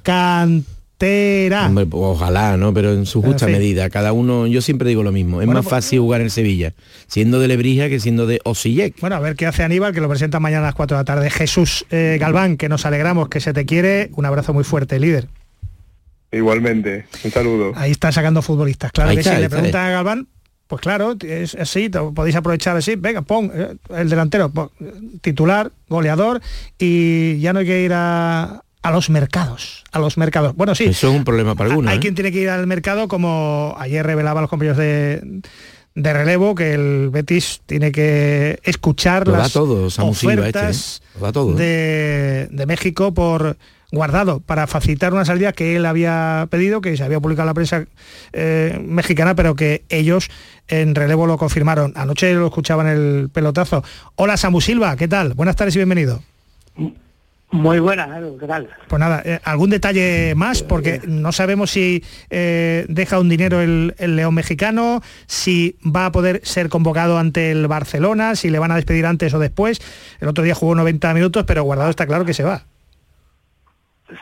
Cantera. 0.04 0.81
Hombre, 1.68 1.86
pues, 1.86 2.04
ojalá, 2.04 2.58
¿no? 2.58 2.74
Pero 2.74 2.94
en 2.94 3.06
su 3.06 3.20
En 3.20 3.26
justa 3.26 3.46
fin. 3.48 3.54
medida. 3.56 3.90
Cada 3.90 4.14
uno, 4.14 4.48
yo 4.48 4.62
siempre 4.62 4.88
digo 4.90 5.04
lo 5.04 5.12
mismo. 5.12 5.42
Es 5.42 5.46
Bueno, 5.48 5.60
más 5.60 5.66
pues- 5.66 5.84
fácil 5.86 6.00
jugar 6.00 6.22
en 6.22 6.30
Sevilla, 6.30 6.74
siendo 7.08 7.40
de 7.40 7.48
Lebrija 7.48 7.90
que 7.90 8.00
siendo 8.00 8.28
de 8.28 8.40
Osillec. 8.44 9.00
Bueno, 9.02 9.16
a 9.16 9.20
ver 9.20 9.36
qué 9.36 9.46
hace 9.48 9.64
Aníbal, 9.64 9.94
que 9.94 10.02
lo 10.02 10.10
presenta 10.10 10.40
mañana 10.40 10.64
a 10.64 10.68
las 10.70 10.76
4 10.76 10.98
de 10.98 11.02
la 11.02 11.06
tarde. 11.06 11.30
Jesús 11.30 11.86
eh, 11.92 12.18
Galván, 12.20 12.58
que 12.58 12.70
nos 12.70 12.86
alegramos, 12.86 13.30
que 13.30 13.40
se 13.40 13.54
te 13.54 13.66
quiere. 13.66 14.10
Un 14.16 14.26
abrazo 14.26 14.54
muy 14.54 14.64
fuerte, 14.64 15.00
líder. 15.00 15.28
Igualmente, 16.32 17.06
un 17.26 17.32
saludo. 17.32 17.74
Ahí 17.76 17.92
está 17.92 18.12
sacando 18.12 18.42
futbolistas. 18.42 18.92
Claro 18.94 19.10
Ahí 19.10 19.18
que 19.18 19.22
está, 19.22 19.36
sí. 19.36 19.42
Le 19.42 19.50
preguntan 19.50 19.86
a 19.88 19.92
Galván, 19.92 20.28
pues 20.68 20.82
claro, 20.82 21.16
es 21.22 21.56
así, 21.56 21.90
podéis 21.90 22.38
aprovechar 22.38 22.78
así. 22.78 22.96
Venga, 22.96 23.22
pon 23.22 23.52
eh, 23.54 23.76
el 23.98 24.10
delantero, 24.10 24.50
pon, 24.50 24.70
titular, 25.20 25.72
goleador, 25.90 26.42
y 26.80 27.38
ya 27.40 27.52
no 27.52 27.60
hay 27.60 27.66
que 27.66 27.84
ir 27.84 27.92
a, 27.94 28.64
a 28.82 28.92
los 28.92 29.10
mercados. 29.10 29.84
A 29.92 30.00
los 30.00 30.18
mercados. 30.18 30.56
Bueno, 30.56 30.76
sí. 30.76 30.86
Eso 30.86 31.10
es 31.10 31.16
un 31.16 31.24
problema 31.24 31.56
para 31.56 31.70
algunos. 31.70 31.92
Hay 31.92 31.98
¿eh? 31.98 32.02
quien 32.02 32.16
tiene 32.16 32.32
que 32.32 32.40
ir 32.40 32.50
al 32.50 32.68
mercado, 32.68 33.08
como 33.08 33.76
ayer 33.78 34.06
revelaban 34.06 34.42
los 34.42 34.50
compañeros 34.50 34.78
de, 34.78 35.42
de 35.96 36.14
relevo, 36.14 36.56
que 36.56 36.74
el 36.74 37.10
Betis 37.10 37.62
tiene 37.66 37.92
que 37.92 38.60
escuchar 38.64 39.28
Lo 39.28 39.38
las 39.38 39.54
todo, 39.54 39.88
este, 39.88 40.02
ofertas 40.02 41.02
¿eh? 41.16 41.20
Da 41.22 41.32
todo. 41.32 41.52
¿eh? 41.54 41.56
de, 41.56 42.48
de 42.50 42.66
México 42.66 43.14
por 43.14 43.58
guardado 43.92 44.40
para 44.40 44.68
facilitar 44.68 45.14
una 45.14 45.26
salida 45.26 45.52
que 45.52 45.76
él 45.76 45.86
había 45.86 46.48
pedido, 46.50 46.80
que 46.80 46.96
se 46.96 47.04
había 47.04 47.20
publicado 47.20 47.44
en 47.44 47.48
la 47.48 47.54
prensa 47.54 47.86
eh, 48.32 48.80
mexicana, 48.82 49.36
pero 49.36 49.56
que 49.56 49.84
ellos 49.90 50.30
en 50.70 50.96
relevo 50.96 51.28
lo 51.28 51.38
confirmaron. 51.38 51.92
Anoche 51.96 52.34
lo 52.34 52.48
escuchaban 52.48 52.88
el 52.88 53.30
pelotazo. 53.32 53.84
Hola 54.16 54.38
Samu 54.38 54.62
Silva, 54.62 54.96
¿qué 54.96 55.08
tal? 55.08 55.34
Buenas 55.34 55.58
tardes 55.58 55.76
y 55.76 55.80
bienvenido. 55.80 56.24
Muy 57.52 57.80
buenas, 57.80 58.08
¿qué 58.40 58.48
tal? 58.48 58.70
Pues 58.88 59.00
nada, 59.00 59.22
eh, 59.26 59.40
¿algún 59.44 59.70
detalle 59.70 60.34
más? 60.36 60.64
Porque 60.64 61.02
no 61.06 61.34
sabemos 61.34 61.70
si 61.72 62.02
eh, 62.30 62.86
deja 62.88 63.20
un 63.20 63.28
dinero 63.28 63.60
el, 63.60 63.94
el 63.98 64.16
León 64.16 64.34
mexicano, 64.34 65.02
si 65.28 65.76
va 65.84 66.06
a 66.06 66.12
poder 66.14 66.40
ser 66.46 66.70
convocado 66.70 67.18
ante 67.18 67.52
el 67.52 67.68
Barcelona, 67.68 68.36
si 68.36 68.50
le 68.50 68.58
van 68.60 68.72
a 68.72 68.76
despedir 68.78 69.06
antes 69.06 69.34
o 69.34 69.40
después. 69.40 69.82
El 70.22 70.30
otro 70.30 70.46
día 70.46 70.56
jugó 70.56 70.76
90 70.76 71.14
minutos, 71.14 71.44
pero 71.46 71.64
guardado 71.64 71.90
está 71.90 72.08
claro 72.08 72.24
que 72.24 72.34
se 72.34 72.44
va. 72.44 72.64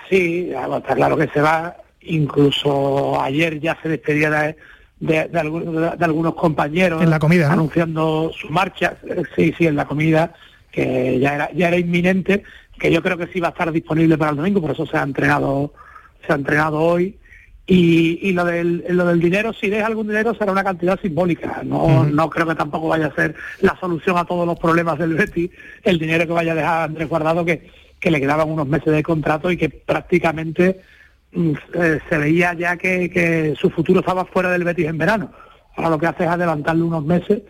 Sí, 0.10 0.50
está 0.52 0.96
claro 0.96 1.15
que 1.15 1.28
se 1.28 1.42
va. 1.42 1.76
Incluso 2.02 3.22
ayer 3.22 3.60
ya 3.60 3.78
se 3.84 3.89
despedía 3.89 4.32
de, 4.32 4.56
de- 5.00 5.28
de 5.28 5.39
algu- 5.39 5.96
de 5.98 6.06
algunos 6.06 6.34
compañeros. 6.34 7.04
En 7.04 7.12
la 7.12 7.20
comida, 7.20 7.46
¿no? 7.48 7.54
Anunciando 7.54 8.32
su 8.36 8.50
marcha. 8.50 8.96
Eh, 9.08 9.22
Sí, 9.36 9.54
sí, 9.56 9.68
en 9.68 9.76
la 9.76 9.86
comida, 9.86 10.34
que 10.72 11.20
ya 11.20 11.36
era, 11.36 11.52
ya 11.54 11.68
era 11.68 11.78
inminente, 11.78 12.44
que 12.80 12.92
yo 12.92 13.02
creo 13.04 13.18
que 13.18 13.28
sí 13.28 13.39
va 13.39 13.50
a 13.50 13.52
estar 13.52 13.72
disponible 13.72 14.18
para 14.18 14.32
el 14.32 14.38
domingo, 14.38 14.62
por 14.62 14.72
eso 14.72 14.86
se 14.86 14.98
ha 14.98 15.04
entrenado, 15.04 15.74
se 16.26 16.32
ha 16.34 16.36
entrenado 16.36 16.80
hoy. 16.80 17.18
Y, 17.68 18.18
y 18.28 18.32
lo 18.32 18.46
del 18.46 18.84
lo 18.89 19.06
del 19.06 19.20
dinero, 19.20 19.54
si 19.54 19.70
deja 19.70 19.86
algún 19.86 20.08
dinero, 20.08 20.34
será 20.34 20.52
una 20.52 20.63
cantidad 20.63 21.00
simbólica. 21.00 21.62
No, 21.63 22.04
no 22.04 22.28
creo 22.30 22.48
que 22.48 22.56
tampoco 22.56 22.88
vaya 22.88 23.06
a 23.08 23.13
ser 23.15 23.36
la 23.62 23.78
solución 23.80 24.18
a 24.18 24.26
todos 24.26 24.48
los 24.48 24.58
problemas 24.58 24.98
del 24.98 25.13
Betis, 25.13 25.52
el 25.84 26.00
dinero 26.00 26.26
que 26.26 26.34
vaya 26.34 26.54
a 26.54 26.56
dejar 26.56 26.82
Andrés 26.89 27.08
Guardado, 27.08 27.46
que, 27.46 27.70
que 28.00 28.10
le 28.10 28.20
quedaban 28.20 28.50
unos 28.50 28.68
meses 28.68 28.92
de 28.92 29.04
contrato 29.04 29.52
y 29.52 29.58
que 29.58 29.70
prácticamente 29.70 30.80
mm, 31.34 31.52
eh, 31.76 32.00
se 32.10 32.18
veía 32.18 32.54
ya 32.56 32.76
que, 32.76 33.08
que 33.12 33.54
su 33.56 33.70
futuro 33.70 34.00
estaba 34.00 34.26
fuera 34.26 34.50
del 34.50 34.63
Betis 34.63 34.88
en 34.88 34.98
verano. 34.98 35.32
Ahora 35.76 35.92
lo 35.92 36.00
que 36.00 36.08
hace 36.08 36.24
es 36.24 36.30
adelantarle 36.30 36.82
unos 36.82 37.06
meses 37.06 37.44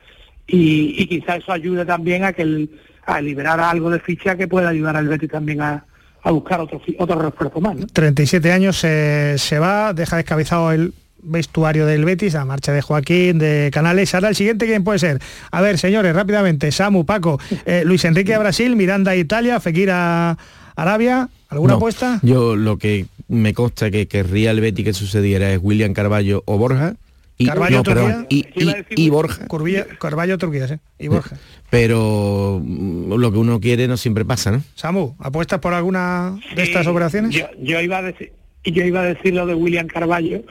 y, 0.48 1.02
y 1.02 1.08
quizá 1.08 1.38
eso 1.38 1.54
ayude 1.54 1.86
también 1.86 2.26
a 2.26 2.34
que 2.34 2.42
el- 2.42 2.70
a 3.15 3.22
liberar 3.22 3.60
algo 3.60 3.89
de 3.89 4.00
ficha 4.00 4.36
que 4.36 4.48
pueda 4.48 4.69
ayudar 4.69 4.95
al 4.95 5.08
Betis 5.08 5.30
también 5.30 5.62
a, 5.62 5.86
a 6.24 6.32
buscar 6.32 6.60
otro, 6.62 6.82
otro 6.98 7.19
refuerzo 7.22 7.60
más. 7.62 7.76
¿no? 7.76 7.88
37 7.88 8.52
años 8.52 8.81
eh, 8.84 9.36
se 9.38 9.60
va, 9.60 9.94
deja 9.94 10.17
descabezado 10.17 10.71
el 10.71 10.94
vestuario 11.21 11.86
del 11.86 12.06
Betis, 12.06 12.34
la 12.34 12.46
marcha 12.46 12.71
de 12.71 12.81
Joaquín, 12.81 13.40
de 13.40 13.69
Canales. 13.73 14.13
Ahora 14.15 14.29
el 14.29 14.36
siguiente, 14.36 14.65
¿quién 14.65 14.84
puede 14.84 15.00
ser? 15.00 15.19
A 15.52 15.62
ver, 15.62 15.77
señores, 15.77 16.15
rápidamente, 16.15 16.71
Samu, 16.71 17.06
Paco, 17.06 17.40
eh, 17.65 17.84
Luis 17.86 18.06
Enrique 18.06 18.34
a 18.34 18.40
Brasil, 18.40 18.75
Miranda 18.75 19.12
a 19.12 19.15
Italia, 19.15 19.60
Fekir 19.60 19.90
a 19.92 20.38
Arabia, 20.77 21.27
¿alguna 21.50 21.73
No, 21.73 21.77
apuesta? 21.77 22.19
Yo 22.21 22.56
lo 22.56 22.77
que 22.77 23.08
me 23.27 23.54
consta 23.54 23.92
que 23.92 24.08
querría 24.08 24.52
el 24.52 24.62
Betty 24.62 24.84
que 24.86 24.94
sucediera 24.94 25.52
es 25.52 25.60
William 25.62 25.94
Carballo 25.94 26.42
o 26.46 26.58
Borja 26.58 26.96
Y, 27.42 27.46
Carballo, 27.46 27.77
no, 27.77 27.83
perdón, 27.83 28.27
Turquía. 28.29 28.50
y, 28.56 28.63
y- 28.96 29.06
y 29.06 29.10
Borja. 29.10 29.48
Curvilla- 29.48 29.87
Carballo, 29.98 30.37
Turquía, 30.37 30.67
sí. 30.67 30.75
Y 31.00 31.08
Borja. 31.08 31.37
Pero 31.69 32.62
mm, 32.63 33.13
lo 33.13 33.31
que 33.31 33.37
uno 33.37 33.60
quiere 33.62 33.87
no 33.87 33.96
siempre 33.98 34.25
pasa, 34.25 34.52
¿no? 34.52 34.62
Samu, 34.75 35.15
¿apuestas 35.19 35.60
por 35.60 35.73
alguna 35.73 36.37
de 36.56 36.63
estas 36.63 36.85
operaciones? 36.85 37.33
Yo, 37.33 37.46
yo 37.62 37.79
iba 37.79 37.98
a 38.00 38.02
decir, 38.02 38.33
yo 38.65 38.83
iba 38.83 39.00
a 39.02 39.06
decir 39.06 39.33
lo 39.33 39.46
de 39.46 39.54
William 39.56 39.87
Carballo, 39.87 40.42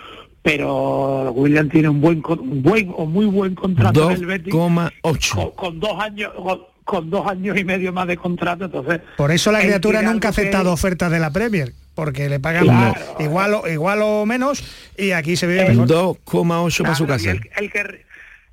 pero 0.43 1.31
William 1.33 1.69
tiene 1.69 1.89
un 1.91 2.01
buen, 2.01 2.23
con- 2.23 2.41
un 2.41 2.63
buen 2.63 2.91
o 2.97 3.05
muy 3.07 3.27
buen 3.27 3.55
contrato 3.55 4.11
en 4.11 4.17
el 4.17 4.27
Betis 4.27 4.53
2,8. 4.55 5.35
con, 5.35 5.51
con 5.51 5.81
dos 5.81 6.01
años 6.01 6.33
con, 6.37 6.61
con 6.85 7.11
dos 7.11 7.27
años 7.27 7.59
y 7.59 7.65
medio 7.65 7.93
más 7.93 8.07
de 8.09 8.17
contrato, 8.17 8.65
entonces 8.65 9.01
Por 9.19 9.31
eso 9.31 9.53
la 9.53 9.61
criatura 9.61 10.01
nunca 10.01 10.29
ha 10.31 10.33
que- 10.33 10.41
aceptado 10.41 10.73
ofertas 10.73 11.11
de 11.13 11.19
la 11.19 11.31
Premier, 11.31 11.75
porque 11.99 12.29
le 12.29 12.39
pagan 12.39 12.63
Claro. 12.63 12.95
igual, 13.19 13.55
o, 13.55 13.69
igual 13.69 13.99
o 14.03 14.25
menos 14.25 14.63
y 14.97 15.11
aquí 15.11 15.35
se 15.35 15.49
vive 15.49 15.69
mejor. 15.71 15.89
2,8 15.89 16.83
para 16.85 16.95
su 16.95 17.07
Claro, 17.07 17.19
casa. 17.19 17.31
Él, 17.33 17.41
él 17.57 17.73
quer- 17.73 17.99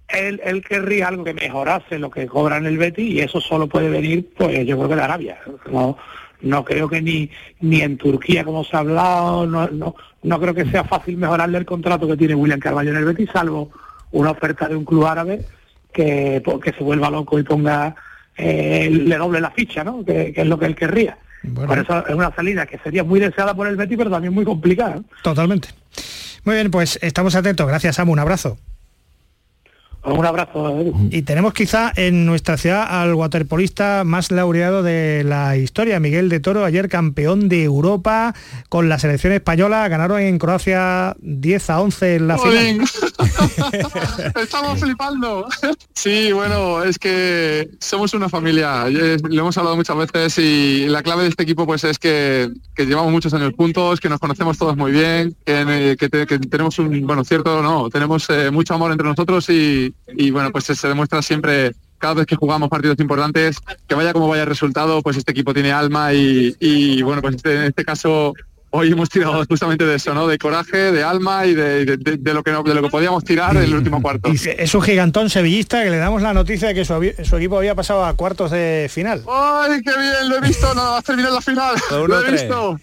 él- 0.08 0.42
él 0.44 0.64
querría 0.68 1.10
algo 1.10 1.24
que 1.24 1.36
mejorase 1.36 2.00
lo 2.00 2.10
que 2.10 2.26
cobra 2.26 2.58
en 2.58 2.66
el 2.66 2.80
Betis 2.80 3.08
y 3.14 3.20
eso 3.20 3.40
solo 3.40 3.68
puede 3.68 3.90
venir, 3.90 4.28
pues 4.36 4.66
yo 4.66 4.76
creo 4.78 4.90
que 4.90 4.96
de 4.96 5.02
Arabia. 5.04 5.38
No, 5.72 5.96
no 6.42 6.66
creo 6.66 6.90
que 6.90 7.04
ni 7.04 7.30
ni 7.60 7.82
en 7.82 7.98
Turquía, 7.98 8.44
como 8.44 8.64
se 8.64 8.76
ha 8.76 8.80
hablado, 8.80 9.46
no, 9.46 9.68
no, 9.68 9.96
no 10.24 10.40
creo 10.42 10.56
que 10.56 10.66
sea 10.66 10.84
fácil 10.84 11.16
mejorarle 11.18 11.60
el 11.60 11.66
contrato 11.66 12.08
que 12.08 12.18
tiene 12.18 12.34
William 12.34 12.60
Carvalho 12.60 12.90
en 12.90 12.98
el 12.98 13.06
Betis, 13.06 13.30
salvo 13.32 13.70
una 14.12 14.32
oferta 14.32 14.68
de 14.68 14.76
un 14.76 14.86
club 14.86 15.06
árabe 15.06 15.42
que, 15.94 16.42
que 16.64 16.72
se 16.74 16.84
vuelva 16.84 17.12
loco 17.12 17.38
y 17.38 17.44
ponga, 17.44 17.96
eh, 18.38 18.90
le 18.92 19.18
doble 19.18 19.40
la 19.40 19.52
ficha, 19.52 19.84
¿no? 19.84 20.04
Que, 20.04 20.34
que 20.34 20.42
es 20.42 20.48
lo 20.48 20.58
que 20.58 20.66
él 20.66 20.76
querría. 20.76 21.20
Por 21.54 21.80
eso 21.80 22.08
es 22.08 22.16
una 22.16 22.34
salida 22.36 22.66
que 22.66 22.78
sería 22.80 23.04
muy 23.04 23.20
deseada 23.20 23.54
por 23.54 23.68
el 23.68 23.76
Betis, 23.76 23.98
pero 23.98 24.10
también 24.10 24.34
muy 24.34 24.46
complicada. 24.46 25.02
Totalmente. 25.24 25.70
Muy 26.44 26.56
bien, 26.56 26.72
pues 26.72 27.00
estamos 27.02 27.36
atentos. 27.36 27.68
Gracias, 27.68 27.96
Samu. 27.96 28.14
Un 28.14 28.20
abrazo. 28.20 28.58
Un 30.06 30.26
abrazo. 30.26 30.84
Y 31.10 31.24
tenemos 31.24 31.54
quizá 31.54 31.92
en 31.96 32.26
nuestra 32.26 32.58
ciudad 32.58 32.86
al 32.88 33.16
waterpolista 33.16 34.04
más 34.06 34.30
laureado 34.32 34.84
de 34.84 35.24
la 35.26 35.58
historia, 35.58 36.00
Miguel 36.00 36.30
de 36.30 36.40
Toro, 36.40 36.64
ayer 36.64 36.90
campeón 36.90 37.50
de 37.50 37.64
Europa 37.64 38.36
con 38.70 38.88
la 38.88 39.00
selección 39.00 39.34
española, 39.34 39.88
ganaron 39.88 40.20
en 40.22 40.38
Croacia 40.38 41.16
10 41.22 41.70
a 41.72 41.82
11 41.82 42.16
en 42.18 42.28
la 42.28 42.38
final. 42.38 42.82
Estamos 44.42 44.80
flipando. 44.80 45.48
Sí, 45.94 46.32
bueno, 46.32 46.84
es 46.84 47.00
que 47.00 47.70
somos 47.80 48.14
una 48.14 48.30
familia. 48.30 48.86
Lo 48.90 49.42
hemos 49.42 49.58
hablado 49.58 49.76
muchas 49.76 49.98
veces 49.98 50.38
y 50.38 50.86
la 50.88 51.02
clave 51.04 51.24
de 51.24 51.30
este 51.30 51.44
equipo 51.44 51.66
pues 51.66 51.84
es 51.84 51.98
que, 52.00 52.50
que 52.76 52.86
llevamos 52.86 53.12
muchos 53.12 53.34
años 53.34 53.54
juntos, 53.58 54.00
que 54.00 54.10
nos 54.10 54.20
conocemos 54.20 54.58
todos 54.58 54.78
muy 54.78 54.92
bien, 54.92 55.36
que, 55.46 55.96
que 56.00 56.10
te- 56.10 56.26
que 56.28 56.40
tenemos 56.40 56.78
un, 56.80 57.06
bueno, 57.08 57.24
cierto, 57.24 57.62
no, 57.62 57.90
tenemos 57.90 58.30
eh, 58.30 58.52
mucho 58.52 58.74
amor 58.76 58.92
entre 58.92 59.08
nosotros 59.08 59.50
y, 59.50 59.95
y, 60.08 60.32
bueno, 60.32 60.52
pues 60.52 60.66
se 60.66 60.88
demuestra 60.88 61.22
siempre 61.22 61.74
cada 61.98 62.16
vez 62.16 62.26
que 62.28 62.36
jugamos 62.36 62.70
partidos 62.70 63.00
importantes, 63.00 63.58
que 63.88 63.96
vaya 63.96 64.14
como 64.14 64.28
vaya 64.28 64.44
el 64.44 64.50
resultado, 64.50 65.02
pues 65.02 65.18
este 65.18 65.32
equipo 65.32 65.54
tiene 65.54 65.72
alma 65.72 66.14
y, 66.14 66.56
y, 66.60 67.02
bueno, 67.02 67.22
pues 67.22 67.36
este- 67.36 67.56
en 67.56 67.64
este 67.64 67.84
caso 67.86 68.34
hoy 68.76 68.92
hemos 68.92 69.10
tirado 69.10 69.44
justamente 69.50 69.86
de 69.86 69.96
eso, 69.96 70.14
¿no? 70.14 70.28
De 70.28 70.38
coraje, 70.38 70.92
de 70.92 71.04
alma 71.04 71.46
y 71.46 71.54
de, 71.54 71.86
de- 71.86 71.98
de- 71.98 72.18
de 72.18 72.34
lo 72.34 72.44
que 72.44 72.52
no- 72.52 72.64
de 72.64 72.74
lo 72.74 72.82
que 72.82 72.90
podíamos 72.90 73.24
tirar 73.24 73.56
en 73.56 73.64
el 73.64 73.74
último 73.76 74.02
cuarto. 74.02 74.30
Y 74.32 74.40
es 74.58 74.74
un 74.76 74.82
gigantón 74.82 75.30
sevillista 75.30 75.84
que 75.84 75.90
le 75.90 75.98
damos 75.98 76.22
la 76.22 76.34
noticia 76.34 76.68
de 76.70 76.74
que 76.76 76.86
su, 76.86 76.94
equipo 77.38 77.58
había 77.58 77.76
pasado 77.76 78.06
a 78.06 78.14
cuartos 78.16 78.52
de 78.52 78.88
final. 78.92 79.24
¡Ay, 79.30 79.82
qué 79.84 79.92
bien! 79.92 80.30
Lo 80.30 80.38
he 80.38 80.42
visto, 80.42 80.74
no, 80.76 80.82
va 80.82 80.98
a 81.00 81.02
terminar 81.02 81.32
la 81.32 81.42
final. 81.42 81.76
Uno, 81.92 82.08
Lo 82.08 82.20
he 82.20 82.24
tres. 82.26 82.42
visto. 82.42 82.80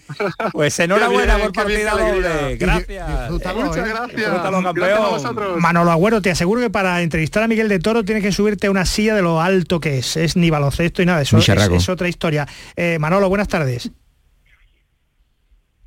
Pues 0.52 0.78
enhorabuena 0.80 1.36
bien, 1.36 1.52
por 1.52 1.64
partida 1.64 1.90
doble. 1.92 2.56
Gracias. 2.56 3.30
Muchas 3.30 3.54
gracias. 3.88 4.16
Disfrútalo, 4.16 4.62
campeón. 4.62 4.74
Gracias 4.88 5.00
a 5.00 5.08
vosotros. 5.08 5.60
Manolo 5.60 5.90
Agüero, 5.90 6.22
te 6.22 6.30
aseguro 6.30 6.60
que 6.60 6.70
para 6.70 7.02
entrevistar 7.02 7.42
a 7.42 7.48
Miguel 7.48 7.68
de 7.68 7.78
Toro 7.78 8.04
tienes 8.04 8.22
que 8.22 8.32
subirte 8.32 8.66
a 8.66 8.70
una 8.70 8.86
silla 8.86 9.14
de 9.14 9.22
lo 9.22 9.40
alto 9.40 9.80
que 9.80 9.98
es. 9.98 10.16
Es 10.16 10.36
ni 10.36 10.50
baloncesto 10.50 11.02
y 11.02 11.06
nada, 11.06 11.22
eso 11.22 11.38
es 11.38 11.88
otra 11.88 12.08
historia. 12.08 12.46
Eh, 12.76 12.98
Manolo, 13.00 13.28
buenas 13.28 13.48
tardes. 13.48 13.90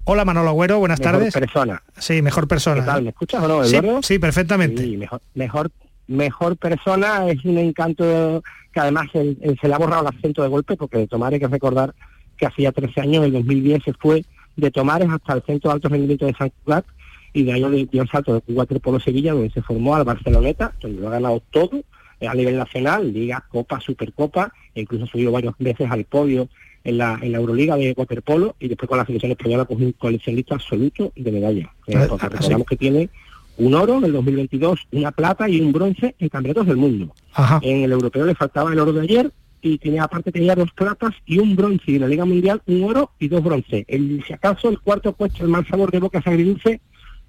Hola 0.07 0.23
Manolo 0.23 0.49
Agüero, 0.49 0.77
buenas 0.79 0.99
Mejor 0.99 1.13
tardes. 1.13 1.33
persona. 1.33 1.81
Sí, 1.97 2.21
mejor 2.21 2.47
persona. 2.47 2.81
¿Qué 2.81 2.87
tal? 2.87 3.03
¿Me 3.03 3.09
escuchas 3.09 3.43
o 3.43 3.47
no, 3.47 3.63
Eduardo? 3.63 4.03
sí, 4.03 4.19
perfectamente. 4.19 4.83
Sí, 4.83 4.97
mejor, 4.97 5.21
mejor, 5.33 5.71
mejor 6.07 6.57
persona 6.57 7.27
es 7.27 7.43
un 7.43 7.57
encanto 7.57 8.43
que 8.71 8.79
además 8.79 9.07
se 9.11 9.67
le 9.67 9.73
ha 9.73 9.77
borrado 9.77 10.07
el 10.07 10.15
acento 10.15 10.43
de 10.43 10.49
golpe 10.49 10.77
porque 10.77 10.99
de 10.99 11.07
Tomar 11.07 11.33
hay 11.33 11.39
que 11.39 11.47
recordar 11.47 11.95
que 12.37 12.45
hacía 12.45 12.71
13 12.71 13.01
años, 13.01 13.15
en 13.17 13.23
el 13.23 13.31
2010 13.33 13.83
se 13.83 13.93
fue 13.93 14.23
de 14.55 14.69
Tomares 14.69 15.09
hasta 15.09 15.33
el 15.33 15.41
Centro 15.43 15.69
de 15.69 15.75
Alto 15.75 15.89
Rendimiento 15.89 16.25
de 16.25 16.33
San 16.35 16.51
Cugat 16.63 16.85
y 17.33 17.43
de 17.43 17.53
ahí 17.53 17.61
le 17.61 17.85
dio 17.85 18.03
el 18.03 18.09
salto 18.09 18.33
de 18.35 18.53
Waterpolo 18.53 18.99
Sevilla 18.99 19.33
donde 19.33 19.49
se 19.49 19.61
formó 19.61 19.95
al 19.95 20.03
Barceloneta, 20.03 20.73
donde 20.81 21.01
lo 21.01 21.07
ha 21.07 21.11
ganado 21.11 21.41
todo 21.51 21.81
eh, 22.19 22.27
a 22.27 22.33
nivel 22.33 22.57
nacional, 22.57 23.11
Liga, 23.11 23.43
Copa, 23.49 23.79
Supercopa, 23.81 24.53
e 24.73 24.81
incluso 24.81 25.05
ha 25.05 25.07
subido 25.07 25.31
varias 25.31 25.53
veces 25.57 25.89
al 25.89 26.05
podio 26.05 26.47
en 26.85 26.99
la, 26.99 27.19
en 27.21 27.33
la 27.33 27.39
Euroliga 27.39 27.75
de 27.75 27.93
waterpolo 27.97 28.55
y 28.59 28.69
después 28.69 28.87
con 28.87 28.97
la 28.97 29.05
selección 29.05 29.31
española 29.31 29.65
pues 29.65 29.81
un 29.81 29.91
coleccionista 29.93 30.55
absoluto 30.55 31.11
de 31.15 31.31
medallas. 31.31 31.69
Eh, 31.87 31.95
Ah, 31.97 32.05
porque 32.07 32.25
ah, 32.25 32.29
recordamos 32.29 32.67
que 32.67 32.77
tiene 32.77 33.09
un 33.57 33.73
oro 33.73 33.97
en 33.97 34.05
el 34.05 34.13
2022, 34.13 34.79
una 34.91 35.11
plata 35.11 35.49
y 35.49 35.59
un 35.61 35.71
bronce 35.71 36.15
en 36.19 36.29
campeonatos 36.29 36.67
del 36.67 36.77
mundo. 36.77 37.13
Ajá. 37.33 37.59
En 37.63 37.83
el 37.83 37.91
europeo 37.91 38.25
le 38.25 38.35
faltaba 38.35 38.71
el 38.71 38.79
oro 38.79 38.93
de 38.93 39.01
ayer 39.01 39.31
y 39.61 39.79
tenía 39.79 40.03
aparte 40.03 40.31
tenía 40.31 40.53
dos 40.53 40.71
platas 40.73 41.13
y 41.25 41.39
un 41.39 41.55
bronce 41.55 41.91
y 41.91 41.95
en 41.95 42.01
la 42.01 42.07
Liga 42.07 42.25
Mundial 42.25 42.61
un 42.67 42.83
oro 42.83 43.11
y 43.17 43.27
dos 43.27 43.43
bronce. 43.43 43.83
El, 43.87 44.23
si 44.25 44.33
acaso 44.33 44.69
el 44.69 44.79
cuarto 44.79 45.13
puesto, 45.13 45.43
el 45.43 45.49
mal 45.49 45.65
sabor 45.65 45.91
de 45.91 45.99
boca 45.99 46.21
agridulce 46.23 46.81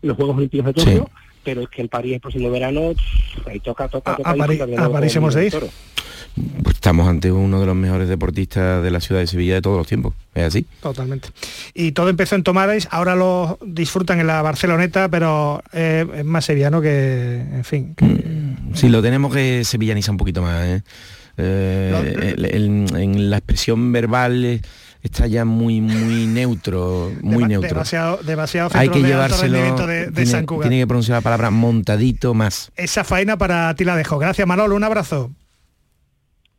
en 0.03 0.09
los 0.09 0.17
Juegos 0.17 0.37
Olímpicos 0.37 0.67
de 0.67 0.73
Tokio, 0.75 1.11
pero 1.47 1.63
es 1.63 1.69
que 1.71 1.81
en 1.81 1.89
París 1.89 2.15
el 2.15 2.21
próximo 2.21 2.51
verano 2.51 2.93
pff, 2.93 3.47
ahí 3.49 3.61
toca, 3.61 3.89
toca, 3.89 4.17
toca 4.17 4.31
a 4.31 4.35
París- 4.35 4.59
toca 4.59 4.71
de 4.71 4.77
a 4.77 4.91
París 4.91 5.17
hemos 5.17 5.33
de 5.35 5.47
ir. 5.47 5.55
Pues 6.63 6.75
estamos 6.75 7.09
ante 7.09 7.33
uno 7.33 7.61
de 7.61 7.65
los 7.67 7.75
mejores 7.75 8.09
deportistas 8.11 8.83
de 8.83 8.91
la 8.91 9.01
ciudad 9.01 9.23
de 9.23 9.27
Sevilla 9.27 9.55
de 9.55 9.63
todos 9.63 9.79
los 9.79 9.87
tiempos. 9.87 10.13
¿Es 10.35 10.43
así? 10.45 10.67
Totalmente. 10.83 11.29
Y 11.73 11.93
todo 11.93 12.11
empezó 12.11 12.35
en 12.35 12.43
Tomares, 12.43 12.89
ahora 12.91 13.15
lo 13.15 13.59
disfrutan 13.65 14.21
en 14.21 14.27
la 14.27 14.43
Barceloneta, 14.43 15.09
pero 15.09 15.63
eh, 15.73 16.05
es 16.17 16.25
más 16.27 16.45
sevillano 16.45 16.83
que, 16.83 17.37
en 17.41 17.65
fin, 17.65 17.95
que- 17.95 18.55
Sí, 18.75 18.91
lo 18.91 19.01
tenemos 19.01 19.33
que 19.33 19.65
sevillanizar 19.65 20.11
un 20.11 20.19
poquito 20.19 20.43
más. 20.43 20.67
¿eh? 20.67 20.83
Eh, 21.39 22.35
el- 22.37 22.45
el- 22.45 22.97
en 22.97 23.31
la 23.31 23.39
expresión 23.39 23.91
verbal 23.93 24.45
eh, 24.45 24.61
está 25.07 25.27
ya 25.27 25.45
muy 25.45 25.81
muy 25.81 26.27
neutro, 26.27 27.11
muy 27.23 27.45
dema- 27.45 27.49
neutro. 27.49 27.69
demasiado, 27.71 28.19
demasiado 28.23 28.71
Hay 28.75 28.89
que 28.91 29.01
de 29.01 29.09
llevárselo. 29.09 29.53
rendimiento 29.55 29.87
de, 29.87 30.07
de 30.07 30.13
tiene, 30.13 30.31
San 30.31 30.47
Cugat. 30.47 30.69
tiene 30.69 30.83
que 30.83 30.87
pronunciar 30.87 31.17
la 31.19 31.23
palabra 31.23 31.51
montadito 31.51 32.35
más. 32.35 32.71
Esa 32.77 33.05
faena 33.05 33.37
para 33.37 33.75
ti 33.75 33.85
la 33.85 33.97
dejo. 33.97 34.19
Gracias 34.19 34.47
Manolo, 34.47 34.77
un 34.77 34.85
abrazo. 34.85 35.31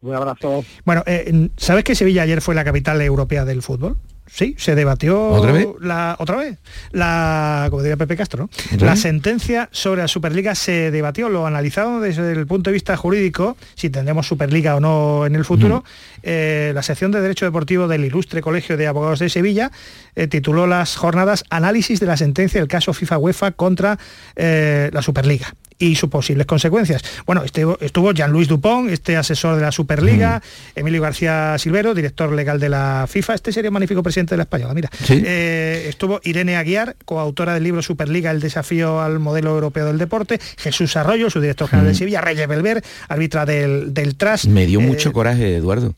Un 0.02 0.14
abrazo. 0.16 0.64
Bueno, 0.86 1.04
eh, 1.08 1.50
¿sabes 1.58 1.84
que 1.84 1.96
Sevilla 1.96 2.22
ayer 2.24 2.42
fue 2.42 2.54
la 2.56 2.64
capital 2.64 3.02
europea 3.02 3.46
del 3.46 3.62
fútbol? 3.64 3.98
Sí, 4.30 4.56
se 4.58 4.76
debatió 4.76 5.30
¿Otra 5.30 5.52
vez? 5.52 5.68
la 5.80 6.16
otra 6.20 6.38
vez 6.38 6.58
la 6.92 7.68
como 7.70 7.82
diría 7.82 7.98
Pepe 7.98 8.16
Castro, 8.16 8.44
¿no? 8.44 8.50
¿Otra 8.76 8.88
La 8.88 8.96
sentencia 8.96 9.70
sobre 9.72 10.02
la 10.02 10.08
Superliga 10.08 10.56
se 10.56 10.92
debatió, 10.92 11.30
lo 11.30 11.48
analizaron 11.48 12.02
desde 12.02 12.32
el 12.32 12.46
punto 12.46 12.70
de 12.70 12.74
vista 12.74 12.98
jurídico, 12.98 13.58
si 13.76 13.90
tendremos 13.90 14.28
Superliga 14.28 14.76
o 14.76 14.80
no 14.80 15.26
en 15.26 15.36
el 15.36 15.46
futuro. 15.46 15.84
Eh, 16.24 16.72
la 16.74 16.84
sección 16.84 17.12
de 17.12 17.22
Derecho 17.22 17.46
Deportivo 17.46 17.88
del 17.88 18.06
Ilustre 18.06 18.42
Colegio 18.42 18.78
de 18.78 18.88
Abogados 18.88 19.20
de 19.20 19.30
Sevilla 19.30 19.72
eh, 20.16 20.28
tituló 20.28 20.68
las 20.68 20.96
jornadas 20.96 21.44
Análisis 21.50 22.00
de 22.00 22.06
la 22.06 22.18
sentencia 22.18 22.60
del 22.60 22.68
caso 22.68 22.94
FIFA 22.94 23.18
UEFA 23.18 23.52
contra 23.52 23.98
eh, 24.36 24.90
la 24.92 25.02
Superliga 25.02 25.54
y 25.80 25.96
sus 25.96 26.10
posibles 26.10 26.46
consecuencias. 26.48 27.04
Bueno, 27.26 27.44
este- 27.44 27.66
estuvo 27.82 28.12
Jean-Louis 28.12 28.48
Dupont, 28.48 28.90
este 28.90 29.16
asesor 29.18 29.56
de 29.56 29.62
la 29.62 29.72
Superliga, 29.72 30.42
Emilio 30.76 31.02
García 31.02 31.56
Silvero, 31.60 31.94
director 31.94 32.32
legal 32.34 32.60
de 32.60 32.70
la 32.70 33.06
FIFA, 33.08 33.36
este 33.36 33.52
sería 33.52 33.70
un 33.70 33.74
magnífico 33.74 34.02
presidente 34.04 34.32
de 34.34 34.38
la 34.38 34.44
Española, 34.44 34.74
mira. 34.74 34.90
Sí. 35.04 35.22
Eh, 35.26 35.86
estuvo 35.88 36.20
Irene 36.24 36.56
Aguiar, 36.58 36.96
coautora 37.06 37.54
del 37.54 37.64
libro 37.64 37.82
Superliga, 37.82 38.32
el 38.32 38.40
desafío 38.40 39.02
al 39.02 39.20
modelo 39.20 39.52
europeo 39.52 39.86
del 39.86 39.98
deporte, 39.98 40.40
Jesús 40.58 40.96
Arroyo, 40.98 41.30
su 41.30 41.40
director 41.42 41.68
general 41.70 41.92
de 41.92 41.96
Sevilla, 41.98 42.22
Reyes 42.22 42.48
Belver, 42.48 42.84
árbitra 43.08 43.46
del, 43.46 43.94
del 43.94 44.16
TRAS. 44.16 44.48
Me 44.48 44.66
dio 44.66 44.80
Eh, 44.80 44.84
mucho 44.84 45.14
coraje, 45.14 45.56
Eduardo, 45.58 45.94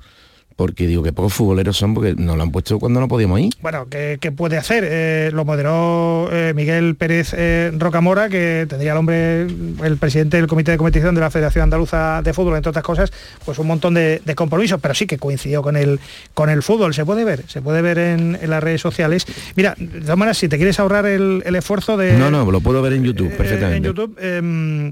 porque 0.60 0.88
digo 0.88 1.01
que 1.01 1.14
pocos 1.14 1.34
futboleros 1.34 1.78
son 1.78 1.93
porque 1.93 2.16
nos 2.16 2.36
lo 2.36 2.43
han 2.43 2.51
puesto 2.51 2.80
cuando 2.80 2.99
no 2.99 3.07
podíamos 3.07 3.39
ir. 3.39 3.53
Bueno, 3.62 3.88
¿qué, 3.89 4.18
qué 4.20 4.34
puede 4.34 4.57
hacer? 4.57 4.84
Eh, 4.86 5.30
lo 5.32 5.45
moderó 5.45 6.28
eh, 6.34 6.51
Miguel 6.53 6.95
Pérez 6.95 7.34
eh, 7.34 7.72
Rocamora, 7.78 8.28
que 8.28 8.66
tendría 8.68 8.91
el 8.91 8.97
hombre, 8.97 9.43
el 9.43 9.97
presidente 9.97 10.36
del 10.36 10.47
Comité 10.47 10.72
de 10.72 10.78
Competición 10.78 11.16
de 11.16 11.22
la 11.22 11.32
Federación 11.32 11.64
Andaluza 11.64 12.22
de 12.22 12.34
Fútbol, 12.34 12.57
entre 12.57 12.72
otras 12.72 12.84
cosas, 12.84 13.10
pues 13.45 13.57
un 13.57 13.68
montón 13.68 13.93
de, 13.93 14.22
de 14.26 14.36
compromisos, 14.36 14.82
pero 14.82 14.93
sí 14.93 15.07
que 15.07 15.18
coincidió 15.18 15.62
con 15.62 15.78
el, 15.78 15.97
con 16.34 16.49
el 16.49 16.62
fútbol. 16.62 16.93
Se 16.93 17.05
puede 17.05 17.24
ver, 17.24 17.45
se 17.47 17.62
puede 17.62 17.82
ver 17.82 17.97
en, 17.97 18.38
en 18.41 18.49
las 18.49 18.62
redes 18.62 18.82
sociales. 18.82 19.26
Mira, 19.55 19.76
de 19.78 20.01
todas 20.01 20.18
maneras, 20.18 20.39
si 20.39 20.49
te 20.49 20.57
quieres 20.57 20.78
ahorrar 20.82 21.05
el, 21.05 21.41
el 21.45 21.55
esfuerzo 21.55 21.95
de... 21.95 22.18
no, 22.18 22.30
no, 22.30 22.51
lo 22.51 22.60
puedo 22.60 22.82
ver 22.82 22.91
en 22.91 23.05
YouTube 23.05 23.34
perfectamente. 23.38 23.78
en 23.78 23.84
YouTube, 23.95 24.18
em, 24.20 24.91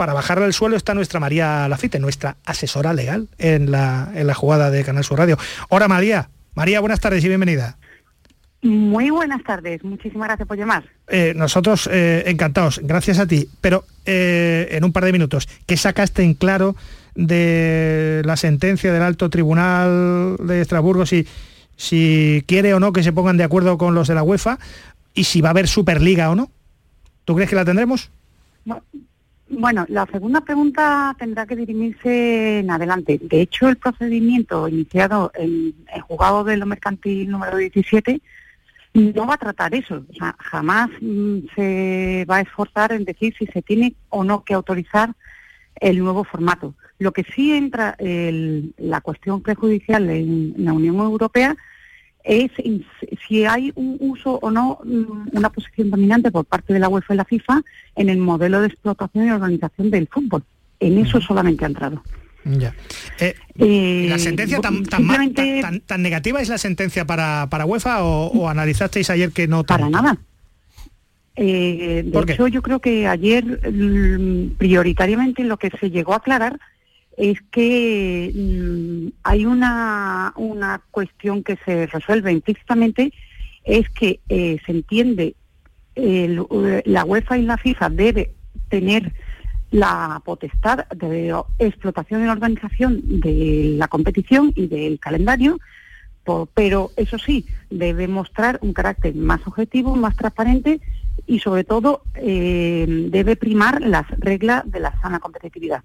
para 0.00 0.14
bajarle 0.14 0.46
el 0.46 0.54
suelo 0.54 0.76
está 0.76 0.94
nuestra 0.94 1.20
María 1.20 1.68
Lafite, 1.68 1.98
nuestra 1.98 2.38
asesora 2.46 2.94
legal 2.94 3.28
en 3.36 3.70
la, 3.70 4.10
en 4.14 4.26
la 4.26 4.32
jugada 4.32 4.70
de 4.70 4.82
Canal 4.82 5.04
Sur 5.04 5.18
Radio. 5.18 5.36
Hola 5.68 5.88
María. 5.88 6.30
María, 6.54 6.80
buenas 6.80 7.00
tardes 7.00 7.22
y 7.22 7.28
bienvenida. 7.28 7.76
Muy 8.62 9.10
buenas 9.10 9.44
tardes, 9.44 9.84
muchísimas 9.84 10.28
gracias 10.28 10.48
por 10.48 10.56
llamar. 10.56 10.84
Eh, 11.06 11.34
nosotros 11.36 11.86
eh, 11.92 12.22
encantados, 12.28 12.80
gracias 12.82 13.18
a 13.18 13.26
ti, 13.26 13.46
pero 13.60 13.84
eh, 14.06 14.68
en 14.70 14.84
un 14.84 14.92
par 14.94 15.04
de 15.04 15.12
minutos, 15.12 15.46
¿qué 15.66 15.76
sacaste 15.76 16.22
en 16.22 16.32
claro 16.32 16.76
de 17.14 18.22
la 18.24 18.38
sentencia 18.38 18.94
del 18.94 19.02
alto 19.02 19.28
tribunal 19.28 20.38
de 20.42 20.62
Estrasburgo 20.62 21.04
si, 21.04 21.26
si 21.76 22.42
quiere 22.46 22.72
o 22.72 22.80
no 22.80 22.94
que 22.94 23.02
se 23.02 23.12
pongan 23.12 23.36
de 23.36 23.44
acuerdo 23.44 23.76
con 23.76 23.94
los 23.94 24.08
de 24.08 24.14
la 24.14 24.22
UEFA 24.22 24.58
y 25.12 25.24
si 25.24 25.42
va 25.42 25.50
a 25.50 25.52
haber 25.52 25.68
Superliga 25.68 26.30
o 26.30 26.34
no? 26.34 26.50
¿Tú 27.26 27.34
crees 27.34 27.50
que 27.50 27.56
la 27.56 27.66
tendremos? 27.66 28.10
Bueno, 28.64 28.82
la 29.50 30.06
segunda 30.12 30.40
pregunta 30.40 31.14
tendrá 31.18 31.44
que 31.46 31.56
dirimirse 31.56 32.60
en 32.60 32.70
adelante. 32.70 33.18
De 33.20 33.40
hecho, 33.40 33.68
el 33.68 33.76
procedimiento 33.76 34.68
iniciado 34.68 35.32
en 35.34 35.74
el 35.92 36.00
juzgado 36.02 36.44
de 36.44 36.56
lo 36.56 36.66
mercantil 36.66 37.28
número 37.30 37.56
17 37.56 38.20
no 38.94 39.26
va 39.26 39.34
a 39.34 39.38
tratar 39.38 39.74
eso. 39.74 40.04
O 40.08 40.14
sea, 40.14 40.34
jamás 40.38 40.88
mm, 41.00 41.38
se 41.54 42.26
va 42.30 42.36
a 42.36 42.40
esforzar 42.40 42.92
en 42.92 43.04
decir 43.04 43.34
si 43.38 43.46
se 43.46 43.62
tiene 43.62 43.94
o 44.08 44.24
no 44.24 44.44
que 44.44 44.54
autorizar 44.54 45.14
el 45.80 45.98
nuevo 45.98 46.24
formato. 46.24 46.74
Lo 46.98 47.12
que 47.12 47.24
sí 47.24 47.52
entra 47.52 47.94
el- 47.98 48.74
la 48.78 49.00
cuestión 49.00 49.42
prejudicial 49.42 50.08
en 50.10 50.54
la 50.58 50.72
Unión 50.72 50.96
Europea 50.96 51.56
es 52.24 52.50
si 53.26 53.44
hay 53.44 53.72
un 53.74 53.96
uso 54.00 54.38
o 54.42 54.50
no, 54.50 54.78
mm, 54.84 55.36
una 55.36 55.50
posición 55.50 55.90
dominante 55.90 56.30
por 56.30 56.44
parte 56.44 56.72
de 56.72 56.78
la 56.78 56.88
UEFA 56.88 57.14
y 57.14 57.16
la 57.16 57.24
FIFA 57.24 57.62
en 57.96 58.08
el 58.08 58.18
modelo 58.18 58.60
de 58.60 58.68
explotación 58.68 59.26
y 59.26 59.30
organización 59.30 59.90
del 59.90 60.06
fútbol. 60.08 60.42
En 60.78 60.98
eso 60.98 61.20
solamente 61.20 61.64
ha 61.64 61.68
entrado. 61.68 62.02
Ya. 62.44 62.74
Eh, 63.18 63.34
Eh, 63.58 64.06
¿La 64.08 64.18
sentencia 64.18 64.60
tan, 64.60 64.82
tan, 64.84 65.06
tan- 65.34 65.80
tan- 65.80 66.02
negativa 66.02 66.40
es 66.40 66.48
la 66.48 66.56
sentencia 66.56 67.04
para, 67.04 67.48
para 67.50 67.66
UEFA 67.66 68.02
o, 68.02 68.28
o 68.28 68.48
analizasteis 68.48 69.10
ayer 69.10 69.30
que 69.32 69.46
no 69.46 69.62
Para 69.64 69.90
nada. 69.90 70.16
Eh, 71.36 72.02
de 72.04 72.32
hecho, 72.32 72.48
yo 72.48 72.60
creo 72.60 72.80
que 72.80 73.06
ayer 73.06 73.44
mm, 73.72 74.56
prioritariamente 74.58 75.44
lo 75.44 75.56
que 75.58 75.70
se 75.78 75.90
llegó 75.90 76.12
a 76.12 76.16
aclarar 76.16 76.58
es 77.20 77.38
que 77.50 78.32
mm, 78.34 79.08
hay 79.24 79.44
una, 79.44 80.32
una 80.36 80.80
cuestión 80.90 81.44
que 81.44 81.58
se 81.66 81.86
resuelve 81.86 82.32
implícitamente, 82.32 83.12
es 83.62 83.90
que 83.90 84.20
eh, 84.30 84.58
se 84.64 84.72
entiende 84.72 85.34
eh, 85.96 86.82
la 86.86 87.04
UEFA 87.04 87.36
y 87.36 87.42
la 87.42 87.58
FIFA 87.58 87.90
debe 87.90 88.32
tener 88.70 89.12
la 89.70 90.22
potestad 90.24 90.88
de 90.88 91.34
explotación 91.58 92.24
y 92.24 92.28
organización 92.28 93.20
de 93.20 93.74
la 93.76 93.88
competición 93.88 94.52
y 94.56 94.66
del 94.66 94.98
calendario, 94.98 95.60
pero 96.54 96.90
eso 96.96 97.18
sí, 97.18 97.44
debe 97.68 98.08
mostrar 98.08 98.58
un 98.62 98.72
carácter 98.72 99.14
más 99.14 99.46
objetivo, 99.46 99.94
más 99.94 100.16
transparente 100.16 100.80
y 101.26 101.40
sobre 101.40 101.64
todo 101.64 102.02
eh, 102.14 102.86
debe 103.10 103.36
primar 103.36 103.82
las 103.82 104.08
reglas 104.18 104.62
de 104.70 104.80
la 104.80 104.98
sana 105.02 105.18
competitividad. 105.18 105.82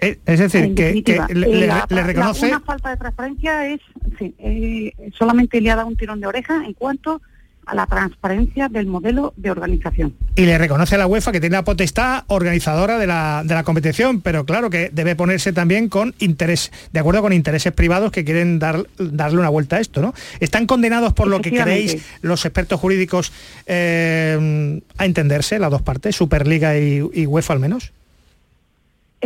Eh, 0.00 0.18
es 0.26 0.38
decir, 0.38 0.74
que, 0.74 0.92
le, 0.94 1.20
eh, 1.20 1.34
le- 1.34 1.66
la- 1.66 1.86
reconoce... 1.86 2.46
una 2.46 2.60
falta 2.60 2.90
de 2.90 2.96
transparencia 2.96 3.66
es, 3.66 3.80
sí, 4.18 4.34
eh, 4.38 4.92
solamente 5.18 5.60
le 5.60 5.70
ha 5.70 5.76
dado 5.76 5.88
un 5.88 5.96
tirón 5.96 6.20
de 6.20 6.26
oreja 6.26 6.64
en 6.64 6.74
cuanto 6.74 7.20
a 7.64 7.74
la 7.74 7.84
transparencia 7.86 8.68
del 8.68 8.86
modelo 8.86 9.34
de 9.36 9.50
organización. 9.50 10.14
Y 10.36 10.42
le 10.46 10.56
reconoce 10.56 10.94
a 10.94 10.98
la 10.98 11.08
UEFA 11.08 11.32
que 11.32 11.40
tiene 11.40 11.56
la 11.56 11.64
potestad 11.64 12.22
organizadora 12.28 12.96
de 12.96 13.08
la, 13.08 13.42
de 13.44 13.54
la 13.54 13.64
competición, 13.64 14.20
pero 14.20 14.44
claro 14.46 14.70
que 14.70 14.88
debe 14.92 15.16
ponerse 15.16 15.52
también 15.52 15.88
con 15.88 16.14
interés, 16.20 16.70
de 16.92 17.00
acuerdo 17.00 17.22
con 17.22 17.32
intereses 17.32 17.72
privados 17.72 18.12
que 18.12 18.24
quieren 18.24 18.60
dar, 18.60 18.86
darle 18.98 19.40
una 19.40 19.48
vuelta 19.48 19.76
a 19.76 19.80
esto, 19.80 20.00
¿no? 20.00 20.14
¿Están 20.38 20.66
condenados 20.66 21.12
por 21.12 21.26
lo 21.26 21.40
que 21.40 21.50
queréis 21.50 22.06
los 22.22 22.44
expertos 22.44 22.78
jurídicos 22.78 23.32
eh, 23.66 24.80
a 24.96 25.04
entenderse 25.04 25.58
las 25.58 25.70
dos 25.72 25.82
partes, 25.82 26.14
Superliga 26.14 26.78
y, 26.78 27.02
y 27.12 27.26
UEFA 27.26 27.54
al 27.54 27.60
menos? 27.60 27.92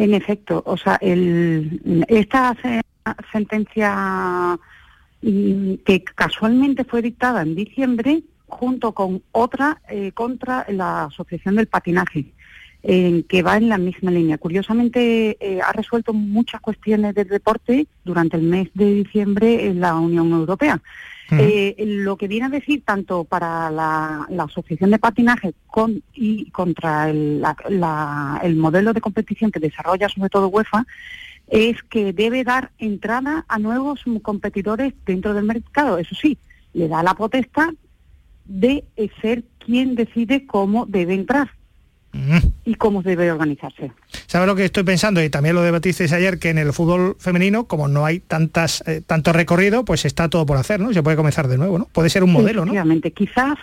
En 0.00 0.14
efecto, 0.14 0.62
o 0.64 0.76
sea, 0.78 0.96
el, 1.02 2.04
esta 2.08 2.56
se- 2.62 2.80
sentencia 3.32 4.58
mm, 5.20 5.74
que 5.84 6.04
casualmente 6.04 6.84
fue 6.84 7.02
dictada 7.02 7.42
en 7.42 7.54
diciembre 7.54 8.22
junto 8.46 8.92
con 8.92 9.22
otra 9.32 9.82
eh, 9.90 10.12
contra 10.12 10.64
la 10.70 11.04
Asociación 11.04 11.56
del 11.56 11.66
Patinaje, 11.66 12.32
en 12.82 13.24
que 13.24 13.42
va 13.42 13.58
en 13.58 13.68
la 13.68 13.76
misma 13.76 14.10
línea. 14.10 14.38
Curiosamente, 14.38 15.36
eh, 15.38 15.60
ha 15.60 15.72
resuelto 15.72 16.14
muchas 16.14 16.62
cuestiones 16.62 17.14
del 17.14 17.28
deporte 17.28 17.86
durante 18.02 18.38
el 18.38 18.44
mes 18.44 18.70
de 18.72 18.94
diciembre 18.94 19.66
en 19.66 19.80
la 19.80 19.94
Unión 19.96 20.30
Europea. 20.32 20.80
Eh, 21.38 21.74
lo 21.86 22.16
que 22.16 22.26
viene 22.28 22.46
a 22.46 22.50
decir 22.50 22.82
tanto 22.84 23.24
para 23.24 23.70
la, 23.70 24.26
la 24.30 24.44
Asociación 24.44 24.90
de 24.90 24.98
Patinaje 24.98 25.54
con, 25.66 26.02
y 26.12 26.50
contra 26.50 27.08
el, 27.10 27.40
la- 27.40 27.56
la- 27.68 28.40
el 28.42 28.56
modelo 28.56 28.92
de 28.92 29.00
competición 29.00 29.50
que 29.52 29.60
desarrolla 29.60 30.08
sobre 30.08 30.28
todo 30.30 30.48
UEFA 30.48 30.86
es 31.48 31.82
que 31.84 32.12
debe 32.12 32.42
dar 32.44 32.70
entrada 32.78 33.44
a 33.48 33.58
nuevos 33.58 34.00
competidores 34.22 34.94
dentro 35.04 35.34
del 35.34 35.44
mercado. 35.44 35.98
Eso 35.98 36.14
sí, 36.14 36.38
le 36.74 36.88
da 36.88 37.02
la 37.02 37.14
potestad 37.14 37.70
de 38.44 38.84
ser 39.20 39.44
quien 39.58 39.94
decide 39.94 40.46
cómo 40.46 40.86
debe 40.86 41.14
entrar 41.14 41.50
y 42.70 42.76
cómo 42.76 43.02
debe 43.02 43.32
organizarse. 43.32 43.90
¿Sabes 44.28 44.46
lo 44.46 44.54
que 44.54 44.64
estoy 44.64 44.84
pensando? 44.84 45.20
Y 45.22 45.28
también 45.28 45.56
lo 45.56 45.62
debatisteis 45.62 46.12
ayer, 46.12 46.38
que 46.38 46.50
en 46.50 46.58
el 46.58 46.72
fútbol 46.72 47.16
femenino, 47.18 47.64
como 47.64 47.88
no 47.88 48.06
hay 48.06 48.20
tantas 48.20 48.84
eh, 48.86 49.02
tanto 49.04 49.32
recorrido, 49.32 49.84
pues 49.84 50.04
está 50.04 50.28
todo 50.28 50.46
por 50.46 50.56
hacer, 50.56 50.78
¿no? 50.78 50.92
Se 50.92 51.02
puede 51.02 51.16
comenzar 51.16 51.48
de 51.48 51.58
nuevo, 51.58 51.78
¿no? 51.78 51.86
Puede 51.86 52.10
ser 52.10 52.22
un 52.22 52.32
modelo, 52.32 52.64
¿no? 52.64 52.70
Efectivamente, 52.70 53.10
quizás, 53.10 53.58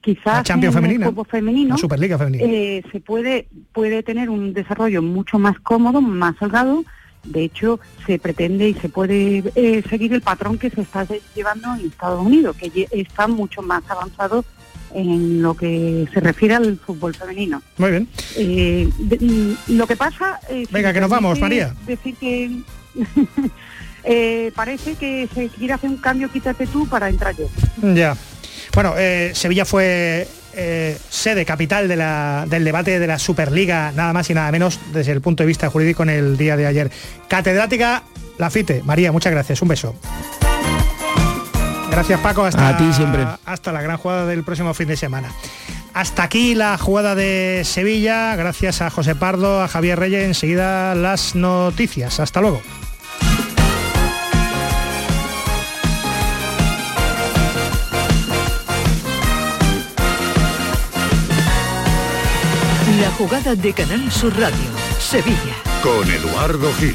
quizás 0.00 0.42
Champions 0.42 0.74
en 0.74 0.82
femenina, 0.82 1.06
el 1.06 1.12
fútbol 1.12 1.26
femenino 1.30 1.70
la 1.70 1.78
Superliga 1.78 2.18
femenina. 2.18 2.44
eh, 2.44 2.82
se 2.90 2.98
puede 2.98 3.46
puede 3.72 4.02
tener 4.02 4.28
un 4.28 4.52
desarrollo 4.52 5.02
mucho 5.02 5.38
más 5.38 5.60
cómodo, 5.60 6.00
más 6.00 6.34
holgado. 6.42 6.84
De 7.22 7.44
hecho, 7.44 7.78
se 8.06 8.18
pretende 8.18 8.70
y 8.70 8.74
se 8.74 8.88
puede 8.88 9.44
eh, 9.54 9.82
seguir 9.88 10.14
el 10.14 10.22
patrón 10.22 10.58
que 10.58 10.70
se 10.70 10.80
está 10.80 11.06
llevando 11.34 11.74
en 11.74 11.86
Estados 11.86 12.24
Unidos, 12.26 12.56
que 12.56 12.88
está 12.90 13.28
mucho 13.28 13.62
más 13.62 13.82
avanzado 13.88 14.44
en 15.00 15.40
lo 15.42 15.54
que 15.54 16.06
se 16.12 16.20
refiere 16.20 16.54
al 16.54 16.78
fútbol 16.78 17.14
femenino. 17.14 17.62
Muy 17.76 17.90
bien. 17.90 18.08
Eh, 18.36 18.88
de- 18.98 19.18
mm, 19.18 19.76
lo 19.76 19.86
que 19.86 19.96
pasa... 19.96 20.40
eh, 20.50 20.66
Venga, 20.70 20.92
que 20.92 21.00
nos 21.00 21.10
vamos, 21.10 21.38
María. 21.40 21.74
Decir 21.86 22.14
que 22.16 22.50
eh, 24.04 24.52
parece 24.54 24.94
que 24.94 25.28
se 25.34 25.48
quiere 25.48 25.74
hacer 25.74 25.90
un 25.90 25.98
cambio, 25.98 26.30
quítate 26.30 26.66
tú 26.66 26.86
para 26.88 27.08
entrar 27.08 27.34
yo. 27.36 27.48
Ya. 27.94 28.16
Bueno, 28.74 28.94
eh, 28.96 29.32
Sevilla 29.34 29.64
fue 29.64 30.26
eh, 30.54 30.96
sede 31.08 31.44
capital 31.44 31.88
de 31.88 31.96
la- 31.96 32.44
del 32.48 32.64
debate 32.64 32.98
de 32.98 33.06
la 33.06 33.18
Superliga, 33.18 33.92
nada 33.94 34.12
más 34.12 34.28
y 34.30 34.34
nada 34.34 34.50
menos 34.52 34.78
desde 34.92 35.12
el 35.12 35.20
punto 35.20 35.42
de 35.42 35.46
vista 35.46 35.70
jurídico 35.70 36.02
en 36.02 36.10
el 36.10 36.36
día 36.36 36.56
de 36.56 36.66
ayer. 36.66 36.90
Catedrática 37.28 38.02
Lafite. 38.38 38.82
María, 38.84 39.10
muchas 39.12 39.32
gracias. 39.32 39.60
Un 39.62 39.68
beso. 39.68 39.94
Gracias 41.98 42.20
Paco, 42.20 42.44
hasta, 42.44 42.68
A 42.68 42.76
ti 42.76 42.92
siempre. 42.92 43.26
hasta 43.44 43.72
la 43.72 43.82
gran 43.82 43.96
jugada 43.96 44.24
del 44.24 44.44
próximo 44.44 44.72
fin 44.72 44.86
de 44.86 44.96
semana. 44.96 45.32
Hasta 45.94 46.22
aquí 46.22 46.54
la 46.54 46.78
jugada 46.78 47.16
de 47.16 47.62
Sevilla, 47.64 48.36
gracias 48.36 48.82
a 48.82 48.88
José 48.88 49.16
Pardo, 49.16 49.60
a 49.60 49.66
Javier 49.66 49.98
Reyes, 49.98 50.24
enseguida 50.24 50.94
las 50.94 51.34
noticias. 51.34 52.20
Hasta 52.20 52.40
luego. 52.40 52.62
La 63.00 63.10
jugada 63.18 63.56
de 63.56 63.72
Canal 63.72 64.12
Sur 64.12 64.38
Radio, 64.38 64.70
Sevilla. 65.00 65.56
Con 65.82 66.08
Eduardo 66.08 66.72
Gil. 66.74 66.94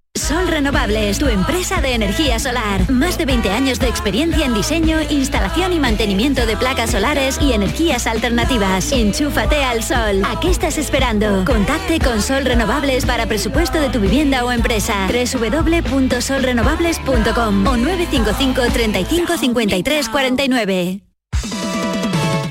Sol 0.21 0.47
Renovables, 0.47 1.17
tu 1.17 1.27
empresa 1.27 1.81
de 1.81 1.95
energía 1.95 2.37
solar. 2.37 2.87
Más 2.91 3.17
de 3.17 3.25
20 3.25 3.49
años 3.49 3.79
de 3.79 3.87
experiencia 3.87 4.45
en 4.45 4.53
diseño, 4.53 4.99
instalación 5.09 5.73
y 5.73 5.79
mantenimiento 5.79 6.45
de 6.45 6.55
placas 6.55 6.91
solares 6.91 7.39
y 7.41 7.53
energías 7.53 8.05
alternativas. 8.05 8.91
Enchúfate 8.91 9.63
al 9.63 9.81
sol. 9.81 10.21
¿A 10.23 10.39
qué 10.39 10.51
estás 10.51 10.77
esperando? 10.77 11.43
Contacte 11.43 11.97
con 11.97 12.21
Sol 12.21 12.45
Renovables 12.45 13.07
para 13.07 13.25
presupuesto 13.25 13.81
de 13.81 13.89
tu 13.89 13.99
vivienda 13.99 14.45
o 14.45 14.51
empresa. 14.51 15.07
www.solrenovables.com 15.07 17.65
o 17.65 17.77
955 17.77 18.61
35 18.71 19.37
53 19.37 20.07
49. 20.07 21.01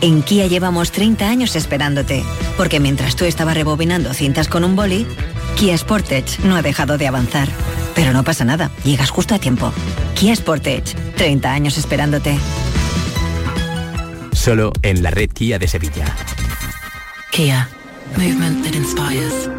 En 0.03 0.23
Kia 0.23 0.47
llevamos 0.47 0.93
30 0.93 1.29
años 1.29 1.57
esperándote, 1.57 2.25
porque 2.57 2.81
mientras 2.81 3.17
tú 3.17 3.27
estabas 3.27 3.55
rebobinando 3.55 4.15
cintas 4.15 4.49
con 4.49 4.65
un 4.65 4.75
boli, 4.75 5.07
Kia 5.61 5.77
Sportage 5.77 6.39
no 6.43 6.57
ha 6.57 6.63
dejado 6.63 6.97
de 6.97 7.07
avanzar. 7.07 7.47
Pero 7.95 8.15
no 8.15 8.25
pasa 8.25 8.47
nada, 8.47 8.71
llegas 8.83 9.11
justo 9.11 9.35
a 9.35 9.39
tiempo. 9.39 9.71
Kia 10.15 10.35
Sportage, 10.35 10.95
30 11.17 11.53
años 11.53 11.77
esperándote. 11.77 12.39
Solo 14.33 14.73
en 14.81 15.03
la 15.03 15.11
red 15.11 15.29
Kia 15.29 15.59
de 15.59 15.69
Sevilla. 15.69 16.07
Kia, 17.31 17.69
movement 18.17 18.65
that 18.65 18.75
inspires. 18.75 19.51